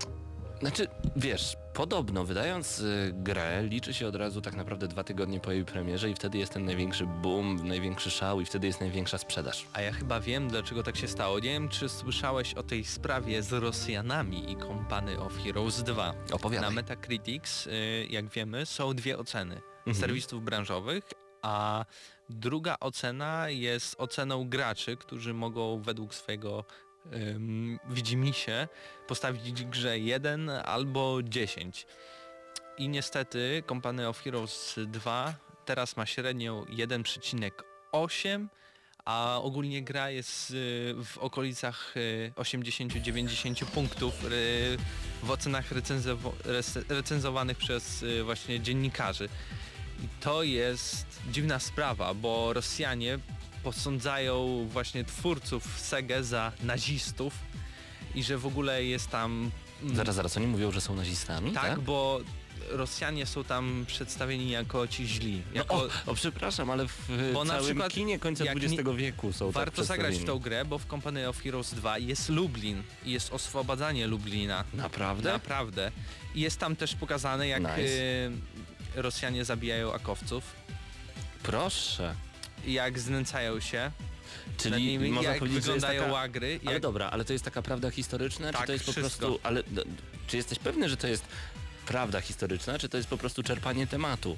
Znaczy, 0.60 0.86
wiesz, 1.16 1.56
podobno 1.74 2.24
wydając 2.24 2.80
y, 2.80 3.10
grę 3.14 3.62
liczy 3.62 3.94
się 3.94 4.06
od 4.06 4.16
razu 4.16 4.40
tak 4.40 4.54
naprawdę 4.54 4.88
dwa 4.88 5.04
tygodnie 5.04 5.40
po 5.40 5.52
jej 5.52 5.64
premierze 5.64 6.10
i 6.10 6.14
wtedy 6.14 6.38
jest 6.38 6.52
ten 6.52 6.64
największy 6.64 7.06
boom, 7.06 7.68
największy 7.68 8.10
szał 8.10 8.40
i 8.40 8.44
wtedy 8.44 8.66
jest 8.66 8.80
największa 8.80 9.18
sprzedaż. 9.18 9.66
A 9.72 9.80
ja 9.80 9.92
chyba 9.92 10.20
wiem, 10.20 10.48
dlaczego 10.48 10.82
tak 10.82 10.96
się 10.96 11.08
stało. 11.08 11.38
Nie 11.38 11.50
wiem, 11.50 11.68
czy 11.68 11.88
słyszałeś 11.88 12.54
o 12.54 12.62
tej 12.62 12.84
sprawie 12.84 13.42
z 13.42 13.52
Rosjanami 13.52 14.52
i 14.52 14.56
Company 14.56 15.20
of 15.20 15.32
Heroes 15.44 15.82
2. 15.82 16.14
Opowiadaj. 16.32 16.68
Na 16.70 16.74
Metacritics, 16.74 17.66
y, 17.66 18.06
jak 18.10 18.28
wiemy, 18.28 18.66
są 18.66 18.94
dwie 18.94 19.18
oceny 19.18 19.60
Mhm. 19.86 19.94
serwisów 19.96 20.44
branżowych, 20.44 21.04
a 21.44 21.84
druga 22.30 22.76
ocena 22.80 23.48
jest 23.48 23.94
oceną 23.98 24.48
graczy, 24.48 24.96
którzy 24.96 25.34
mogą 25.34 25.82
według 25.82 26.14
swojego 26.14 26.64
ym, 27.12 27.78
widzimisię 27.90 28.68
postawić 29.06 29.64
grze 29.64 29.98
1 29.98 30.50
albo 30.50 31.22
10. 31.22 31.86
I 32.78 32.88
niestety 32.88 33.62
Company 33.68 34.08
of 34.08 34.22
Heroes 34.22 34.74
2 34.86 35.34
teraz 35.64 35.96
ma 35.96 36.06
średnią 36.06 36.64
1,8 36.64 38.46
a 39.04 39.40
ogólnie 39.42 39.82
gra 39.82 40.10
jest 40.10 40.50
y, 40.50 40.54
w 41.04 41.18
okolicach 41.18 41.96
y, 41.96 42.32
80-90 42.36 43.64
punktów 43.64 44.24
y, 44.24 44.76
w 45.22 45.30
ocenach 45.30 45.64
recenzowanych 46.88 47.58
przez 47.58 48.02
y, 48.02 48.24
właśnie 48.24 48.60
dziennikarzy. 48.60 49.28
I 50.02 50.08
to 50.20 50.42
jest 50.42 51.06
dziwna 51.32 51.58
sprawa, 51.58 52.14
bo 52.14 52.52
Rosjanie 52.52 53.18
posądzają 53.62 54.66
właśnie 54.72 55.04
twórców 55.04 55.80
Sega 55.80 56.22
za 56.22 56.52
nazistów 56.62 57.34
i 58.14 58.22
że 58.24 58.38
w 58.38 58.46
ogóle 58.46 58.84
jest 58.84 59.08
tam... 59.10 59.50
mm, 59.82 59.96
Zaraz, 59.96 60.14
zaraz, 60.14 60.36
oni 60.36 60.46
mówią, 60.46 60.72
że 60.72 60.80
są 60.80 60.96
nazistami, 60.96 61.52
tak? 61.52 61.62
tak, 61.62 61.80
bo 61.80 62.20
Rosjanie 62.70 63.26
są 63.26 63.44
tam 63.44 63.84
przedstawieni 63.86 64.50
jako 64.50 64.88
ci 64.88 65.06
źli. 65.06 65.42
No, 65.50 65.58
Jako, 65.58 65.74
o, 65.74 65.88
o, 66.06 66.14
przepraszam, 66.14 66.70
ale 66.70 66.88
w 66.88 67.32
Bo 67.34 67.44
na 67.44 67.52
całym 67.52 67.64
przykład 67.64 67.92
kinie 67.92 68.18
końca 68.18 68.44
XX 68.44 68.82
wieku 68.96 69.32
są 69.32 69.46
tak 69.46 69.54
Warto 69.54 69.84
zagrać 69.84 70.18
w 70.18 70.24
tą 70.24 70.38
grę, 70.38 70.64
bo 70.64 70.78
w 70.78 70.86
Company 70.86 71.28
of 71.28 71.42
Heroes 71.42 71.74
2 71.74 71.98
jest 71.98 72.28
Lublin 72.28 72.82
i 73.04 73.10
jest 73.12 73.32
oswobadzanie 73.32 74.06
Lublina. 74.06 74.64
Naprawdę? 74.74 75.32
Naprawdę. 75.32 75.92
I 76.34 76.40
jest 76.40 76.58
tam 76.60 76.76
też 76.76 76.94
pokazane, 76.94 77.48
jak 77.48 77.62
Nice. 77.62 77.80
y, 77.82 78.30
Rosjanie 78.94 79.44
zabijają 79.44 79.92
akowców, 79.92 80.44
Proszę. 81.42 82.14
jak 82.66 82.98
znęcają 82.98 83.60
się 83.60 83.90
Czyli 84.56 84.86
nimi, 84.86 85.10
można 85.10 85.30
jak 85.30 85.38
powiedzieć, 85.38 85.60
wyglądają 85.60 86.00
taka... 86.00 86.12
łagry. 86.12 86.60
Ale 86.64 86.72
Jak... 86.72 86.82
dobra, 86.82 87.10
ale 87.10 87.24
to 87.24 87.32
jest 87.32 87.44
taka 87.44 87.62
prawda 87.62 87.90
historyczna, 87.90 88.46
czy 88.52 88.58
Tak, 88.58 88.66
to 88.66 88.72
jest 88.72 88.84
po 88.86 88.92
wszystko. 88.92 89.26
prostu... 89.26 89.40
Ale 89.42 89.62
czy 90.26 90.36
jesteś 90.36 90.58
pewny, 90.58 90.88
że 90.88 90.96
to 90.96 91.06
jest 91.06 91.24
prawda 91.86 92.20
historyczna, 92.20 92.78
czy 92.78 92.88
to 92.88 92.96
jest 92.96 93.08
po 93.08 93.16
prostu 93.18 93.42
czerpanie 93.42 93.86
tematu 93.86 94.36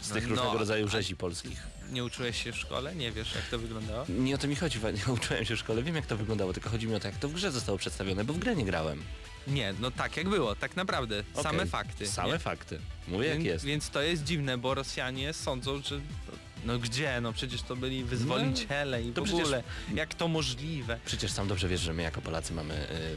z 0.00 0.10
tych 0.10 0.22
No, 0.22 0.28
różnego 0.28 0.58
rodzaju 0.58 0.88
rzezi 0.88 1.16
polskich? 1.16 1.62
Nie 1.92 2.04
uczyłeś 2.04 2.42
się 2.44 2.52
w 2.52 2.56
szkole? 2.56 2.94
Nie 2.94 3.12
wiesz, 3.12 3.34
jak 3.34 3.44
to 3.44 3.58
wyglądało? 3.58 4.06
Nie 4.08 4.34
o 4.34 4.38
to 4.38 4.48
mi 4.48 4.56
chodzi, 4.56 4.78
nie 5.06 5.12
uczyłem 5.12 5.44
się 5.44 5.56
w 5.56 5.58
szkole, 5.58 5.82
wiem 5.82 5.96
jak 5.96 6.06
to 6.06 6.16
wyglądało, 6.16 6.52
tylko 6.52 6.70
chodzi 6.70 6.86
mi 6.88 6.94
o 6.94 7.00
to, 7.00 7.08
jak 7.08 7.16
to 7.18 7.28
w 7.28 7.32
grze 7.32 7.52
zostało 7.52 7.78
przedstawione, 7.78 8.24
bo 8.24 8.32
w 8.32 8.38
grę 8.38 8.56
nie 8.56 8.64
grałem. 8.64 9.02
Nie, 9.46 9.74
no 9.80 9.90
tak 9.90 10.16
jak 10.16 10.28
było, 10.28 10.54
tak 10.54 10.76
naprawdę. 10.76 11.24
Same 11.34 11.58
Okej, 11.58 11.70
fakty. 11.70 12.06
Same 12.06 12.32
nie? 12.32 12.38
fakty. 12.38 12.80
Mówię 13.08 13.28
jak 13.28 13.42
jest. 13.42 13.64
Więc 13.64 13.90
to 13.90 14.02
jest 14.02 14.24
dziwne, 14.24 14.58
bo 14.58 14.74
Rosjanie 14.74 15.32
sądzą, 15.32 15.82
że 15.82 16.00
no 16.64 16.78
gdzie, 16.78 17.20
no 17.20 17.32
przecież 17.32 17.62
to 17.62 17.76
byli 17.76 18.04
wyzwoliciele 18.04 19.02
i 19.02 19.10
w 19.12 19.14
przecież- 19.14 19.40
ogóle, 19.40 19.62
jak 19.94 20.14
to 20.14 20.28
możliwe? 20.28 20.98
Przecież 21.04 21.32
sam 21.32 21.48
dobrze 21.48 21.68
wiesz, 21.68 21.80
że 21.80 21.92
my 21.92 22.02
jako 22.02 22.20
Polacy 22.20 22.52
mamy 22.54 22.74
y, 22.74 23.16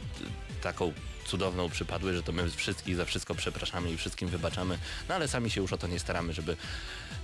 taką 0.62 0.92
cudowną 1.26 1.68
przypadłość, 1.70 2.16
że 2.16 2.22
to 2.22 2.32
my 2.32 2.50
wszystkich 2.50 2.96
za 2.96 3.04
wszystko 3.04 3.34
przepraszamy 3.34 3.92
i 3.92 3.96
wszystkim 3.96 4.28
wybaczamy, 4.28 4.78
no 5.08 5.14
ale 5.14 5.28
sami 5.28 5.50
się 5.50 5.60
już 5.60 5.72
o 5.72 5.78
to 5.78 5.86
nie 5.86 5.98
staramy, 5.98 6.32
żeby, 6.32 6.56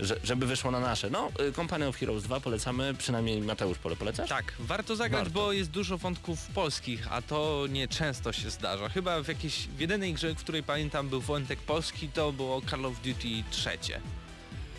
że, 0.00 0.16
żeby 0.24 0.46
wyszło 0.46 0.70
na 0.70 0.80
nasze. 0.80 1.10
No, 1.10 1.30
y, 1.48 1.52
Company 1.52 1.86
of 1.88 1.96
Heroes 1.96 2.22
2 2.22 2.40
polecamy, 2.40 2.94
przynajmniej 2.94 3.40
Mateusz 3.40 3.78
Pole 3.78 3.96
polecasz? 3.96 4.28
Tak, 4.28 4.52
warto 4.58 4.96
zagrać, 4.96 5.22
Warto. 5.24 5.34
bo 5.40 5.52
jest 5.52 5.70
dużo 5.70 5.98
wątków 5.98 6.46
polskich, 6.46 7.06
a 7.12 7.22
to 7.22 7.66
nie 7.70 7.88
często 7.88 8.32
się 8.32 8.50
zdarza. 8.50 8.88
Chyba 8.88 9.22
w 9.22 9.28
jakiejś, 9.28 9.68
w 9.68 9.80
jedynej 9.80 10.14
grze, 10.14 10.34
w 10.34 10.38
której 10.38 10.62
pamiętam 10.62 11.08
był 11.08 11.20
wątek 11.20 11.58
polski, 11.58 12.08
to 12.08 12.32
było 12.32 12.62
Call 12.70 12.86
of 12.86 12.94
Duty 13.00 13.28
trzecie. 13.50 14.00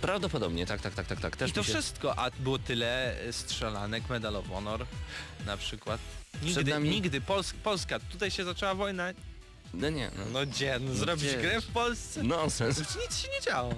Prawdopodobnie, 0.01 0.65
tak, 0.65 0.81
tak, 0.81 0.93
tak, 0.93 1.07
tak, 1.07 1.19
tak. 1.19 1.37
Też 1.37 1.49
I 1.49 1.53
to 1.53 1.63
się... 1.63 1.69
wszystko, 1.73 2.19
a 2.19 2.31
było 2.39 2.59
tyle 2.59 3.15
strzelanek, 3.31 4.09
Medal 4.09 4.35
of 4.35 4.47
Honor 4.47 4.85
na 5.45 5.57
przykład. 5.57 5.99
Nigdy, 6.43 6.71
nami- 6.71 6.89
nigdy 6.89 7.21
Pols 7.21 7.53
Polska, 7.53 7.99
tutaj 7.99 8.31
się 8.31 8.43
zaczęła 8.43 8.75
wojna. 8.75 9.13
No 9.75 9.89
nie, 9.89 10.11
no. 10.17 10.23
No 10.33 10.45
gdzie, 10.45 10.79
no, 10.81 10.93
zrobić 10.95 11.25
gdzie? 11.25 11.37
grę 11.41 11.61
w 11.61 11.67
Polsce? 11.67 12.23
Nonsens. 12.23 12.79
Nic 12.79 13.17
się 13.17 13.27
nie 13.35 13.41
działo. 13.45 13.73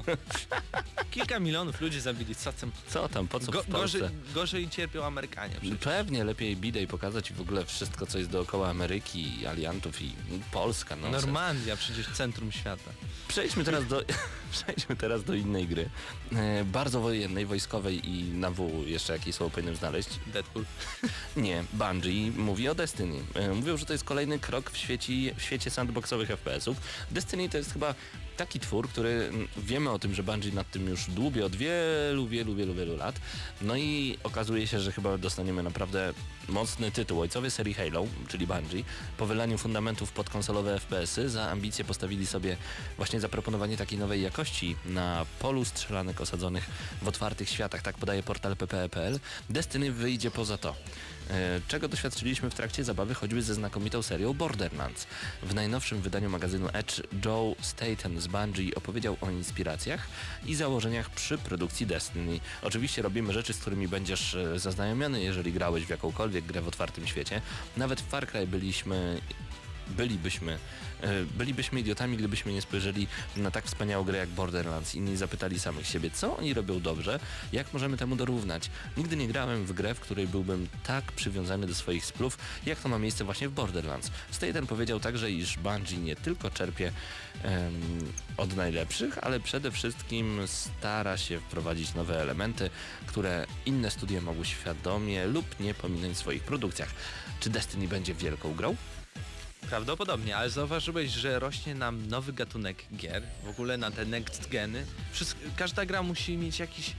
Kilka 1.12 1.39
milionów 1.39 1.82
ludzi 1.82 2.00
zabili, 2.02 2.36
co 2.36 2.54
tam? 2.54 2.72
Co 2.89 3.10
tam, 3.10 3.28
po 3.28 3.39
co 3.39 3.52
Go, 3.52 3.64
w 3.64 3.66
Polsce? 3.66 4.00
gorzej, 4.00 4.16
gorzej 4.34 4.70
cierpią 4.70 5.06
Amerykanie. 5.06 5.56
przecież. 5.62 5.78
Pewnie 5.78 6.24
lepiej 6.24 6.56
bidę 6.58 6.82
i 6.82 6.88
pokazać 6.88 7.34
w 7.34 7.41
ogóle 7.41 7.66
wszystko, 7.66 8.06
co 8.06 8.18
jest 8.18 8.30
dookoła 8.30 8.70
Ameryki, 8.70 9.41
i 9.41 9.48
aliantów 9.48 10.02
i 10.02 10.12
Polska. 10.52 10.95
No, 10.95 11.10
Normandia 11.10 11.76
przecież 11.78 12.08
centrum 12.14 12.52
świata. 12.52 12.91
Przejdźmy 13.28 13.64
teraz 13.64 13.88
do, 13.88 14.02
przejdźmy 14.52 14.95
teraz 14.95 15.24
do 15.24 15.34
innej 15.34 15.68
gry. 15.68 15.89
E, 16.36 16.64
bardzo 16.66 17.02
wojennej, 17.02 17.45
wojskowej 17.45 18.10
i 18.10 18.24
na 18.24 18.52
W 18.52 18.84
jeszcze 18.88 19.14
jakieś 19.14 19.36
słowo 19.36 19.50
powinienem 19.50 19.76
znaleźć. 19.76 20.10
Deadpool. 20.28 20.66
Nie, 21.38 21.64
Bungie 21.74 22.32
mówi 22.32 22.70
o 22.70 22.76
Destiny. 22.76 23.20
E, 23.36 23.48
Mówią, 23.54 23.78
że 23.78 23.86
to 23.86 23.93
jest 23.93 24.04
kolejny 24.04 24.39
krok 24.39 24.72
w 24.72 24.78
świecie, 24.78 25.14
w 25.38 25.41
świecie 25.41 25.72
sandboxowych 25.88 26.30
FPS-ów. 26.30 26.78
Destiny 27.12 27.50
to 27.50 27.58
jest 27.58 27.74
chyba 27.74 27.96
taki 28.38 28.60
twór, 28.60 28.90
który 28.90 29.10
mm, 29.10 29.48
wiemy 29.58 29.90
o 29.90 30.00
tym, 30.00 30.14
że 30.14 30.24
Bungie 30.24 30.52
nad 30.52 30.72
tym 30.72 30.88
już 30.88 31.10
dłubie 31.10 31.46
od 31.46 31.56
wielu, 31.56 32.28
wielu, 32.28 32.56
wielu, 32.56 32.74
wielu 32.74 32.96
lat. 32.96 33.16
No 33.62 33.76
i 33.76 34.18
okazuje 34.24 34.68
się, 34.68 34.80
że 34.80 34.92
chyba 34.92 35.18
dostaniemy 35.18 35.64
naprawdę 35.64 36.14
mocny 36.50 36.92
tytuł. 36.92 37.22
Ojcowie 37.22 37.50
serii 37.50 37.74
Halo, 37.74 38.06
czyli 38.28 38.48
Bungie, 38.48 38.84
po 39.18 39.26
wylaniu 39.26 39.58
fundamentów 39.58 40.12
pod 40.12 40.30
konsolowe 40.30 40.80
FPS-y 40.80 41.30
za 41.30 41.50
ambicje 41.50 41.86
postawili 41.86 42.28
sobie 42.28 42.58
właśnie 42.98 43.20
zaproponowanie 43.20 43.78
takiej 43.78 44.00
nowej 44.00 44.22
jakości 44.22 44.76
na 44.86 45.26
polu 45.40 45.66
strzelanek 45.66 46.22
osadzonych 46.22 46.70
w 47.02 47.08
otwartych 47.08 47.50
światach. 47.50 47.82
Tak 47.82 47.98
podaje 47.98 48.24
portal 48.24 48.56
ppe.pl. 48.56 49.20
Destiny 49.50 49.92
wyjdzie 49.92 50.32
poza 50.32 50.58
to. 50.58 50.76
E, 51.30 51.62
Czego 51.68 51.88
doświadczyliśmy 51.88 52.50
w 52.50 52.54
trakcie 52.54 52.84
zabawy 52.84 53.14
choćby 53.14 53.42
ze 53.42 53.54
znakomitą 53.54 54.02
serią 54.02 54.34
Borderlands. 54.34 55.08
W 55.44 55.54
najnowszym 55.56 56.02
wydaniu 56.02 56.30
magazynu 56.30 56.70
Edge 56.74 57.02
Joe 57.26 57.56
Staten 57.62 58.22
z 58.22 58.28
Bungie 58.28 58.76
opowiedział 58.76 59.18
o 59.22 59.30
inspiracjach 59.30 60.08
i 60.46 60.56
założeniach 60.56 61.10
przy 61.10 61.38
produkcji 61.38 61.88
Destiny. 61.88 62.40
Oczywiście 62.62 63.02
robimy 63.02 63.34
rzeczy, 63.34 63.54
z 63.54 63.58
którymi 63.58 63.88
będziesz 63.88 64.36
e, 64.36 64.60
zaznajomiony, 64.60 65.24
jeżeli 65.24 65.54
grałeś 65.54 65.86
w 65.86 65.90
jakąkolwiek 65.90 66.46
grę 66.46 66.62
w 66.62 66.68
otwartym 66.68 67.08
świecie. 67.08 67.42
Nawet 67.78 68.02
w 68.02 68.08
Far 68.10 68.28
Cry 68.28 68.48
byliśmy 68.48 69.22
bylibyśmy, 69.90 70.58
e, 71.02 71.24
bylibyśmy 71.38 71.80
idiotami, 71.80 72.18
gdybyśmy 72.18 72.54
nie 72.54 72.62
spojrzeli 72.62 73.08
na 73.38 73.52
tak 73.52 73.66
wspaniałą 73.66 74.04
grę 74.04 74.18
jak 74.18 74.30
Borderlands 74.30 74.96
i 74.96 75.02
nie 75.02 75.18
zapytali 75.18 75.60
samych 75.60 75.88
siebie, 75.88 76.12
co 76.12 76.38
oni 76.38 76.54
robią 76.54 76.80
dobrze, 76.80 77.20
jak 77.54 77.74
możemy 77.74 77.98
temu 77.98 78.16
dorównać. 78.16 78.70
Nigdy 78.98 79.16
nie 79.16 79.28
grałem 79.28 79.66
w 79.66 79.74
grę, 79.74 79.96
w 79.96 80.00
której 80.00 80.28
byłbym 80.28 80.68
tak 80.84 81.12
przywiązany 81.12 81.68
do 81.68 81.76
swoich 81.76 82.06
splów, 82.06 82.38
jak 82.66 82.80
to 82.80 82.90
ma 82.90 83.00
miejsce 83.00 83.24
właśnie 83.24 83.50
w 83.50 83.52
Borderlands. 83.52 84.12
Staten 84.32 84.68
powiedział 84.68 85.00
także, 85.00 85.32
iż 85.32 85.58
Bungie 85.58 85.98
nie 85.98 86.16
tylko 86.16 86.52
czerpie 86.52 86.92
od 88.38 88.56
najlepszych, 88.56 89.24
ale 89.24 89.40
przede 89.40 89.72
wszystkim 89.72 90.40
stara 90.46 91.18
się 91.18 91.40
wprowadzić 91.40 91.94
nowe 91.94 92.22
elementy, 92.22 92.70
które 93.06 93.46
inne 93.66 93.92
studia 93.92 94.22
mogły 94.22 94.46
świadomie 94.46 95.26
lub 95.26 95.60
nie 95.60 95.74
pominąć 95.74 96.18
w 96.18 96.20
swoich 96.20 96.44
produkcjach. 96.44 96.90
Czy 97.40 97.50
Destiny 97.50 97.88
będzie 97.88 98.14
wielką 98.14 98.54
grą? 98.54 98.76
Prawdopodobnie, 99.70 100.38
ale 100.38 100.49
zauważyłeś, 100.49 101.11
że 101.11 101.39
rośnie 101.39 101.76
nam 101.76 102.07
nowy 102.07 102.34
gatunek 102.34 102.84
gier, 102.95 103.24
w 103.43 103.49
ogóle 103.49 103.78
na 103.78 103.91
te 103.91 104.05
next 104.05 104.49
geny. 104.49 104.86
Wszyst- 105.11 105.36
każda 105.55 105.86
gra 105.86 106.03
musi 106.03 106.38
mieć 106.38 106.59
jakiś... 106.59 106.93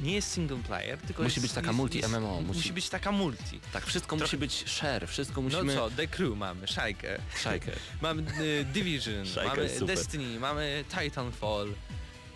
Nie 0.00 0.14
jest 0.14 0.32
single 0.32 0.56
player, 0.56 0.98
tylko 0.98 1.22
Musi 1.22 1.34
jest, 1.34 1.44
być 1.46 1.52
taka 1.52 1.66
jest, 1.66 1.76
multi 1.76 1.98
jest, 1.98 2.10
MMO, 2.10 2.40
Musi, 2.40 2.58
musi- 2.58 2.72
być 2.72 2.88
taka 2.88 3.12
multi. 3.12 3.60
Tak, 3.72 3.86
wszystko 3.86 4.16
Trochę- 4.16 4.24
musi 4.24 4.36
być 4.38 4.64
share, 4.70 5.08
wszystko 5.08 5.42
musimy... 5.42 5.74
No 5.74 5.90
co, 5.90 5.96
The 5.96 6.06
Crew 6.06 6.36
mamy, 6.36 6.66
Shaikę. 6.68 7.18
Szajkę. 7.42 7.72
Mamy 8.02 8.22
y, 8.40 8.64
Division, 8.64 9.26
Szajka 9.26 9.56
mamy. 9.56 9.80
Destiny, 9.86 10.40
mamy 10.40 10.84
Titanfall. 11.00 11.68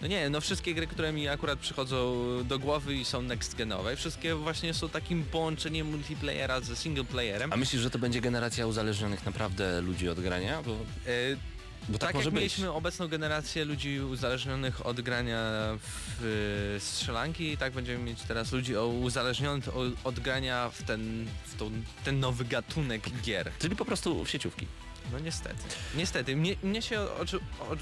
No 0.02 0.06
nie, 0.06 0.30
no 0.30 0.40
wszystkie 0.40 0.74
gry, 0.74 0.86
które 0.86 1.12
mi 1.12 1.28
akurat 1.28 1.58
przychodzą 1.58 2.16
do 2.44 2.58
głowy 2.58 2.94
i 2.94 3.04
są 3.04 3.22
next 3.22 3.56
genowe, 3.56 3.96
wszystkie 3.96 4.34
właśnie 4.34 4.74
są 4.74 4.88
takim 4.88 5.24
połączeniem 5.24 5.90
multiplayera 5.90 6.60
ze 6.60 6.76
single 6.76 7.04
playerem. 7.04 7.52
A 7.52 7.56
myślisz, 7.56 7.82
że 7.82 7.90
to 7.90 7.98
będzie 7.98 8.20
generacja 8.20 8.66
uzależnionych 8.66 9.26
naprawdę 9.26 9.80
ludzi 9.80 10.08
od 10.08 10.20
grania? 10.20 10.62
Bo, 10.62 10.72
E, 10.72 10.76
bo 11.88 11.98
tak, 11.98 12.12
tak 12.12 12.14
jak 12.14 12.24
być. 12.24 12.34
mieliśmy 12.34 12.72
obecną 12.72 13.08
generację 13.08 13.64
ludzi 13.64 14.00
uzależnionych 14.00 14.86
od 14.86 15.00
grania 15.00 15.40
w 15.82 16.24
e, 16.76 16.80
strzelanki, 16.80 17.56
tak 17.56 17.72
będziemy 17.72 18.04
mieć 18.04 18.22
teraz 18.22 18.52
ludzi 18.52 18.76
uzależnionych 18.76 19.76
od, 19.76 19.92
od 20.04 20.20
grania 20.20 20.70
w 20.70 20.82
ten, 20.82 21.26
w 21.44 21.56
tą, 21.58 21.70
ten 22.04 22.20
nowy 22.20 22.44
gatunek 22.44 23.02
gier. 23.22 23.50
Czyli 23.58 23.76
po 23.76 23.84
prostu 23.84 24.24
w 24.24 24.30
sieciówki. 24.30 24.66
No 25.12 25.18
niestety. 25.18 25.62
Niestety, 25.94 26.36
mnie, 26.36 26.56
mnie 26.62 26.82
się 26.82 27.00
o, 27.00 27.20
o, 27.60 27.74
y, 27.74 27.78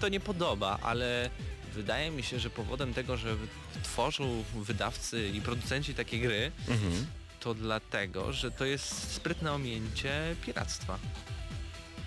to 0.00 0.08
nie 0.08 0.20
podoba, 0.20 0.78
ale 0.82 1.30
wydaje 1.74 2.10
mi 2.10 2.22
się, 2.22 2.38
że 2.40 2.50
powodem 2.50 2.94
tego, 2.94 3.16
że 3.16 3.36
tworzą 3.82 4.44
wydawcy 4.54 5.28
i 5.28 5.40
producenci 5.40 5.94
takie 5.94 6.18
gry, 6.18 6.52
Mhm. 6.68 7.06
to 7.40 7.54
dlatego, 7.54 8.32
że 8.32 8.50
to 8.50 8.64
jest 8.64 9.12
sprytne 9.12 9.52
ominięcie 9.52 10.36
piractwa. 10.46 10.98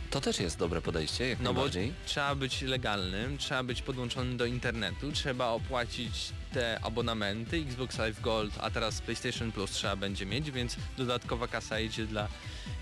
To 0.10 0.22
też 0.22 0.40
jest 0.40 0.58
dobre 0.58 0.82
podejście, 0.82 1.28
jak 1.30 1.40
No 1.40 1.54
bo 1.54 1.60
najbardziej. 1.60 1.94
trzeba 2.06 2.36
być 2.36 2.62
legalnym, 2.62 3.38
trzeba 3.38 3.64
być 3.64 3.82
podłączonym 3.82 4.38
do 4.38 4.46
internetu, 4.46 5.12
trzeba 5.12 5.48
opłacić 5.48 6.12
te 6.54 6.80
abonamenty, 6.84 7.58
Xbox 7.58 7.98
Live 7.98 8.22
Gold, 8.22 8.54
a 8.62 8.70
teraz 8.70 9.02
PlayStation 9.02 9.52
Plus 9.52 9.72
trzeba 9.72 9.96
będzie 9.96 10.26
mieć, 10.26 10.52
więc 10.52 10.76
dodatkowa 10.98 11.48
kasa 11.48 11.80
idzie 11.80 12.06
dla 12.06 12.28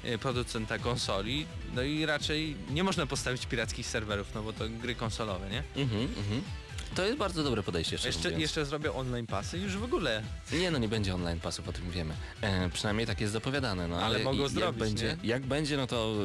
e, 0.03 0.17
producenta 0.17 0.77
konsoli. 0.77 1.45
No 1.75 1.81
i 1.81 2.05
raczej 2.05 2.55
nie 2.69 2.83
można 2.83 3.05
postawić 3.05 3.45
pirackich 3.45 3.87
serwerów, 3.87 4.35
no 4.35 4.43
bo 4.43 4.53
to 4.53 4.69
gry 4.69 4.95
konsolowe, 4.95 5.49
nie? 5.49 5.63
Mhm, 5.75 6.01
mhm. 6.01 6.41
To 6.95 7.05
jest 7.05 7.17
bardzo 7.17 7.43
dobre 7.43 7.63
podejście, 7.63 7.97
Jeszcze, 8.05 8.31
jeszcze 8.31 8.65
zrobią 8.65 8.93
online 8.93 9.27
pasy 9.27 9.57
już 9.57 9.77
w 9.77 9.83
ogóle. 9.83 10.23
Nie 10.51 10.71
no, 10.71 10.77
nie 10.77 10.87
będzie 10.87 11.15
online 11.15 11.39
pasów, 11.39 11.67
o 11.67 11.73
tym 11.73 11.91
wiemy. 11.91 12.13
E, 12.41 12.69
przynajmniej 12.69 13.07
tak 13.07 13.21
jest 13.21 13.33
zapowiadane, 13.33 13.87
no 13.87 13.95
ale, 13.95 14.05
Ale 14.05 14.19
mogą 14.19 14.43
jak 14.43 14.51
zrobić, 14.51 14.79
będzie, 14.79 15.17
nie? 15.23 15.29
Jak 15.29 15.45
będzie, 15.45 15.77
no 15.77 15.87
to 15.87 16.15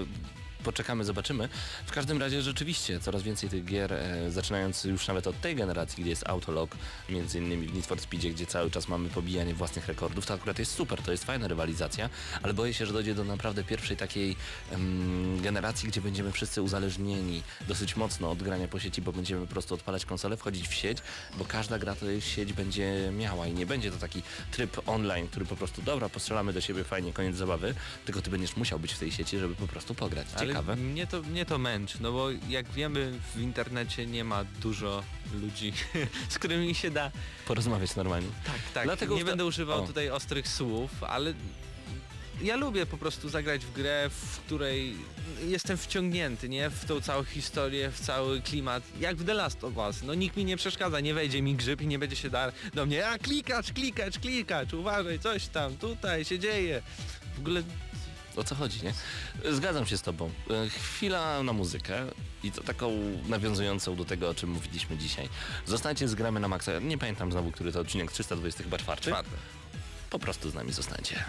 poczekamy, 0.64 1.04
zobaczymy. 1.04 1.48
W 1.86 1.92
każdym 1.92 2.20
razie 2.20 2.42
rzeczywiście 2.42 3.00
coraz 3.00 3.22
więcej 3.22 3.48
tych 3.48 3.64
gier, 3.64 3.92
e, 3.92 4.30
zaczynając 4.30 4.84
już 4.84 5.08
nawet 5.08 5.26
od 5.26 5.40
tej 5.40 5.56
generacji, 5.56 6.02
gdzie 6.02 6.10
jest 6.10 6.28
Autolog, 6.28 6.76
między 7.08 7.38
innymi 7.38 7.66
w 7.66 7.74
Need 7.74 7.86
for 7.86 8.00
Speedzie, 8.00 8.30
gdzie 8.30 8.46
cały 8.46 8.70
czas 8.70 8.88
mamy 8.88 9.08
pobijanie 9.08 9.54
własnych 9.54 9.88
rekordów, 9.88 10.26
to 10.26 10.34
akurat 10.34 10.58
jest 10.58 10.74
super, 10.74 11.02
to 11.02 11.12
jest 11.12 11.24
fajna 11.24 11.48
rywalizacja, 11.48 12.10
ale 12.42 12.54
boję 12.54 12.74
się, 12.74 12.86
że 12.86 12.92
dojdzie 12.92 13.14
do 13.14 13.24
naprawdę 13.24 13.64
pierwszej 13.64 13.96
takiej 13.96 14.36
em, 14.72 15.42
generacji, 15.42 15.88
gdzie 15.88 16.00
będziemy 16.00 16.32
wszyscy 16.32 16.62
uzależnieni 16.62 17.42
dosyć 17.68 17.96
mocno 17.96 18.30
od 18.30 18.42
grania 18.42 18.68
po 18.68 18.80
sieci, 18.80 19.02
bo 19.02 19.12
będziemy 19.12 19.46
po 19.46 19.52
prostu 19.52 19.74
odpalać 19.74 20.04
konsolę, 20.04 20.36
wchodzić 20.36 20.68
w 20.68 20.74
sieć, 20.74 20.98
bo 21.38 21.44
każda 21.44 21.78
gra 21.78 21.94
to 21.94 22.20
sieć 22.20 22.52
będzie 22.52 23.12
miała 23.12 23.46
i 23.46 23.52
nie 23.52 23.66
będzie 23.66 23.90
to 23.90 23.98
taki 23.98 24.22
tryb 24.50 24.88
online, 24.88 25.28
który 25.28 25.46
po 25.46 25.56
prostu 25.56 25.82
dobra, 25.82 26.08
postrzelamy 26.08 26.52
do 26.52 26.60
siebie, 26.60 26.84
fajnie, 26.84 27.12
koniec 27.12 27.36
zabawy, 27.36 27.74
tylko 28.04 28.22
ty 28.22 28.30
będziesz 28.30 28.56
musiał 28.56 28.78
być 28.78 28.92
w 28.92 28.98
tej 28.98 29.12
sieci, 29.12 29.38
żeby 29.38 29.54
po 29.54 29.66
prostu 29.66 29.94
pograć. 29.94 30.26
Ciekawe. 30.48 30.76
Mnie 30.76 31.06
to, 31.06 31.22
mnie 31.22 31.46
to 31.46 31.58
męczy, 31.58 31.98
no 32.00 32.12
bo 32.12 32.28
jak 32.48 32.68
wiemy 32.72 33.12
w 33.34 33.40
internecie 33.40 34.06
nie 34.06 34.24
ma 34.24 34.44
dużo 34.44 35.02
ludzi, 35.34 35.72
z 36.28 36.38
którymi 36.38 36.74
się 36.74 36.90
da 36.90 37.10
Porozmawiać 37.46 37.96
normalnie. 37.96 38.28
Tak, 38.44 38.60
tak. 38.74 38.84
Dlatego 38.84 39.14
nie 39.14 39.20
usta- 39.22 39.26
będę 39.30 39.44
używał 39.44 39.82
O. 39.82 39.86
tutaj 39.86 40.10
ostrych 40.10 40.48
słów, 40.48 41.04
ale 41.04 41.34
ja 42.42 42.56
lubię 42.56 42.86
po 42.86 42.98
prostu 42.98 43.28
zagrać 43.28 43.64
w 43.64 43.72
grę, 43.72 44.10
w 44.10 44.38
której 44.40 44.94
jestem 45.46 45.76
wciągnięty, 45.76 46.48
nie? 46.48 46.70
W 46.70 46.84
tą 46.84 47.00
całą 47.00 47.24
historię, 47.24 47.90
w 47.90 48.00
cały 48.00 48.40
klimat. 48.40 48.82
Jak 49.00 49.16
w 49.16 49.24
The 49.24 49.34
Last 49.34 49.64
of 49.64 49.76
Us. 49.76 50.02
No 50.02 50.14
nikt 50.14 50.36
mi 50.36 50.44
nie 50.44 50.56
przeszkadza, 50.56 51.00
nie 51.00 51.14
wejdzie 51.14 51.42
mi 51.42 51.54
grzyb 51.54 51.80
i 51.80 51.86
nie 51.86 51.98
będzie 51.98 52.16
się 52.16 52.30
dar 52.30 52.52
do 52.74 52.86
mnie, 52.86 53.08
a 53.08 53.18
klikacz, 53.18 53.72
klikacz, 53.72 54.18
klikacz, 54.18 54.72
uważaj, 54.72 55.18
coś 55.18 55.46
tam, 55.46 55.76
tutaj 55.76 56.24
się 56.24 56.38
dzieje. 56.38 56.82
W 57.36 57.38
ogóle 57.38 57.62
O 58.36 58.44
co 58.44 58.54
chodzi, 58.54 58.80
nie? 58.84 58.92
Zgadzam 59.52 59.86
się 59.86 59.96
z 59.98 60.02
tobą. 60.02 60.30
E, 60.50 60.68
Chwila 60.68 61.42
na 61.42 61.52
muzykę 61.52 61.98
i 62.42 62.52
to 62.52 62.62
taką 62.62 62.92
nawiązującą 63.28 63.96
do 63.96 64.04
tego, 64.04 64.28
o 64.28 64.34
czym 64.34 64.50
mówiliśmy 64.50 64.96
dzisiaj. 64.98 65.28
Zostańcie 65.66 66.08
z 66.08 66.14
gramy 66.14 66.40
na 66.40 66.48
maksa. 66.48 66.72
Nie 66.78 66.98
pamiętam 66.98 67.32
znowu, 67.32 67.50
który 67.52 67.72
to 67.72 67.80
odcinek 67.80 68.12
320 68.12 68.62
chyba 68.64 68.78
czwarty. 68.78 69.04
czwarte. 69.10 69.30
Po 70.10 70.18
prostu 70.18 70.50
z 70.50 70.54
nami 70.54 70.72
zostańcie. 70.72 71.24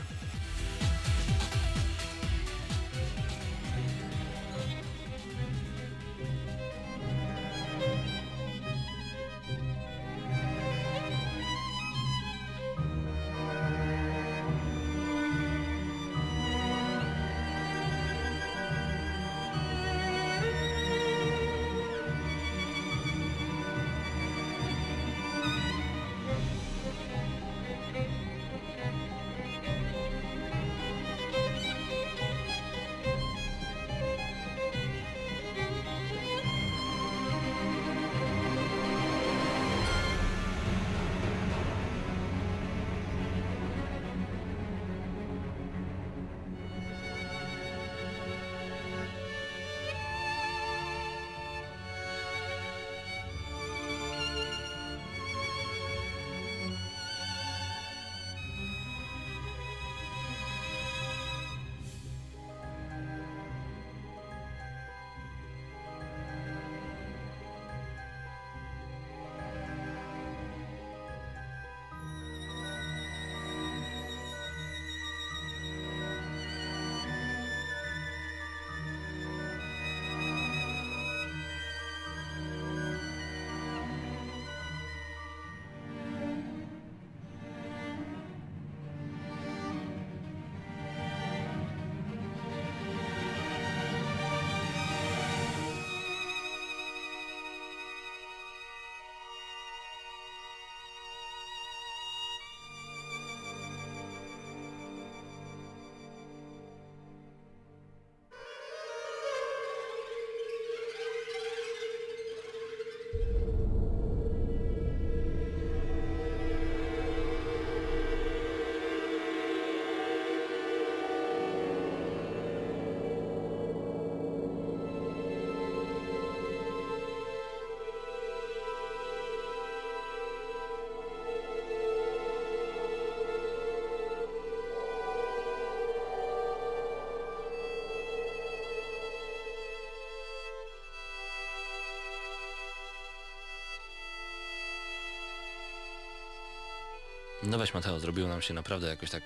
No 147.48 147.58
weź 147.58 147.74
Mateo, 147.74 148.00
zrobiło 148.00 148.28
nam 148.28 148.42
się 148.42 148.54
naprawdę 148.54 148.88
jakoś 148.88 149.10
tak 149.10 149.24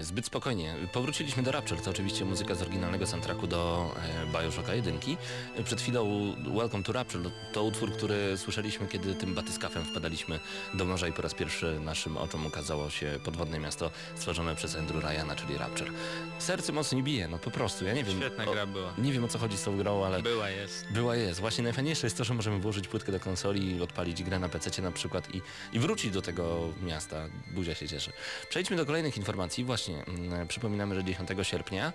Zbyt 0.00 0.26
spokojnie. 0.26 0.74
Powróciliśmy 0.92 1.42
do 1.42 1.52
Rapture, 1.52 1.80
to 1.80 1.90
oczywiście 1.90 2.24
muzyka 2.24 2.54
z 2.54 2.62
oryginalnego 2.62 3.06
soundtracku 3.06 3.46
do 3.46 3.90
e, 4.36 4.42
Bioshocka 4.42 4.74
1. 4.74 4.98
E, 5.56 5.64
Przed 5.64 5.80
chwilą 5.80 6.34
Welcome 6.58 6.84
to 6.84 6.92
Rapture 6.92 7.22
to, 7.22 7.30
to 7.52 7.64
utwór, 7.64 7.92
który 7.92 8.36
słyszeliśmy, 8.38 8.88
kiedy 8.88 9.14
tym 9.14 9.34
batyskafem 9.34 9.84
wpadaliśmy 9.84 10.40
do 10.74 10.84
morza 10.84 11.08
i 11.08 11.12
po 11.12 11.22
raz 11.22 11.34
pierwszy 11.34 11.80
naszym 11.80 12.16
oczom 12.16 12.46
ukazało 12.46 12.90
się 12.90 13.18
podwodne 13.24 13.58
miasto 13.58 13.90
stworzone 14.16 14.56
przez 14.56 14.76
Andrew 14.76 15.04
Ryana, 15.04 15.36
czyli 15.36 15.58
Rapture. 15.58 15.90
Serce 16.38 16.72
mocniej 16.72 17.02
bije, 17.02 17.28
no 17.28 17.38
po 17.38 17.50
prostu, 17.50 17.84
ja 17.84 17.94
nie 17.94 18.04
wiem. 18.04 18.16
Świetna 18.16 18.44
o, 18.44 18.52
gra 18.52 18.66
była. 18.66 18.92
Nie 18.98 19.12
wiem 19.12 19.24
o 19.24 19.28
co 19.28 19.38
chodzi 19.38 19.56
z 19.56 19.62
tą 19.62 19.76
grą, 19.76 20.04
ale 20.04 20.22
Była, 20.22 20.50
jest. 20.50 20.86
była 20.90 21.16
jest. 21.16 21.40
Właśnie 21.40 21.64
najfajniejsze 21.64 22.06
jest 22.06 22.16
to, 22.18 22.24
że 22.24 22.34
możemy 22.34 22.58
włożyć 22.58 22.88
płytkę 22.88 23.12
do 23.12 23.20
konsoli, 23.20 23.82
odpalić 23.82 24.22
grę 24.22 24.38
na 24.38 24.48
PC 24.48 24.82
na 24.82 24.90
przykład 24.92 25.34
i, 25.34 25.42
i 25.72 25.78
wrócić 25.78 26.10
do 26.12 26.22
tego 26.22 26.68
miasta. 26.82 27.26
Buzia 27.54 27.74
się 27.74 27.88
cieszy. 27.88 28.12
Przejdźmy 28.48 28.76
do 28.76 28.86
kolejnych 28.86 29.16
informacji. 29.16 29.63
Właśnie 29.64 30.04
mm, 30.04 30.48
przypominamy, 30.48 30.94
że 30.94 31.04
10 31.04 31.28
sierpnia 31.42 31.92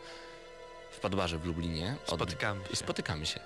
w 0.91 0.99
Padbarze 0.99 1.39
w 1.39 1.45
Lublinie 1.45 1.95
od- 2.07 2.15
Spotykamy 2.15 2.65
się. 2.69 2.75
spotykamy 2.75 3.25
się. 3.25 3.39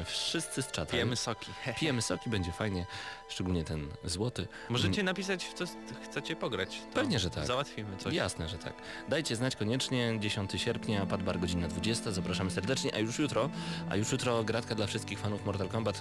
E, 0.00 0.04
Wszyscy 0.04 0.62
z 0.62 0.70
czatu. 0.70 0.92
Pijemy 0.92 1.16
soki. 1.16 1.46
Pijemy 1.80 2.02
soki, 2.02 2.30
będzie 2.30 2.52
fajnie. 2.52 2.86
Szczególnie 3.28 3.64
ten 3.64 3.88
złoty. 4.04 4.48
Możecie 4.68 5.02
napisać, 5.02 5.44
w 5.44 5.54
co 5.54 5.64
chcecie 6.04 6.36
pograć. 6.36 6.78
Pewnie, 6.94 7.18
że 7.18 7.30
tak. 7.30 7.46
Załatwimy 7.46 7.96
coś. 7.96 8.14
Jasne, 8.14 8.48
że 8.48 8.58
tak. 8.58 8.72
Dajcie 9.08 9.36
znać 9.36 9.56
koniecznie, 9.56 10.16
10 10.20 10.52
sierpnia, 10.56 11.06
Padbar 11.06 11.40
godzina 11.40 11.68
20, 11.68 12.12
zapraszamy 12.12 12.50
serdecznie, 12.50 12.94
a 12.94 12.98
już 12.98 13.18
jutro, 13.18 13.50
a 13.90 13.96
już 13.96 14.12
jutro 14.12 14.44
gratka 14.44 14.74
dla 14.74 14.86
wszystkich 14.86 15.18
fanów 15.18 15.44
Mortal 15.46 15.68
Kombat, 15.68 16.00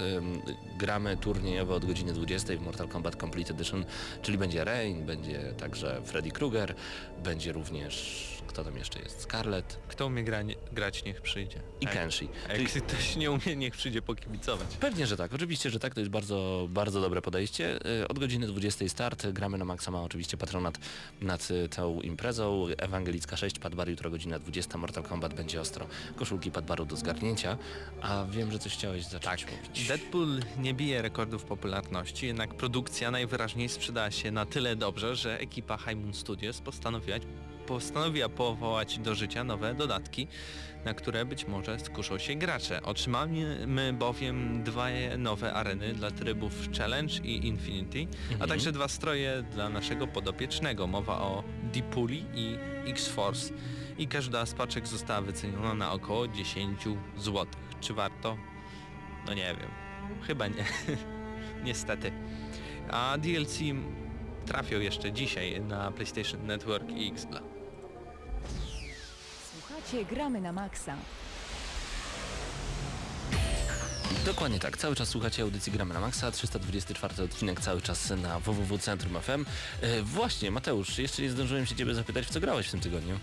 gramy 0.77 1.17
turniejowo 1.17 1.75
od 1.75 1.85
godziny 1.85 2.13
20 2.13 2.53
w 2.57 2.61
Mortal 2.61 2.87
Kombat 2.87 3.15
Complete 3.15 3.53
Edition, 3.53 3.85
czyli 4.21 4.37
będzie 4.37 4.63
Rain, 4.63 5.05
będzie 5.05 5.53
także 5.57 6.01
Freddy 6.05 6.31
Krueger, 6.31 6.75
będzie 7.23 7.51
również, 7.51 8.23
kto 8.55 8.63
tam 8.63 8.77
jeszcze 8.77 8.99
jest, 8.99 9.21
Scarlet 9.21 9.79
Kto 9.87 10.05
umie 10.07 10.23
gra, 10.23 10.39
grać, 10.71 11.03
niech 11.03 11.21
przyjdzie. 11.21 11.61
i 11.81 11.87
Kenshi. 11.87 12.29
A 12.49 12.53
jak 12.53 12.71
ktoś 12.87 13.15
nie 13.15 13.31
umie, 13.31 13.55
niech 13.55 13.73
przyjdzie 13.73 14.01
pokibicować. 14.01 14.67
Pewnie, 14.79 15.07
że 15.07 15.17
tak. 15.17 15.33
Oczywiście, 15.33 15.69
że 15.69 15.79
tak. 15.79 15.93
To 15.93 15.99
jest 15.99 16.11
bardzo, 16.11 16.67
bardzo 16.69 17.01
dobre 17.01 17.21
podejście. 17.21 17.79
Y, 18.01 18.07
Od 18.07 18.19
godziny 18.19 18.47
20 18.47 18.89
start. 18.89 19.27
Gramy 19.27 19.57
na 19.57 19.65
Maxa 19.65 19.91
ma 19.91 20.01
oczywiście 20.03 20.37
patronat 20.37 20.77
nad 21.21 21.51
y, 21.51 21.69
tą 21.69 22.01
imprezą. 22.01 22.67
Ewangelicka 22.77 23.37
6, 23.37 23.59
Padbar 23.59 23.89
jutro 23.89 24.09
godzina 24.09 24.39
20. 24.39 24.77
Mortal 24.77 25.03
Kombat 25.03 25.33
będzie 25.33 25.61
ostro. 25.61 25.87
Koszulki 26.15 26.51
Padbaru 26.51 26.85
do 26.85 26.95
zgarnięcia. 26.95 27.57
A 28.01 28.25
wiem, 28.29 28.51
że 28.51 28.59
coś 28.59 28.73
chciałeś 28.73 29.05
zacząć 29.05 29.45
mówić. 29.51 29.87
Deadpool 29.87 30.39
nie 30.57 30.73
bije 30.73 31.01
rekordów 31.01 31.43
popularności, 31.43 32.27
jednak 32.27 32.53
produkcja 32.53 33.11
najwyraźniej 33.11 33.69
sprzedała 33.69 34.11
się 34.11 34.31
na 34.31 34.45
tyle 34.45 34.75
dobrze, 34.75 35.15
że 35.15 35.39
ekipa 35.39 35.77
High 35.77 35.95
Moon 35.97 36.13
Studios 36.13 36.61
postanowiła, 36.61 37.17
postanowiła 37.67 38.29
powołać 38.29 38.99
do 38.99 39.15
życia 39.15 39.43
nowe 39.43 39.75
dodatki, 39.75 40.27
na 40.85 40.93
które 40.93 41.25
być 41.25 41.47
może 41.47 41.79
skuszą 41.79 42.17
się 42.17 42.35
gracze. 42.35 42.81
Otrzymamy 42.81 43.93
bowiem 43.93 44.63
dwie 44.63 45.17
nowe 45.17 45.53
areny 45.53 45.93
dla 45.93 46.11
trybów 46.11 46.53
Challenge 46.77 47.13
i 47.23 47.47
Infinity, 47.47 48.07
a 48.39 48.47
także 48.47 48.71
dwa 48.71 48.87
stroje 48.87 49.43
dla 49.51 49.69
naszego 49.69 50.07
podopiecznego. 50.07 50.87
Mowa 50.87 51.21
o 51.21 51.43
Deepuli 51.73 52.25
i 52.33 52.57
X-Force 52.89 53.53
i 53.97 54.07
każda 54.07 54.45
z 54.45 54.53
paczek 54.53 54.87
została 54.87 55.21
wyceniona 55.21 55.73
na 55.73 55.91
około 55.91 56.27
10 56.27 56.81
zł. 57.17 57.45
Czy 57.81 57.93
warto? 57.93 58.37
No 59.27 59.33
nie 59.33 59.55
wiem. 59.59 59.69
Chyba 60.21 60.47
nie. 60.47 60.65
Niestety. 61.65 62.11
A 62.91 63.17
DLC 63.17 63.59
trafią 64.45 64.79
jeszcze 64.79 65.11
dzisiaj 65.11 65.61
na 65.61 65.91
PlayStation 65.91 66.45
Network 66.45 66.89
i 66.91 67.07
Xbla. 67.07 67.54
Gramy 70.09 70.41
na. 70.53 70.97
Dokładnie 74.25 74.59
tak. 74.59 74.77
Cały 74.77 74.95
czas 74.95 75.09
słuchacie 75.09 75.43
audycji 75.43 75.71
Gramy 75.71 75.93
na 75.93 75.99
Maxa. 75.99 76.31
324 76.31 77.23
odcinek 77.23 77.61
cały 77.61 77.81
czas 77.81 78.09
na 78.09 78.39
www.centrum 78.39 79.21
FM. 79.21 79.45
E, 79.81 80.01
właśnie, 80.01 80.51
Mateusz, 80.51 80.97
jeszcze 80.97 81.21
nie 81.21 81.29
zdążyłem 81.29 81.65
się 81.65 81.75
Ciebie 81.75 81.93
zapytać, 81.93 82.25
w 82.25 82.29
co 82.29 82.39
grałeś 82.39 82.67
w 82.67 82.71
tym 82.71 82.79
tygodniu? 82.79 83.19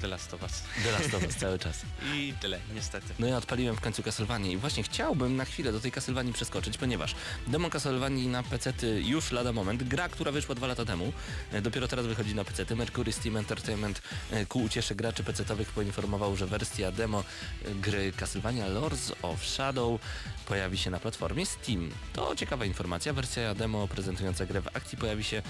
The 0.00 0.08
Last 0.08 0.34
of 0.34 0.42
Us. 0.42 0.62
The 0.84 0.92
Last 0.92 1.14
of 1.14 1.24
Us 1.24 1.36
cały 1.36 1.58
czas. 1.58 1.82
I 2.14 2.34
tyle, 2.40 2.58
niestety. 2.74 3.14
No 3.18 3.26
ja 3.26 3.36
odpaliłem 3.36 3.76
w 3.76 3.80
końcu 3.80 4.02
Castlevanię 4.02 4.52
i 4.52 4.56
właśnie 4.56 4.82
chciałbym 4.82 5.36
na 5.36 5.44
chwilę 5.44 5.72
do 5.72 5.80
tej 5.80 5.92
Castlevanii 5.92 6.32
przeskoczyć, 6.32 6.78
ponieważ 6.78 7.14
demo 7.46 7.70
Castlevanii 7.70 8.28
na 8.28 8.42
PC 8.42 8.72
już 9.00 9.32
lada 9.32 9.52
moment. 9.52 9.82
Gra, 9.82 10.08
która 10.08 10.32
wyszła 10.32 10.54
dwa 10.54 10.66
lata 10.66 10.84
temu, 10.84 11.12
e, 11.52 11.62
dopiero 11.62 11.88
teraz 11.88 12.06
wychodzi 12.06 12.34
na 12.34 12.44
PC. 12.44 12.76
Mercury 12.76 13.12
Steam 13.12 13.36
Entertainment 13.36 14.02
e, 14.30 14.46
ku 14.46 14.62
uciesze 14.62 14.94
graczy 14.94 15.24
PC-owych 15.24 15.72
poinformował, 15.72 16.36
że 16.36 16.46
wersja 16.46 16.92
demo 16.92 17.24
e, 17.64 17.74
gry 17.74 18.12
Castlevania 18.12 18.68
Lords 18.68 19.12
of 19.22 19.44
Shadow 19.44 20.00
pojawi 20.46 20.78
się 20.78 20.90
na 20.90 21.00
platformie 21.00 21.46
Steam. 21.46 21.90
To 22.12 22.36
ciekawa 22.36 22.64
informacja. 22.64 23.12
Wersja 23.12 23.54
demo 23.54 23.88
prezentująca 23.88 24.46
grę 24.46 24.60
w 24.60 24.76
akcji 24.76 24.98
pojawi 24.98 25.24
się 25.24 25.42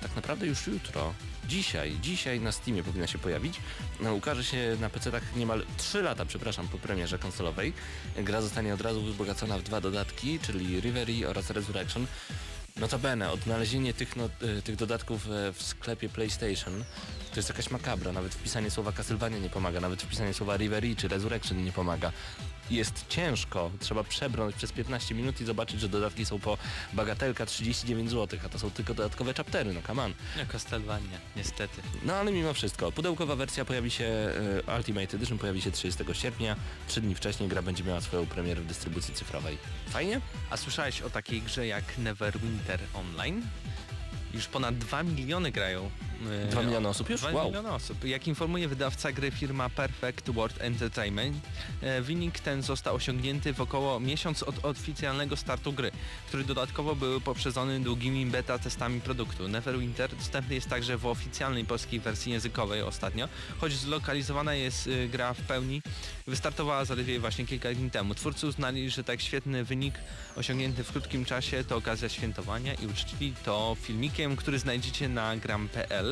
tak 0.00 0.16
naprawdę 0.16 0.46
już 0.46 0.66
jutro. 0.66 1.14
Dzisiaj, 1.48 1.96
dzisiaj 2.02 2.40
na 2.40 2.52
Steamie 2.52 2.82
powinna 2.82 3.06
się 3.06 3.18
pojawić. 3.18 3.60
No, 4.00 4.14
ukaże 4.14 4.44
się 4.44 4.76
na 4.80 4.90
PC-tach 4.90 5.22
niemal 5.36 5.64
3 5.76 6.02
lata, 6.02 6.24
przepraszam, 6.24 6.68
po 6.68 6.78
premierze 6.78 7.18
konsolowej. 7.18 7.72
Gra 8.16 8.40
zostanie 8.40 8.74
od 8.74 8.80
razu 8.80 9.02
wzbogacona 9.02 9.58
w 9.58 9.62
dwa 9.62 9.80
dodatki, 9.80 10.38
czyli 10.38 10.80
Reverie 10.80 11.28
oraz 11.28 11.50
Resurrection. 11.50 12.06
Notabene, 12.76 13.30
odnalezienie 13.30 13.94
tych, 13.94 14.16
no, 14.16 14.28
y, 14.58 14.62
tych 14.62 14.76
dodatków 14.76 15.26
e, 15.26 15.52
w 15.52 15.62
sklepie 15.62 16.08
PlayStation 16.08 16.84
to 17.32 17.38
jest 17.38 17.48
jakaś 17.48 17.70
makabra. 17.70 18.12
Nawet 18.12 18.34
wpisanie 18.34 18.70
słowa 18.70 18.92
Castlevania 18.92 19.38
nie 19.38 19.50
pomaga, 19.50 19.80
nawet 19.80 20.02
wpisanie 20.02 20.34
słowa 20.34 20.56
Reverie 20.56 20.96
czy 20.96 21.08
Resurrection 21.08 21.64
nie 21.64 21.72
pomaga. 21.72 22.12
Jest 22.70 23.04
ciężko, 23.08 23.70
trzeba 23.80 24.04
przebrnąć 24.04 24.56
przez 24.56 24.72
15 24.72 25.14
minut 25.14 25.40
i 25.40 25.44
zobaczyć, 25.44 25.80
że 25.80 25.88
dodatki 25.88 26.24
są 26.24 26.38
po 26.38 26.58
bagatelka 26.92 27.46
39 27.46 28.10
zł, 28.10 28.40
a 28.46 28.48
to 28.48 28.58
są 28.58 28.70
tylko 28.70 28.94
dodatkowe 28.94 29.34
chaptery, 29.34 29.72
no 29.74 29.80
come 29.86 30.02
on. 30.02 30.14
No 30.36 30.42
Castlevania, 30.52 31.18
niestety. 31.36 31.82
No 32.02 32.14
ale 32.14 32.32
mimo 32.32 32.54
wszystko, 32.54 32.92
pudełkowa 32.92 33.36
wersja 33.36 33.64
pojawi 33.64 33.90
się, 33.90 34.04
e, 34.66 34.76
Ultimate 34.76 35.16
Edition 35.16 35.38
pojawi 35.38 35.62
się 35.62 35.70
30 35.70 36.04
sierpnia, 36.14 36.56
trzy 36.88 37.00
dni 37.00 37.14
wcześniej 37.14 37.48
gra 37.48 37.62
będzie 37.62 37.84
miała 37.84 38.00
swoją 38.00 38.26
premierę 38.26 38.60
w 38.60 38.66
dystrybucji 38.66 39.14
cyfrowej. 39.14 39.58
Fajnie? 39.88 40.20
A 40.50 40.56
słyszałeś 40.56 41.02
o 41.02 41.10
takiej 41.10 41.42
grze 41.42 41.66
jak 41.66 41.98
Neverwinter 41.98 42.61
Online? 42.94 43.42
Już 44.34 44.46
ponad 44.46 44.78
2 44.78 45.02
miliony 45.02 45.52
grają. 45.52 45.90
E, 46.30 46.46
2 46.46 46.62
miliony 46.62 46.88
osób 46.88 47.10
już? 47.10 47.20
2 47.20 47.30
Wow. 47.32 47.44
miliony 47.46 47.70
osób. 47.72 48.04
Jak 48.04 48.26
informuje 48.28 48.68
wydawca 48.68 49.12
gry 49.12 49.30
firma 49.30 49.70
Perfect 49.70 50.30
World 50.30 50.56
Entertainment, 50.62 51.36
e, 51.80 52.00
wynik 52.02 52.40
ten 52.40 52.62
został 52.62 52.94
osiągnięty 52.94 53.52
w 53.54 53.60
około 53.60 54.00
miesiąc 54.00 54.42
od 54.42 54.64
oficjalnego 54.64 55.36
startu 55.36 55.72
gry, 55.72 55.90
który 56.28 56.44
dodatkowo 56.44 56.94
był 56.96 57.20
poprzedzony 57.20 57.80
długimi 57.80 58.26
beta 58.26 58.58
testami 58.58 59.00
produktu. 59.00 59.48
Neverwinter 59.48 60.16
dostępny 60.16 60.54
jest 60.54 60.68
także 60.68 60.96
w 60.96 61.06
oficjalnej 61.06 61.64
polskiej 61.64 62.00
wersji 62.00 62.32
językowej 62.32 62.82
ostatnio, 62.82 63.28
choć 63.60 63.72
zlokalizowana 63.72 64.54
jest 64.54 64.86
e, 65.04 65.08
gra 65.08 65.34
w 65.34 65.40
pełni, 65.40 65.82
wystartowała 66.26 66.84
zaledwie 66.84 67.20
właśnie 67.20 67.46
kilka 67.46 67.72
dni 67.74 67.90
temu. 67.90 68.14
Twórcy 68.14 68.46
uznali, 68.46 68.90
że 68.90 69.04
tak 69.04 69.20
świetny 69.20 69.64
wynik 69.64 69.94
osiągnięty 70.36 70.84
w 70.84 70.92
krótkim 70.92 71.24
czasie 71.24 71.64
to 71.64 71.76
okazja 71.76 72.08
świętowania 72.08 72.74
i 72.74 72.86
uczcili 72.86 73.34
to 73.44 73.76
filmikiem, 73.80 74.36
który 74.36 74.58
znajdziecie 74.58 75.08
na 75.08 75.36
gram.pl 75.36 76.11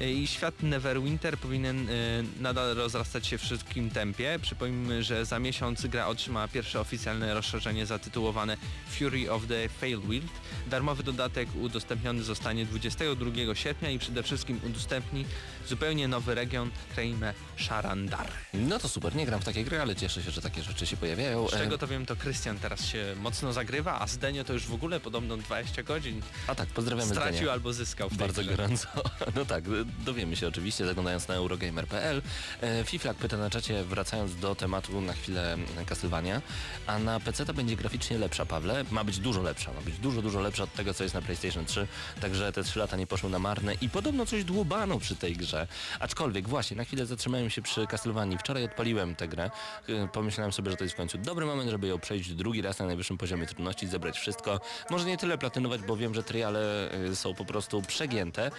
i 0.00 0.26
świat 0.26 0.62
Neverwinter 0.62 1.38
powinien 1.38 1.88
y, 1.88 2.24
nadal 2.40 2.74
rozrastać 2.74 3.26
się 3.26 3.38
w 3.38 3.42
szybkim 3.44 3.90
tempie. 3.90 4.38
Przypomnijmy, 4.42 5.02
że 5.02 5.24
za 5.26 5.38
miesiąc 5.38 5.86
gra 5.86 6.06
otrzyma 6.06 6.48
pierwsze 6.48 6.80
oficjalne 6.80 7.34
rozszerzenie 7.34 7.86
zatytułowane 7.86 8.56
Fury 8.88 9.30
of 9.30 9.46
the 9.46 9.68
Failwild. 9.68 10.26
Darmowy 10.66 11.02
dodatek 11.02 11.48
udostępniony 11.60 12.22
zostanie 12.22 12.66
22 12.66 13.54
sierpnia 13.54 13.90
i 13.90 13.98
przede 13.98 14.22
wszystkim 14.22 14.60
udostępni 14.66 15.24
zupełnie 15.68 16.08
nowy 16.08 16.34
region, 16.34 16.70
krainę 16.94 17.34
Sharandar. 17.58 18.28
No 18.54 18.78
to 18.78 18.88
super, 18.88 19.16
nie 19.16 19.26
gram 19.26 19.40
w 19.40 19.44
takie 19.44 19.64
gry, 19.64 19.80
ale 19.80 19.96
cieszę 19.96 20.22
się, 20.22 20.30
że 20.30 20.42
takie 20.42 20.62
rzeczy 20.62 20.86
się 20.86 20.96
pojawiają. 20.96 21.48
Z 21.48 21.54
E, 21.54 21.58
czego 21.58 21.78
to 21.78 21.86
wiem, 21.86 22.06
to 22.06 22.16
Krystian 22.16 22.58
teraz 22.58 22.86
się 22.86 23.14
mocno 23.20 23.52
zagrywa, 23.52 24.00
a 24.00 24.06
Zdenio 24.06 24.44
to 24.44 24.52
już 24.52 24.66
w 24.66 24.74
ogóle 24.74 25.00
podobno 25.00 25.36
20 25.36 25.82
godzin 25.82 26.22
A 26.46 26.54
tak, 26.54 26.68
pozdrawiamy 26.68 27.10
stracił 27.10 27.36
Zdenia. 27.36 27.52
albo 27.52 27.72
zyskał 27.72 28.08
w 28.08 28.12
tej 28.12 28.18
Bardzo 28.18 28.44
gorąco. 28.44 28.88
No 29.36 29.44
tak, 29.44 29.64
dowiemy 30.04 30.36
się 30.36 30.48
oczywiście, 30.48 30.86
zaglądając 30.86 31.28
na 31.28 31.34
eurogamer.pl. 31.34 32.22
E, 32.60 32.84
Fiflak 32.84 33.16
pyta 33.16 33.36
na 33.36 33.50
czacie, 33.50 33.84
wracając 33.84 34.36
do 34.36 34.54
tematu 34.54 35.00
na 35.00 35.12
chwilę 35.12 35.56
Castlevania, 35.86 36.42
a 36.86 36.98
na 36.98 37.20
PC 37.20 37.46
to 37.46 37.54
będzie 37.54 37.76
graficznie 37.76 38.18
lepsza, 38.18 38.46
Pawle. 38.46 38.84
Ma 38.90 39.04
być 39.04 39.18
dużo 39.18 39.42
lepsza, 39.42 39.72
ma 39.72 39.80
być 39.80 39.98
dużo, 39.98 40.22
dużo 40.22 40.40
lepsza 40.40 40.62
od 40.62 40.72
tego, 40.72 40.94
co 40.94 41.02
jest 41.02 41.14
na 41.14 41.22
PlayStation 41.22 41.64
3, 41.64 41.86
także 42.20 42.52
te 42.52 42.64
3 42.64 42.78
lata 42.78 42.96
nie 42.96 43.06
poszły 43.06 43.30
na 43.30 43.38
marne 43.38 43.74
i 43.80 43.88
podobno 43.88 44.26
coś 44.26 44.44
dłubano 44.44 44.98
przy 44.98 45.16
tej 45.16 45.36
grze. 45.36 45.66
Aczkolwiek 46.00 46.48
właśnie, 46.48 46.76
na 46.76 46.84
chwilę 46.84 47.06
zatrzymałem 47.06 47.50
się 47.50 47.62
przy 47.62 47.86
Castlevanii. 47.86 48.38
Wczoraj 48.38 48.64
odpaliłem 48.64 49.14
tę 49.14 49.28
grę, 49.28 49.50
E, 49.88 50.08
pomyślałem 50.08 50.52
sobie, 50.52 50.70
że 50.70 50.76
to 50.76 50.84
jest 50.84 50.94
w 50.94 50.96
końcu 50.96 51.18
dobry 51.18 51.46
moment, 51.46 51.70
żeby 51.70 51.86
ją 51.86 51.98
przejść 51.98 52.34
drugi 52.34 52.62
raz 52.62 52.78
na 52.78 52.86
najwyższym 52.86 53.18
poziomie 53.18 53.46
trudności, 53.46 53.86
zebrać 53.86 54.18
wszystko. 54.18 54.60
Może 54.90 55.04
nie 55.04 55.16
tyle 55.16 55.38
platynować, 55.38 55.80
bo 55.82 55.96
wiem, 55.96 56.14
że 56.14 56.22
triale 56.22 56.90
e, 56.90 57.16
są 57.16 57.34
po 57.34 57.44
prostu 57.44 57.82
przegięte, 57.82 58.50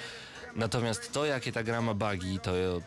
Natomiast 0.55 1.11
to, 1.11 1.25
jakie 1.25 1.51
ta 1.51 1.63
gra 1.63 1.81
ma 1.81 1.93
bugi, 1.93 2.39
to 2.39 2.81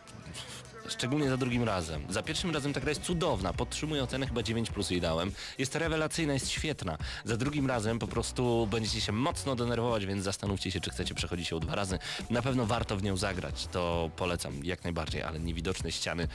szczególnie 0.89 1.29
za 1.29 1.37
drugim 1.37 1.65
razem. 1.65 2.03
Za 2.09 2.23
pierwszym 2.23 2.51
razem 2.51 2.73
ta 2.73 2.81
gra 2.81 2.89
jest 2.89 3.03
cudowna, 3.03 3.53
podtrzymuję 3.53 4.03
ocenę, 4.03 4.27
chyba 4.27 4.43
9 4.43 4.71
plus 4.71 4.91
jej 4.91 5.01
dałem. 5.01 5.33
Jest 5.59 5.75
rewelacyjna, 5.75 6.33
jest 6.33 6.51
świetna. 6.51 6.99
Za 7.25 7.37
drugim 7.37 7.67
razem 7.67 7.99
po 7.99 8.07
prostu 8.07 8.69
będziecie 8.71 9.01
się 9.01 9.13
mocno 9.13 9.57
denerwować, 9.57 10.07
więc 10.07 10.25
zastanówcie 10.25 10.71
się, 10.71 10.81
czy 10.81 10.91
chcecie 10.91 11.15
przechodzić 11.15 11.51
ją 11.51 11.61
dwa 11.61 11.75
razy. 11.75 11.99
Na 12.31 12.43
pewno 12.43 12.67
warto 12.67 12.97
w 12.97 13.03
nią 13.03 13.17
zagrać, 13.17 13.67
to 13.73 14.11
polecam 14.17 14.65
jak 14.65 14.85
najbardziej, 14.85 15.23
ale 15.23 15.41
niewidoczne 15.41 15.93
ściany 15.93 16.29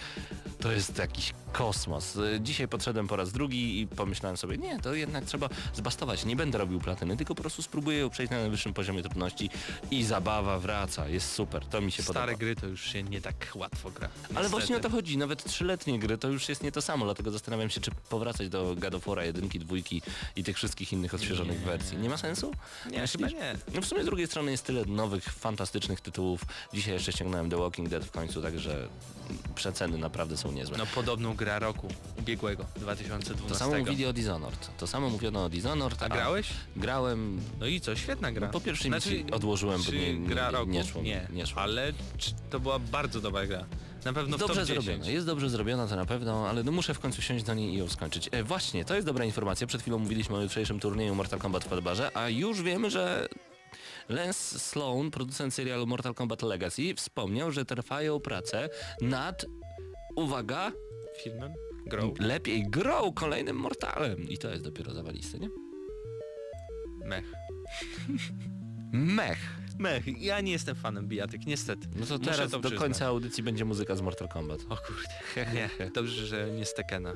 to 0.59 0.71
jest 0.71 0.97
jakiś 0.97 1.33
kosmos. 1.51 2.17
Dzisiaj 2.39 2.67
podszedłem 2.67 3.07
po 3.07 3.15
raz 3.15 3.31
drugi 3.31 3.81
i 3.81 3.87
pomyślałem 3.87 4.37
sobie, 4.37 4.57
nie, 4.57 4.79
to 4.79 4.93
jednak 4.93 5.25
trzeba 5.25 5.49
zbastować. 5.73 6.25
Nie 6.25 6.35
będę 6.35 6.57
robił 6.57 6.79
platyny, 6.79 7.17
tylko 7.17 7.35
po 7.35 7.41
prostu 7.41 7.61
spróbuję 7.61 7.97
ją 7.97 8.09
przejść 8.09 8.31
na 8.31 8.37
najwyższym 8.39 8.73
poziomie 8.73 9.03
trudności 9.03 9.49
i 9.91 10.03
zabawa 10.03 10.59
wraca. 10.59 11.07
Jest 11.07 11.31
super, 11.31 11.65
to 11.65 11.81
mi 11.81 11.91
się 11.91 12.03
podoba. 12.03 12.25
Stare 12.25 12.37
gry 12.37 12.55
to 12.55 12.67
już 12.67 12.81
się 12.81 13.03
nie 13.03 13.21
tak 13.21 13.35
łatwo 13.55 13.91
gra. 13.91 14.09
Ale 14.35 14.42
Niestety. 14.43 14.61
właśnie 14.61 14.77
o 14.77 14.79
to 14.79 14.89
chodzi, 14.89 15.17
nawet 15.17 15.43
trzyletnie 15.43 15.99
gry 15.99 16.17
to 16.17 16.27
już 16.27 16.49
jest 16.49 16.63
nie 16.63 16.71
to 16.71 16.81
samo, 16.81 17.05
dlatego 17.05 17.31
zastanawiam 17.31 17.69
się, 17.69 17.81
czy 17.81 17.91
powracać 18.09 18.49
do 18.49 18.75
God 18.75 18.95
of 18.95 19.05
War'a 19.07 19.21
jedynki, 19.21 19.59
dwójki 19.59 20.01
i 20.35 20.43
tych 20.43 20.55
wszystkich 20.57 20.93
innych 20.93 21.13
odświeżonych 21.13 21.59
wersji. 21.59 21.97
Nie 21.97 22.09
ma 22.09 22.17
sensu? 22.17 22.51
Nie, 22.91 23.01
Myślisz? 23.01 23.31
chyba 23.31 23.43
nie. 23.43 23.55
No 23.73 23.81
w 23.81 23.85
sumie 23.85 24.01
z 24.03 24.05
drugiej 24.05 24.27
strony 24.27 24.51
jest 24.51 24.65
tyle 24.65 24.85
nowych, 24.85 25.23
fantastycznych 25.23 26.01
tytułów. 26.01 26.41
Dzisiaj 26.73 26.93
jeszcze 26.93 27.11
ściągnąłem 27.11 27.49
The 27.49 27.57
Walking 27.57 27.89
Dead 27.89 28.05
w 28.05 28.11
końcu, 28.11 28.41
także 28.41 28.87
przeceny 29.55 29.97
naprawdę 29.97 30.37
są 30.37 30.51
niezłe. 30.51 30.77
No 30.77 30.85
podobną 30.85 31.35
gra 31.35 31.59
roku 31.59 31.87
ubiegłego, 32.19 32.65
2012. 32.75 33.49
to 33.49 33.55
samo 33.55 33.75
o 34.09 34.13
Dishonored. 34.13 34.77
To 34.77 34.87
samo 34.87 35.09
mówiono 35.09 35.45
o 35.45 35.49
Dishonored. 35.49 36.03
A 36.03 36.09
grałeś? 36.09 36.47
Grałem. 36.75 37.41
No 37.59 37.65
i 37.65 37.81
co, 37.81 37.95
świetna 37.95 38.31
gra. 38.31 38.47
No 38.47 38.53
po 38.53 38.61
pierwszej 38.61 38.91
misji 38.91 39.25
odłożyłem, 39.31 39.83
bo 39.83 39.91
nie- 39.91 40.19
nie- 40.19 40.27
gra 40.27 40.45
nie- 40.45 40.51
roku? 40.51 40.71
nie 40.71 40.83
szło 40.83 41.01
nie, 41.01 41.27
nie 41.33 41.47
szło. 41.47 41.61
ale 41.61 41.93
to 42.49 42.59
była 42.59 42.79
bardzo 42.79 43.21
dobra 43.21 43.47
gra. 43.47 43.65
Na 44.05 44.13
pewno 44.13 44.37
w 44.37 44.39
dobrze 44.39 44.55
top 44.55 44.67
10. 44.67 44.85
zrobiona, 44.85 45.11
jest 45.11 45.25
dobrze 45.25 45.49
zrobiona 45.49 45.87
to 45.87 45.95
na 45.95 46.05
pewno, 46.05 46.49
ale 46.49 46.63
no 46.63 46.71
muszę 46.71 46.93
w 46.93 46.99
końcu 46.99 47.21
siąść 47.21 47.43
do 47.43 47.53
niej 47.53 47.73
i 47.73 47.77
ją 47.77 47.89
skończyć. 47.89 48.29
E, 48.31 48.43
właśnie, 48.43 48.85
to 48.85 48.95
jest 48.95 49.07
dobra 49.07 49.25
informacja. 49.25 49.67
Przed 49.67 49.81
chwilą 49.81 49.99
mówiliśmy 49.99 50.35
o 50.35 50.41
jutrzejszym 50.41 50.79
turnieju 50.79 51.15
Mortal 51.15 51.39
Kombat 51.39 51.63
w 51.63 51.67
Padbarze, 51.67 52.17
a 52.17 52.29
już 52.29 52.61
wiemy, 52.61 52.89
że 52.89 53.27
Lance 54.09 54.59
Sloan, 54.59 55.11
producent 55.11 55.53
serialu 55.53 55.87
Mortal 55.87 56.13
Kombat 56.13 56.41
Legacy, 56.41 56.93
wspomniał, 56.95 57.51
że 57.51 57.65
trwają 57.65 58.19
prace 58.19 58.69
nad, 59.01 59.45
uwaga, 60.15 60.71
Filmem? 61.23 61.53
Grą? 61.85 62.13
lepiej 62.19 62.63
grą 62.69 63.13
kolejnym 63.13 63.55
Mortalem. 63.55 64.29
I 64.29 64.37
to 64.37 64.49
jest 64.49 64.63
dopiero 64.63 64.93
zawaliste, 64.93 65.39
nie? 65.39 65.49
Mech. 67.05 67.33
Mech. 68.93 69.62
Mech. 69.79 70.21
Ja 70.21 70.41
nie 70.41 70.51
jestem 70.51 70.75
fanem 70.75 71.07
bijatyk, 71.07 71.45
niestety. 71.45 71.87
No 71.95 72.05
to 72.05 72.19
teraz 72.19 72.51
to 72.51 72.57
do 72.57 72.59
przyznać. 72.59 72.79
końca 72.79 73.05
audycji 73.05 73.43
będzie 73.43 73.65
muzyka 73.65 73.95
z 73.95 74.01
Mortal 74.01 74.27
Kombat. 74.27 74.59
O 74.69 74.77
kurde. 74.77 75.53
Nie, 75.53 75.69
dobrze, 75.91 76.25
że 76.27 76.51
nie 76.51 76.65
z 76.65 76.73
Tekena. 76.73 77.13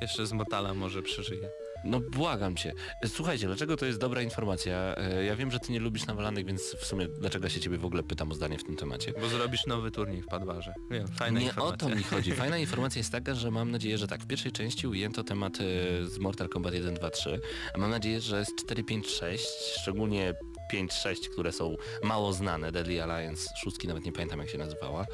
Jeszcze 0.00 0.26
z 0.26 0.32
Motala 0.32 0.74
może 0.74 1.02
przeżyje. 1.02 1.48
No 1.84 2.00
błagam 2.00 2.56
cię. 2.56 2.72
Słuchajcie, 3.06 3.46
dlaczego 3.46 3.76
to 3.76 3.86
jest 3.86 3.98
dobra 3.98 4.22
informacja? 4.22 4.94
E, 4.96 5.24
Ja 5.24 5.36
wiem, 5.36 5.50
że 5.50 5.58
ty 5.60 5.72
nie 5.72 5.80
lubisz 5.80 6.06
nawalanych, 6.06 6.46
więc 6.46 6.62
w 6.80 6.84
sumie 6.84 7.08
dlaczego 7.08 7.48
się 7.48 7.60
ciebie 7.60 7.78
w 7.78 7.84
ogóle 7.84 8.02
pytam 8.02 8.32
o 8.32 8.34
zdanie 8.34 8.58
w 8.58 8.64
tym 8.64 8.76
temacie? 8.76 9.12
Bo 9.20 9.28
zrobisz 9.28 9.66
nowy 9.66 9.90
turniej 9.90 10.22
w 10.22 10.26
Padwarze. 10.26 10.74
Wiem, 10.90 11.08
fajna 11.08 11.40
nie 11.40 11.46
informacja. 11.46 11.74
o 11.86 11.90
to 11.90 11.96
mi 11.96 12.02
chodzi. 12.02 12.32
Fajna 12.42 12.58
informacja 12.58 12.98
jest 12.98 13.12
taka, 13.12 13.34
że 13.34 13.50
mam 13.50 13.70
nadzieję, 13.70 13.98
że 13.98 14.06
tak, 14.06 14.22
w 14.22 14.26
pierwszej 14.26 14.52
części 14.52 14.86
ujęto 14.86 15.24
temat 15.24 15.58
e, 15.60 16.06
z 16.06 16.18
Mortal 16.18 16.48
Kombat 16.48 16.74
1, 16.74 16.94
2, 16.94 17.10
3, 17.10 17.40
a 17.74 17.78
mam 17.78 17.90
nadzieję, 17.90 18.20
że 18.20 18.44
z 18.44 18.54
4, 18.64 18.84
5, 18.84 19.08
6, 19.10 19.46
szczególnie 19.80 20.34
5, 20.70 20.92
6, 20.92 21.28
które 21.28 21.52
są 21.52 21.76
mało 22.02 22.32
znane, 22.32 22.72
Deadly 22.72 23.02
Alliance, 23.02 23.48
szóstki 23.62 23.88
nawet 23.88 24.04
nie 24.04 24.12
pamiętam 24.12 24.38
jak 24.38 24.48
się 24.48 24.58
nazywała, 24.58 25.06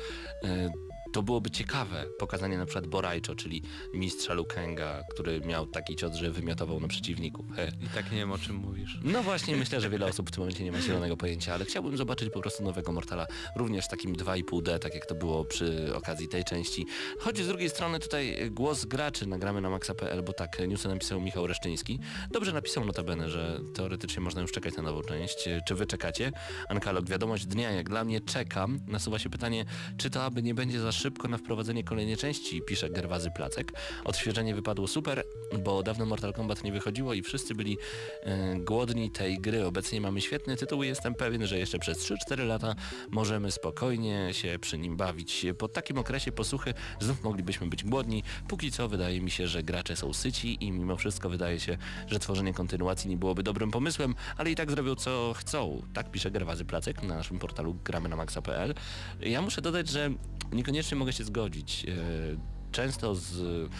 e, 0.44 0.68
to 1.16 1.22
byłoby 1.22 1.50
ciekawe 1.50 2.06
pokazanie 2.18 2.58
na 2.58 2.66
przykład 2.66 2.86
Borajczo, 2.86 3.34
czyli 3.34 3.62
mistrza 3.94 4.34
Lukenga, 4.34 5.02
który 5.10 5.40
miał 5.40 5.66
taki 5.66 5.96
cios, 5.96 6.14
że 6.14 6.30
wymiotował 6.30 6.80
na 6.80 6.88
przeciwników. 6.88 7.46
He. 7.56 7.72
I 7.82 7.88
tak 7.88 8.12
nie 8.12 8.18
wiem 8.18 8.32
o 8.32 8.38
czym 8.38 8.56
mówisz. 8.56 8.98
No 9.02 9.22
właśnie, 9.22 9.56
myślę, 9.56 9.80
że 9.80 9.90
wiele 9.90 10.06
osób 10.06 10.28
w 10.28 10.32
tym 10.32 10.40
momencie 10.40 10.64
nie 10.64 10.72
ma 10.72 10.80
zielonego 10.80 11.16
pojęcia, 11.16 11.54
ale 11.54 11.64
chciałbym 11.64 11.96
zobaczyć 11.96 12.30
po 12.30 12.40
prostu 12.40 12.64
nowego 12.64 12.92
Mortala, 12.92 13.26
również 13.56 13.88
takim 13.88 14.16
2,5D, 14.16 14.78
tak 14.78 14.94
jak 14.94 15.06
to 15.06 15.14
było 15.14 15.44
przy 15.44 15.94
okazji 15.94 16.28
tej 16.28 16.44
części. 16.44 16.86
Choć 17.18 17.38
z 17.38 17.48
drugiej 17.48 17.70
strony 17.70 17.98
tutaj 17.98 18.50
głos 18.50 18.84
graczy 18.84 19.26
nagramy 19.26 19.60
na 19.60 19.70
maxa.pl, 19.70 20.22
bo 20.22 20.32
tak 20.32 20.68
newsy 20.68 20.88
napisał 20.88 21.20
Michał 21.20 21.46
Reszczyński. 21.46 21.98
Dobrze 22.30 22.52
napisał 22.52 22.84
notabene, 22.84 23.30
że 23.30 23.60
teoretycznie 23.74 24.22
można 24.22 24.40
już 24.40 24.52
czekać 24.52 24.76
na 24.76 24.82
nową 24.82 25.02
część. 25.02 25.48
Czy 25.66 25.74
wy 25.74 25.86
czekacie? 25.86 26.32
Ankalog, 26.68 27.08
wiadomość 27.08 27.46
dnia, 27.46 27.70
jak 27.70 27.88
dla 27.88 28.04
mnie 28.04 28.20
czekam. 28.20 28.80
Nasuwa 28.86 29.18
się 29.18 29.30
pytanie, 29.30 29.64
czy 29.96 30.10
to 30.10 30.24
aby 30.24 30.42
nie 30.42 30.54
będzie 30.54 30.80
za 30.80 30.92
szybko 30.92 31.05
na 31.28 31.38
wprowadzenie 31.38 31.84
kolejnej 31.84 32.16
części, 32.16 32.62
pisze 32.62 32.90
Gerwazy 32.90 33.30
Placek. 33.30 33.72
Odświeżenie 34.04 34.54
wypadło 34.54 34.88
super, 34.88 35.24
bo 35.64 35.82
dawno 35.82 36.06
Mortal 36.06 36.32
Kombat 36.32 36.64
nie 36.64 36.72
wychodziło 36.72 37.14
i 37.14 37.22
wszyscy 37.22 37.54
byli 37.54 37.78
e, 38.22 38.56
głodni 38.56 39.10
tej 39.10 39.38
gry. 39.38 39.66
Obecnie 39.66 40.00
mamy 40.00 40.20
świetny 40.20 40.56
tytuł 40.56 40.82
i 40.82 40.86
jestem 40.86 41.14
pewien, 41.14 41.46
że 41.46 41.58
jeszcze 41.58 41.78
przez 41.78 42.10
3-4 42.30 42.46
lata 42.46 42.74
możemy 43.10 43.50
spokojnie 43.50 44.28
się 44.32 44.58
przy 44.60 44.78
nim 44.78 44.96
bawić. 44.96 45.46
Po 45.58 45.68
takim 45.68 45.98
okresie 45.98 46.32
posłuchy 46.32 46.74
znów 47.00 47.24
moglibyśmy 47.24 47.66
być 47.66 47.84
głodni. 47.84 48.22
Póki 48.48 48.72
co 48.72 48.88
wydaje 48.88 49.20
mi 49.20 49.30
się, 49.30 49.48
że 49.48 49.62
gracze 49.62 49.96
są 49.96 50.12
syci 50.12 50.64
i 50.64 50.72
mimo 50.72 50.96
wszystko 50.96 51.28
wydaje 51.28 51.60
się, 51.60 51.78
że 52.06 52.18
tworzenie 52.18 52.54
kontynuacji 52.54 53.10
nie 53.10 53.16
byłoby 53.16 53.42
dobrym 53.42 53.70
pomysłem, 53.70 54.14
ale 54.36 54.50
i 54.50 54.54
tak 54.54 54.70
zrobią 54.70 54.94
co 54.94 55.34
chcą. 55.36 55.82
Tak 55.94 56.10
pisze 56.10 56.30
Gerwazy 56.30 56.64
Placek 56.64 57.02
na 57.02 57.16
naszym 57.16 57.38
portalu 57.38 57.76
gramy 57.84 58.08
na 58.08 58.16
maxa.pl. 58.16 58.74
Ja 59.20 59.42
muszę 59.42 59.62
dodać, 59.62 59.88
że 59.88 60.10
niekoniecznie 60.52 60.95
mogę 60.96 61.12
się 61.12 61.24
zgodzić. 61.24 61.86
E, 61.88 62.56
Często 62.72 63.14
z 63.14 63.70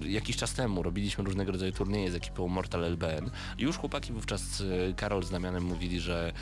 jakiś 0.00 0.36
czas 0.36 0.54
temu 0.54 0.82
robiliśmy 0.82 1.24
różnego 1.24 1.52
rodzaju 1.52 1.72
turnieje 1.72 2.10
z 2.10 2.14
ekipą 2.14 2.48
Mortal 2.48 2.84
LBN 2.84 3.30
już 3.58 3.76
chłopaki 3.76 4.12
wówczas 4.12 4.60
e, 4.90 4.92
Karol 4.94 5.22
z 5.22 5.30
Damianem 5.30 5.64
mówili, 5.64 6.00
że 6.00 6.32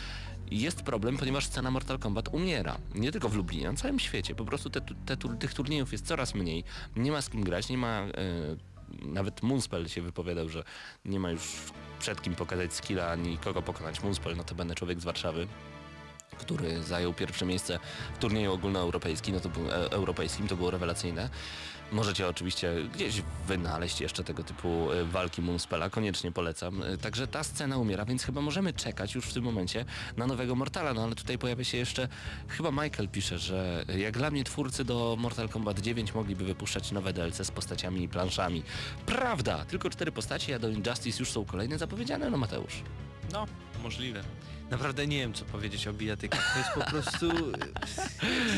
jest 0.50 0.82
problem, 0.82 1.16
ponieważ 1.16 1.46
scena 1.46 1.70
Mortal 1.70 1.98
Kombat 1.98 2.28
umiera. 2.28 2.78
Nie 2.94 3.12
tylko 3.12 3.28
w 3.28 3.34
Lublinie, 3.34 3.64
na 3.70 3.76
całym 3.76 3.98
świecie. 3.98 4.34
Po 4.34 4.44
prostu 4.44 4.70
te, 4.70 4.80
te, 4.80 5.16
tych 5.16 5.54
turniejów 5.54 5.92
jest 5.92 6.06
coraz 6.06 6.34
mniej. 6.34 6.64
Nie 6.96 7.12
ma 7.12 7.22
z 7.22 7.30
kim 7.30 7.44
grać, 7.44 7.68
nie 7.68 7.78
ma... 7.78 8.00
E, 8.00 8.10
nawet 9.02 9.42
Moonspell 9.42 9.88
się 9.88 10.02
wypowiadał, 10.02 10.48
że 10.48 10.64
nie 11.04 11.20
ma 11.20 11.30
już 11.30 11.42
przed 11.98 12.22
kim 12.22 12.34
pokazać 12.34 12.72
skilla, 12.72 13.10
ani 13.10 13.38
kogo 13.38 13.62
pokonać. 13.62 14.02
Moonspell, 14.02 14.36
no 14.36 14.44
to 14.44 14.54
będę 14.54 14.74
człowiek 14.74 15.00
z 15.00 15.04
Warszawy 15.04 15.46
który 16.40 16.82
zajął 16.82 17.14
pierwsze 17.14 17.46
miejsce 17.46 17.78
w 18.14 18.18
turnieju 18.18 18.52
ogólnoeuropejskim, 18.52 19.34
no 19.34 19.40
to 19.40 19.48
był, 19.48 19.70
e, 19.70 19.74
europejskim, 19.74 20.48
to 20.48 20.56
było 20.56 20.70
rewelacyjne. 20.70 21.30
Możecie 21.92 22.28
oczywiście 22.28 22.74
gdzieś 22.94 23.22
wynaleźć 23.46 24.00
jeszcze 24.00 24.24
tego 24.24 24.44
typu 24.44 24.92
e, 24.92 25.04
walki 25.04 25.42
Moonspella, 25.42 25.90
koniecznie 25.90 26.32
polecam. 26.32 26.82
E, 26.82 26.98
Także 26.98 27.26
ta 27.26 27.44
scena 27.44 27.78
umiera, 27.78 28.04
więc 28.04 28.24
chyba 28.24 28.40
możemy 28.40 28.72
czekać 28.72 29.14
już 29.14 29.24
w 29.24 29.32
tym 29.34 29.44
momencie 29.44 29.84
na 30.16 30.26
nowego 30.26 30.54
Mortala, 30.54 30.94
no 30.94 31.04
ale 31.04 31.14
tutaj 31.14 31.38
pojawia 31.38 31.64
się 31.64 31.78
jeszcze, 31.78 32.08
chyba 32.48 32.70
Michael 32.70 33.08
pisze, 33.08 33.38
że 33.38 33.84
jak 33.98 34.18
dla 34.18 34.30
mnie 34.30 34.44
twórcy 34.44 34.84
do 34.84 35.16
Mortal 35.18 35.48
Kombat 35.48 35.80
9 35.80 36.14
mogliby 36.14 36.44
wypuszczać 36.44 36.92
nowe 36.92 37.12
DLC 37.12 37.36
z 37.46 37.50
postaciami 37.50 38.02
i 38.02 38.08
planszami. 38.08 38.62
Prawda! 39.06 39.64
Tylko 39.64 39.90
cztery 39.90 40.12
postacie, 40.12 40.54
a 40.54 40.58
do 40.58 40.68
Injustice 40.68 41.18
już 41.20 41.30
są 41.30 41.44
kolejne 41.44 41.78
zapowiedziane, 41.78 42.30
no 42.30 42.36
Mateusz. 42.36 42.82
No, 43.32 43.46
możliwe. 43.82 44.22
Naprawdę 44.70 45.06
nie 45.06 45.18
wiem, 45.18 45.32
co 45.32 45.44
powiedzieć 45.44 45.86
o 45.88 45.92
bijatykach. 45.92 46.52
To 46.52 46.58
jest 46.58 46.70
po 46.74 46.90
prostu 46.90 47.30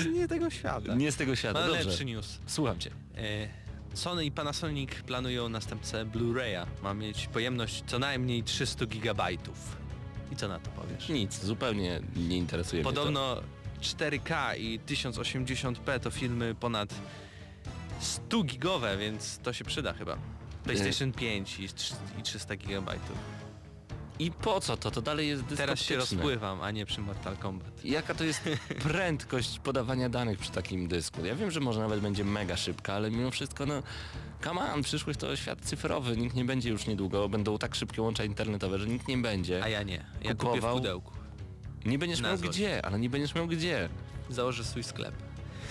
z 0.03 0.07
nie 0.07 0.29
tego 0.29 0.51
świata. 0.51 0.95
Nie 0.95 1.13
z 1.13 1.17
tego 1.17 1.37
świata, 1.37 1.59
Ale 1.59 1.69
dobrze. 1.73 1.89
lepszy 1.89 2.05
news. 2.05 2.39
Słucham 2.47 2.79
cię. 2.79 2.91
E, 3.17 3.49
Sony 3.97 4.25
i 4.25 4.31
Panasonic 4.31 4.91
planują 5.07 5.49
następcę 5.49 6.05
Blu-raya. 6.07 6.67
Ma 6.83 6.95
mieć 6.95 7.27
pojemność 7.27 7.83
co 7.87 7.99
najmniej 7.99 8.43
300 8.43 8.87
GB. 8.87 9.23
I 10.33 10.37
co 10.37 10.49
na 10.49 10.59
to 10.59 10.71
powiesz? 10.71 11.09
Nic, 11.09 11.41
zupełnie 11.45 12.01
nie 12.17 12.37
interesuje 12.39 12.83
mnie 12.83 12.91
to. 12.93 12.97
Podobno 12.97 13.43
4K 13.81 14.59
i 14.59 14.81
1080p 14.81 16.01
to 16.01 16.11
filmy 16.11 16.55
ponad 16.55 16.95
100 18.01 18.43
gigowe, 18.43 18.97
więc 18.99 19.39
to 19.39 19.53
się 19.53 19.65
przyda 19.65 19.93
chyba. 19.93 20.17
PlayStation 20.65 21.13
5 21.13 21.59
i, 21.59 21.69
trz- 21.69 21.95
i 22.19 22.23
300 22.23 22.57
GB. 22.57 22.93
I 24.19 24.31
po 24.31 24.61
co 24.61 24.77
to? 24.77 24.91
To 24.91 25.03
dalej 25.03 25.29
jest 25.29 25.45
dysk 25.45 25.57
Teraz 25.57 25.81
się 25.81 25.97
rozpływam, 25.97 26.63
a 26.63 26.71
nie 26.71 26.87
przy 26.87 27.01
Mortal 27.01 27.37
Kombat. 27.37 27.85
Jaka 27.85 28.15
to 28.15 28.25
jest 28.25 28.41
prędkość 28.89 29.59
podawania 29.59 30.09
danych 30.09 30.39
przy 30.39 30.51
takim 30.51 30.89
dysku? 30.89 31.25
Ja 31.25 31.35
wiem, 31.35 31.51
że 31.51 31.61
może 31.61 31.81
nawet 31.81 32.01
będzie 32.01 32.25
mega 32.25 32.57
szybka, 32.57 32.95
ale 32.95 33.11
mimo 33.11 33.31
wszystko 33.31 33.67
no... 33.67 33.83
Come 34.45 34.73
on, 34.73 34.83
przyszłość 34.83 35.19
to 35.19 35.37
świat 35.37 35.61
cyfrowy, 35.61 36.17
nikt 36.17 36.35
nie 36.37 36.45
będzie 36.45 36.71
już 36.71 36.87
niedługo, 36.87 37.29
będą 37.29 37.59
tak 37.59 37.75
szybkie 37.75 38.03
łącza 38.03 38.25
internetowe, 38.25 38.79
że 38.79 38.87
nikt 38.87 39.09
nie 39.09 39.19
będzie. 39.19 39.65
A 39.65 39.69
ja 39.69 39.83
nie. 39.83 40.05
Ja 40.23 40.35
kupię 40.35 40.35
w 40.35 40.55
Kupował? 40.55 40.77
pudełku. 40.77 41.13
Nie 41.85 41.99
będziesz 41.99 42.21
na 42.21 42.29
miał 42.29 42.37
złość. 42.37 42.59
gdzie, 42.59 42.87
ale 42.87 42.99
nie 42.99 43.11
będziesz 43.11 43.35
miał 43.35 43.47
gdzie. 43.47 43.89
Założę 44.31 44.65
swój 44.65 44.83
sklep. 44.83 45.15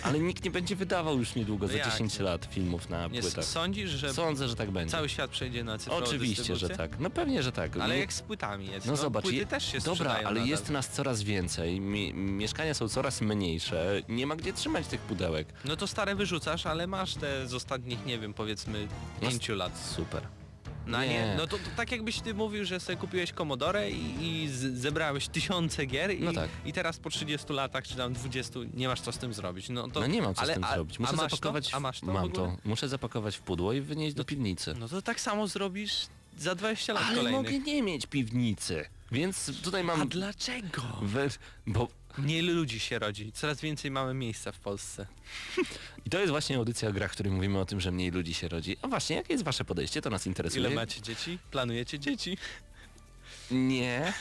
Ale 0.04 0.20
nikt 0.20 0.44
nie 0.46 0.52
będzie 0.52 0.76
wydawał 0.76 1.18
już 1.20 1.36
niedługo, 1.36 1.66
No 1.68 1.72
za 1.72 1.78
jak 1.78 1.92
10 1.92 2.20
nie? 2.20 2.26
lat 2.26 2.46
filmów 2.46 2.90
na 2.90 3.08
Nie, 3.08 3.22
płytach. 3.22 3.46
sądzisz, 3.46 3.90
że 3.90 4.14
Sądzę, 4.14 4.48
że 4.48 4.56
tak 4.56 4.72
będzie. 4.72 4.92
cały 4.92 5.10
świat 5.10 5.32
przejdzie 5.32 5.64
na 5.64 5.78
cyfrową 5.78 6.06
Oczywiście, 6.06 6.56
że 6.56 6.70
tak. 6.70 7.00
No 7.00 7.10
pewnie, 7.10 7.44
że 7.44 7.52
tak. 7.52 7.78
Ale 7.78 8.00
jak 8.00 8.14
z 8.14 8.22
płytami 8.22 8.68
jest. 8.68 8.86
No, 8.88 8.96
zobacz, 8.96 9.24
płyty 9.24 9.38
je- 9.38 9.46
też 9.46 9.72
się 9.72 9.80
dobra, 9.80 10.12
ale 10.12 10.24
nadal. 10.24 10.48
jest 10.48 10.70
nas 10.70 10.90
coraz 10.90 11.24
więcej, 11.24 11.80
mi, 11.80 12.14
mieszkania 12.14 12.74
są 12.74 12.90
coraz 12.90 13.22
mniejsze, 13.22 14.02
nie 14.10 14.28
ma 14.28 14.36
gdzie 14.36 14.54
trzymać 14.54 14.88
tych 14.88 15.02
pudełek. 15.02 15.48
No 15.66 15.76
to 15.76 15.88
stare 15.88 16.16
wyrzucasz, 16.16 16.66
ale 16.66 16.88
masz 16.88 17.16
te 17.16 17.48
z 17.48 17.54
ostatnich, 17.54 18.06
nie 18.06 18.20
wiem, 18.20 18.34
powiedzmy 18.34 18.88
No, 19.22 19.30
pięciu 19.30 19.56
lat. 19.56 19.92
Super. 19.96 20.22
No 20.88 21.02
nie. 21.02 21.10
nie. 21.10 21.34
No 21.38 21.48
to, 21.48 21.58
to 21.58 21.64
tak 21.76 21.92
jakbyś 21.92 22.22
ty 22.22 22.34
mówił, 22.34 22.66
że 22.66 22.80
sobie 22.80 22.98
kupiłeś 22.98 23.32
Commodore 23.34 23.92
i, 23.92 24.44
i 24.44 24.50
zebrałeś 24.74 25.28
tysiące 25.28 25.86
gier 25.86 26.16
i, 26.16 26.22
No 26.24 26.34
tak. 26.34 26.50
i 26.66 26.74
teraz 26.74 26.98
po 27.00 27.10
30 27.10 27.54
latach 27.54 27.88
czy 27.88 27.96
tam 27.96 28.14
20 28.14 28.60
nie 28.74 28.88
masz 28.88 29.02
co 29.02 29.12
z 29.12 29.18
tym 29.18 29.34
zrobić. 29.34 29.70
No, 29.70 29.88
to, 29.88 30.00
No 30.00 30.08
nie 30.08 30.22
mam 30.22 30.36
co 30.36 30.42
ale, 30.42 30.54
z 30.54 30.56
tym 30.56 30.64
a, 30.64 30.74
zrobić. 30.74 31.00
Muszę 31.00 31.14
a 31.14 31.16
zapakować. 31.16 31.70
To? 31.70 31.78
A 31.78 31.80
masz 31.80 32.00
to? 32.00 32.06
mam 32.06 32.32
to. 32.32 32.58
Muszę 32.66 32.88
zapakować 32.90 33.36
w 33.38 33.42
pudło 33.42 33.74
i 33.74 33.82
wynieść 33.82 34.16
do 34.16 34.26
piwnicy. 34.26 34.74
No 34.80 34.88
to 34.88 35.02
tak 35.02 35.20
samo 35.20 35.48
zrobisz 35.48 36.08
za 36.38 36.56
20 36.56 36.94
lat 36.94 37.04
ale 37.04 37.16
kolejnych. 37.16 37.42
mogę 37.44 37.60
nie 37.60 37.84
mieć 37.84 38.06
piwnicy. 38.08 38.86
Więc 39.12 39.62
tutaj 39.64 39.84
mam. 39.84 40.02
A 40.02 40.06
dlaczego? 40.06 40.82
We, 41.02 41.30
bo 41.68 41.88
Mniej 42.18 42.42
ludzi 42.42 42.80
się 42.80 43.00
rodzi, 43.00 43.32
coraz 43.32 43.62
więcej 43.62 43.92
mamy 43.92 44.14
miejsca 44.14 44.52
w 44.52 44.60
Polsce. 44.60 45.08
I 46.06 46.10
to 46.10 46.20
jest 46.20 46.32
właśnie 46.32 46.58
audycja 46.58 46.90
o 46.90 46.94
grach, 46.94 47.12
w 47.12 47.14
której 47.14 47.32
mówimy 47.34 47.60
o 47.60 47.66
tym, 47.66 47.80
że 47.80 47.92
mniej 47.92 48.12
ludzi 48.12 48.34
się 48.34 48.48
rodzi. 48.48 48.78
A 48.82 48.88
właśnie, 48.88 49.16
jakie 49.16 49.34
jest 49.34 49.44
wasze 49.44 49.66
podejście? 49.66 50.02
To 50.02 50.10
nas 50.10 50.28
interesuje. 50.28 50.66
Ile 50.66 50.76
macie 50.76 51.02
dzieci? 51.02 51.38
Planujecie 51.52 52.00
dzieci? 52.00 52.38
Nie. 53.52 54.14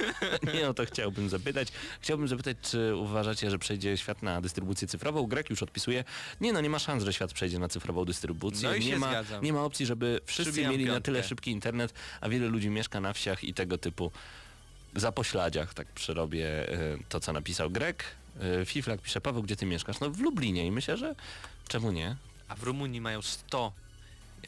nie 0.54 0.68
o 0.68 0.74
to 0.74 0.86
chciałbym 0.86 1.28
zapytać. 1.28 1.68
Chciałbym 2.00 2.28
zapytać, 2.28 2.56
czy 2.62 2.96
uważacie, 2.96 3.50
że 3.50 3.58
przejdzie 3.58 3.96
świat 3.96 4.22
na 4.22 4.40
dystrybucję 4.40 4.88
cyfrową? 4.88 5.26
Grek 5.26 5.50
już 5.50 5.62
odpisuje. 5.62 6.04
Nie 6.40 6.52
no, 6.52 6.60
nie 6.60 6.70
ma 6.70 6.78
szans, 6.78 7.04
że 7.04 7.12
świat 7.12 7.32
przejdzie 7.32 7.58
na 7.58 7.68
cyfrową 7.68 8.04
dystrybucję. 8.04 8.68
No 8.68 8.74
i 8.74 8.80
nie, 8.80 8.90
się 8.90 8.98
ma, 8.98 9.08
zgadzam. 9.08 9.44
nie 9.44 9.52
ma 9.52 9.64
opcji, 9.64 9.86
żeby 9.86 10.20
wszyscy 10.24 10.52
Przybijam 10.52 10.72
mieli 10.72 10.84
na 10.84 10.90
piątkę. 10.90 11.04
tyle 11.04 11.24
szybki 11.24 11.50
internet, 11.50 11.94
a 12.20 12.28
wiele 12.28 12.46
ludzi 12.48 12.70
mieszka 12.70 13.00
na 13.00 13.12
wsiach 13.12 13.44
i 13.44 13.54
tego 13.54 13.78
typu 13.78 14.10
zapośladziach, 14.94 15.74
tak 15.74 15.86
przerobię 15.86 16.72
e, 16.72 16.98
to, 17.08 17.20
co 17.20 17.32
napisał 17.32 17.70
Grek. 17.70 18.04
E, 18.60 18.64
Fiflak 18.66 19.00
pisze, 19.00 19.20
Paweł, 19.20 19.42
gdzie 19.42 19.56
ty 19.56 19.66
mieszkasz? 19.66 20.00
No 20.00 20.10
w 20.10 20.20
Lublinie 20.20 20.66
i 20.66 20.70
myślę, 20.70 20.96
że 20.96 21.14
czemu 21.68 21.92
nie? 21.92 22.16
A 22.48 22.56
w 22.56 22.62
Rumunii 22.62 23.00
mają 23.00 23.22
100 23.22 23.72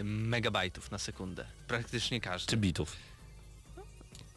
megabajtów 0.05 0.91
na 0.91 0.99
sekundę. 0.99 1.45
Praktycznie 1.69 2.21
każdy. 2.21 2.51
Czy 2.51 2.57
bitów? 2.57 2.97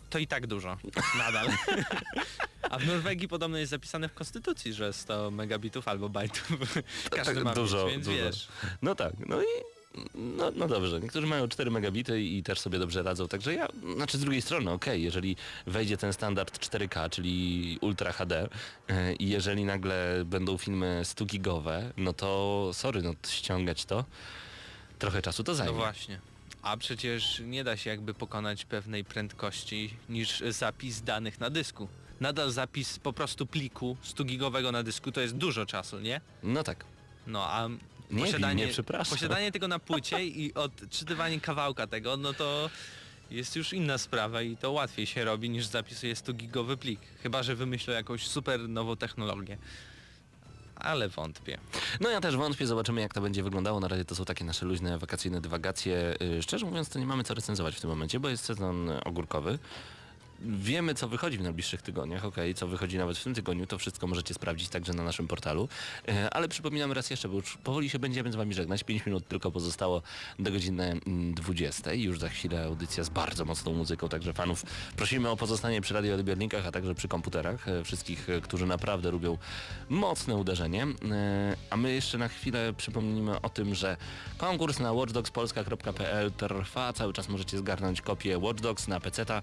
To 0.09 0.19
i 0.19 0.27
tak 0.27 0.47
dużo. 0.47 0.77
Nadal. 1.17 1.47
A 2.69 2.79
w 2.79 2.87
Norwegii 2.87 3.27
podobno 3.27 3.57
jest 3.57 3.69
zapisane 3.69 4.09
w 4.09 4.13
konstytucji, 4.13 4.73
że 4.73 4.93
100 4.93 5.31
megabitów 5.31 5.87
albo 5.87 6.09
bajtów. 6.09 6.49
Każdy 7.11 7.35
tak 7.35 7.43
ma 7.43 7.53
dużo, 7.53 7.85
mieć, 7.85 7.91
więc 7.95 8.05
dużo. 8.05 8.17
wiesz. 8.17 8.47
No 8.81 8.95
tak, 8.95 9.13
no 9.27 9.41
i 9.41 9.45
no, 10.15 10.51
no 10.55 10.67
dobrze, 10.67 10.99
niektórzy 10.99 11.27
mają 11.27 11.47
4 11.47 11.71
megabity 11.71 12.21
i 12.21 12.43
też 12.43 12.59
sobie 12.59 12.79
dobrze 12.79 13.03
radzą, 13.03 13.27
także 13.27 13.53
ja, 13.53 13.67
znaczy 13.95 14.17
z 14.17 14.21
drugiej 14.21 14.41
strony, 14.41 14.71
okej, 14.71 15.03
jeżeli 15.03 15.35
wejdzie 15.67 15.97
ten 15.97 16.13
standard 16.13 16.59
4K, 16.59 17.09
czyli 17.09 17.77
Ultra 17.81 18.11
HD 18.11 18.47
yy, 18.89 19.15
i 19.15 19.29
jeżeli 19.29 19.65
nagle 19.65 20.23
będą 20.25 20.57
filmy 20.57 21.01
100 21.03 21.25
gigowe, 21.25 21.91
no 21.97 22.13
to 22.13 22.69
sorry, 22.73 23.01
no 23.01 23.13
ściągać 23.27 23.85
to 23.85 24.05
trochę 24.99 25.21
czasu 25.21 25.43
to 25.43 25.51
No 25.51 25.55
zajmie. 25.55 25.73
właśnie. 25.73 26.19
A 26.61 26.77
przecież 26.77 27.39
nie 27.45 27.63
da 27.63 27.77
się 27.77 27.89
jakby 27.89 28.13
pokonać 28.13 28.65
pewnej 28.65 29.03
prędkości 29.05 29.93
niż 30.09 30.43
zapis 30.49 31.01
danych 31.01 31.39
na 31.39 31.49
dysku. 31.49 31.87
Nadal 32.19 32.51
zapis 32.51 32.99
po 32.99 33.13
prostu 33.13 33.45
pliku 33.45 33.97
100 34.01 34.23
gigowego 34.23 34.71
na 34.71 34.83
dysku 34.83 35.11
to 35.11 35.21
jest 35.21 35.35
dużo 35.35 35.65
czasu, 35.65 35.99
nie? 35.99 36.21
No 36.43 36.63
tak. 36.63 36.85
No 37.27 37.43
a 37.45 37.69
Nie 38.11 38.25
posiadanie, 38.25 38.67
przepraszam. 38.67 39.17
posiadanie 39.17 39.51
tego 39.51 39.67
na 39.67 39.79
płycie 39.79 40.25
i 40.25 40.53
odczytywanie 40.53 41.39
kawałka 41.39 41.87
tego, 41.87 42.17
no 42.17 42.33
to 42.33 42.69
jest 43.31 43.55
już 43.55 43.73
inna 43.73 43.97
sprawa 43.97 44.41
i 44.41 44.57
to 44.57 44.71
łatwiej 44.71 45.05
się 45.05 45.25
robi 45.25 45.49
niż 45.49 45.65
zapisuje 45.65 46.15
100 46.15 46.33
gigowy 46.33 46.77
plik. 46.77 46.99
Chyba, 47.23 47.43
że 47.43 47.55
wymyślą 47.55 47.93
jakąś 47.93 48.27
super 48.27 48.69
nową 48.69 48.95
technologię. 48.95 49.57
Ale 50.75 51.09
wątpię. 51.09 51.57
No 52.01 52.09
ja 52.09 52.21
też 52.21 52.37
wątpię, 52.37 52.67
zobaczymy 52.67 53.01
jak 53.01 53.13
to 53.13 53.21
będzie 53.21 53.43
wyglądało. 53.43 53.79
Na 53.79 53.87
razie 53.87 54.05
to 54.05 54.15
są 54.15 54.25
takie 54.25 54.45
nasze 54.45 54.65
luźne, 54.65 54.97
wakacyjne 54.97 55.41
dywagacje. 55.41 56.15
Yy, 56.19 56.41
Szczerze 56.43 56.65
mówiąc 56.65 56.89
to 56.89 56.99
nie 56.99 57.05
mamy 57.05 57.23
co 57.23 57.33
recenzować 57.33 57.75
w 57.75 57.81
tym 57.81 57.89
momencie, 57.89 58.19
bo 58.19 58.29
jest 58.29 58.45
sezon 58.45 58.89
ogórkowy. 59.05 59.59
Wiemy 60.45 60.95
co 60.95 61.07
wychodzi 61.07 61.37
w 61.37 61.41
najbliższych 61.41 61.81
tygodniach, 61.81 62.25
okej, 62.25 62.55
co 62.55 62.67
wychodzi 62.67 62.97
nawet 62.97 63.17
w 63.17 63.23
tym 63.23 63.33
tygodniu, 63.33 63.67
to 63.67 63.77
wszystko 63.77 64.07
możecie 64.07 64.33
sprawdzić 64.33 64.69
także 64.69 64.93
na 64.93 65.03
naszym 65.03 65.27
portalu. 65.27 65.69
E, 66.07 66.29
Ale 66.33 66.47
przypominam 66.47 66.91
raz 66.91 67.09
jeszcze, 67.09 67.29
bo 67.29 67.35
już 67.35 67.57
powoli 67.57 67.89
się 67.89 67.99
będziemy 67.99 68.31
z 68.31 68.35
Wami 68.35 68.53
żegnać. 68.53 68.83
5 68.83 69.05
minut 69.05 69.27
tylko 69.27 69.51
pozostało 69.51 70.01
do 70.39 70.51
godziny 70.51 70.99
mm, 71.07 71.33
20. 71.33 71.93
Już 71.93 72.19
za 72.19 72.29
chwilę 72.29 72.65
audycja 72.65 73.03
z 73.03 73.09
bardzo 73.09 73.45
mocną 73.45 73.73
muzyką, 73.73 74.09
także 74.09 74.33
fanów 74.33 74.63
prosimy 74.95 75.29
o 75.29 75.37
pozostanie 75.37 75.81
przy 75.81 75.93
radioodbiornikach, 75.93 76.67
a 76.67 76.71
także 76.71 76.95
przy 76.95 77.07
komputerach. 77.07 77.67
E, 77.67 77.83
Wszystkich, 77.83 78.29
e, 78.29 78.41
którzy 78.41 78.65
naprawdę 78.65 79.11
lubią 79.11 79.37
mocne 79.89 80.35
uderzenie. 80.35 80.87
A 81.69 81.77
my 81.77 81.93
jeszcze 81.93 82.17
na 82.17 82.27
chwilę 82.27 82.73
przypomnimy 82.77 83.41
o 83.41 83.49
tym, 83.49 83.75
że 83.75 83.97
konkurs 84.37 84.79
na 84.79 84.93
watchdogspolska.pl 84.93 86.31
trwa. 86.31 86.93
Cały 86.93 87.13
czas 87.13 87.29
możecie 87.29 87.57
zgarnąć 87.57 88.01
kopię 88.01 88.37
Watch 88.37 88.61
Dogs 88.61 88.87
na 88.87 88.99
PC-ta 88.99 89.41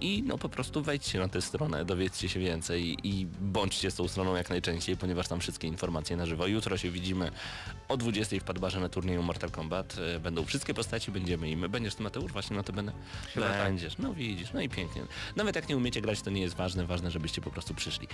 i 0.00 0.22
no 0.26 0.38
po 0.38 0.48
prostu 0.48 0.82
wejdźcie 0.82 1.18
na 1.18 1.28
tę 1.28 1.42
stronę, 1.42 1.84
dowiedzcie 1.84 2.28
się 2.28 2.40
więcej 2.40 2.96
i 3.08 3.26
bądźcie 3.40 3.90
z 3.90 3.94
tą 3.94 4.08
stroną 4.08 4.36
jak 4.36 4.50
najczęściej, 4.50 4.96
ponieważ 4.96 5.28
tam 5.28 5.40
wszystkie 5.40 5.68
informacje 5.68 6.16
na 6.16 6.26
żywo. 6.26 6.46
Jutro 6.46 6.76
się 6.76 6.90
widzimy 6.90 7.30
o 7.88 7.96
20 7.96 8.36
w 8.40 8.44
Padbarze 8.44 8.80
na 8.80 8.88
turnieju 8.88 9.22
Mortal 9.22 9.50
Kombat. 9.50 9.96
E, 10.16 10.20
Będą 10.20 10.44
wszystkie 10.44 10.74
postaci, 10.74 11.10
będziemy 11.10 11.50
i 11.50 11.56
my. 11.56 11.68
Będziesz 11.68 11.94
ty 11.94 12.02
Mateusz 12.02 12.32
właśnie 12.32 12.56
na 12.56 12.62
to 12.62 12.72
będę? 12.72 12.92
Chyba 13.34 13.48
tak. 13.48 13.62
Będziesz, 13.62 13.98
no 13.98 14.14
widzisz, 14.14 14.52
no 14.52 14.60
i 14.60 14.68
pięknie. 14.68 15.02
Nawet 15.36 15.56
jak 15.56 15.68
nie 15.68 15.76
umiecie 15.76 16.00
grać, 16.00 16.22
to 16.22 16.30
nie 16.30 16.40
jest 16.40 16.54
ważne, 16.56 16.86
ważne, 16.86 17.10
żebyście 17.10 17.40
po 17.40 17.50
prostu 17.50 17.74
przyszli. 17.74 18.08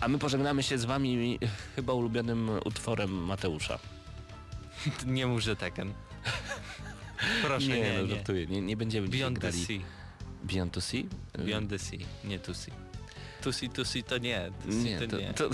A 0.00 0.08
my 0.08 0.18
pożegnamy 0.18 0.62
się 0.62 0.78
z 0.78 0.84
wami 0.84 1.38
chyba 1.76 1.92
ulubionym 1.92 2.50
utworem 2.64 3.10
Mateusza. 3.24 3.78
Nie 5.06 5.26
mów, 5.26 5.40
że 5.40 5.56
Tekken. 5.56 5.92
Proszę, 7.46 7.66
nie, 7.68 7.92
no 7.96 8.02
nie. 8.02 8.08
żartuję, 8.08 8.46
nie, 8.46 8.60
nie 8.62 8.76
będziemy 8.76 9.08
dzisiaj 9.08 9.20
Beyond 9.20 9.40
the 9.40 9.40
grali. 9.40 9.64
Sea. 9.64 9.97
Beyond 10.52 10.72
to 10.72 10.80
Sea? 10.80 11.06
Beyond 11.38 11.70
the 11.70 11.78
Sea, 11.78 11.98
nie 12.24 12.38
to 12.38 12.54
see. 12.54 12.72
To 13.42 13.52
see, 13.52 13.68
to 13.68 13.82
to 14.08 14.18
nie. 14.18 14.50
To 14.66 14.72
Nie, 14.72 14.98
to, 14.98 15.06
to, 15.06 15.18
nie. 15.18 15.34
to, 15.34 15.50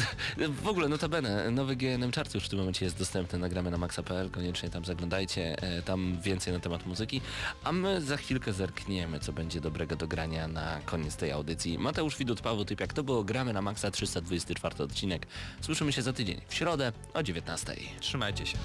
w 0.62 0.68
ogóle 0.68 0.88
notabene, 0.88 1.51
nowy 1.51 1.76
GNM 1.76 2.12
Chart 2.12 2.34
już 2.34 2.45
w 2.45 2.49
tym 2.49 2.59
momencie 2.59 2.84
jest 2.84 2.99
dostępny, 2.99 3.38
nagramy 3.38 3.70
na 3.70 3.78
maxa.pl, 3.78 4.30
koniecznie 4.30 4.70
tam 4.70 4.84
zaglądajcie, 4.84 5.62
e, 5.62 5.82
tam 5.82 6.20
więcej 6.22 6.53
na 6.53 6.61
temat 6.61 6.86
muzyki, 6.86 7.20
a 7.64 7.72
my 7.72 8.03
za 8.03 8.16
chwilkę 8.16 8.53
zerkniemy, 8.53 9.20
co 9.20 9.32
będzie 9.32 9.61
dobrego 9.61 9.97
do 9.97 10.09
grania 10.09 10.49
na 10.49 10.80
koniec 10.84 11.16
tej 11.16 11.32
audycji. 11.32 11.78
Mateusz 11.78 12.16
Widut, 12.16 12.40
Paweł 12.40 12.64
Typiak, 12.64 12.92
to 12.92 13.03
było 13.03 13.24
Gramy 13.24 13.53
na 13.53 13.62
Maxa 13.62 13.90
324 13.90 14.84
odcinek. 14.84 15.26
Słyszymy 15.61 15.92
się 15.92 16.03
za 16.03 16.12
tydzień, 16.12 16.40
w 16.49 16.55
środę 16.55 16.92
o 17.14 17.22
19. 17.22 17.76
Trzymajcie 18.01 18.47
się. 18.47 18.59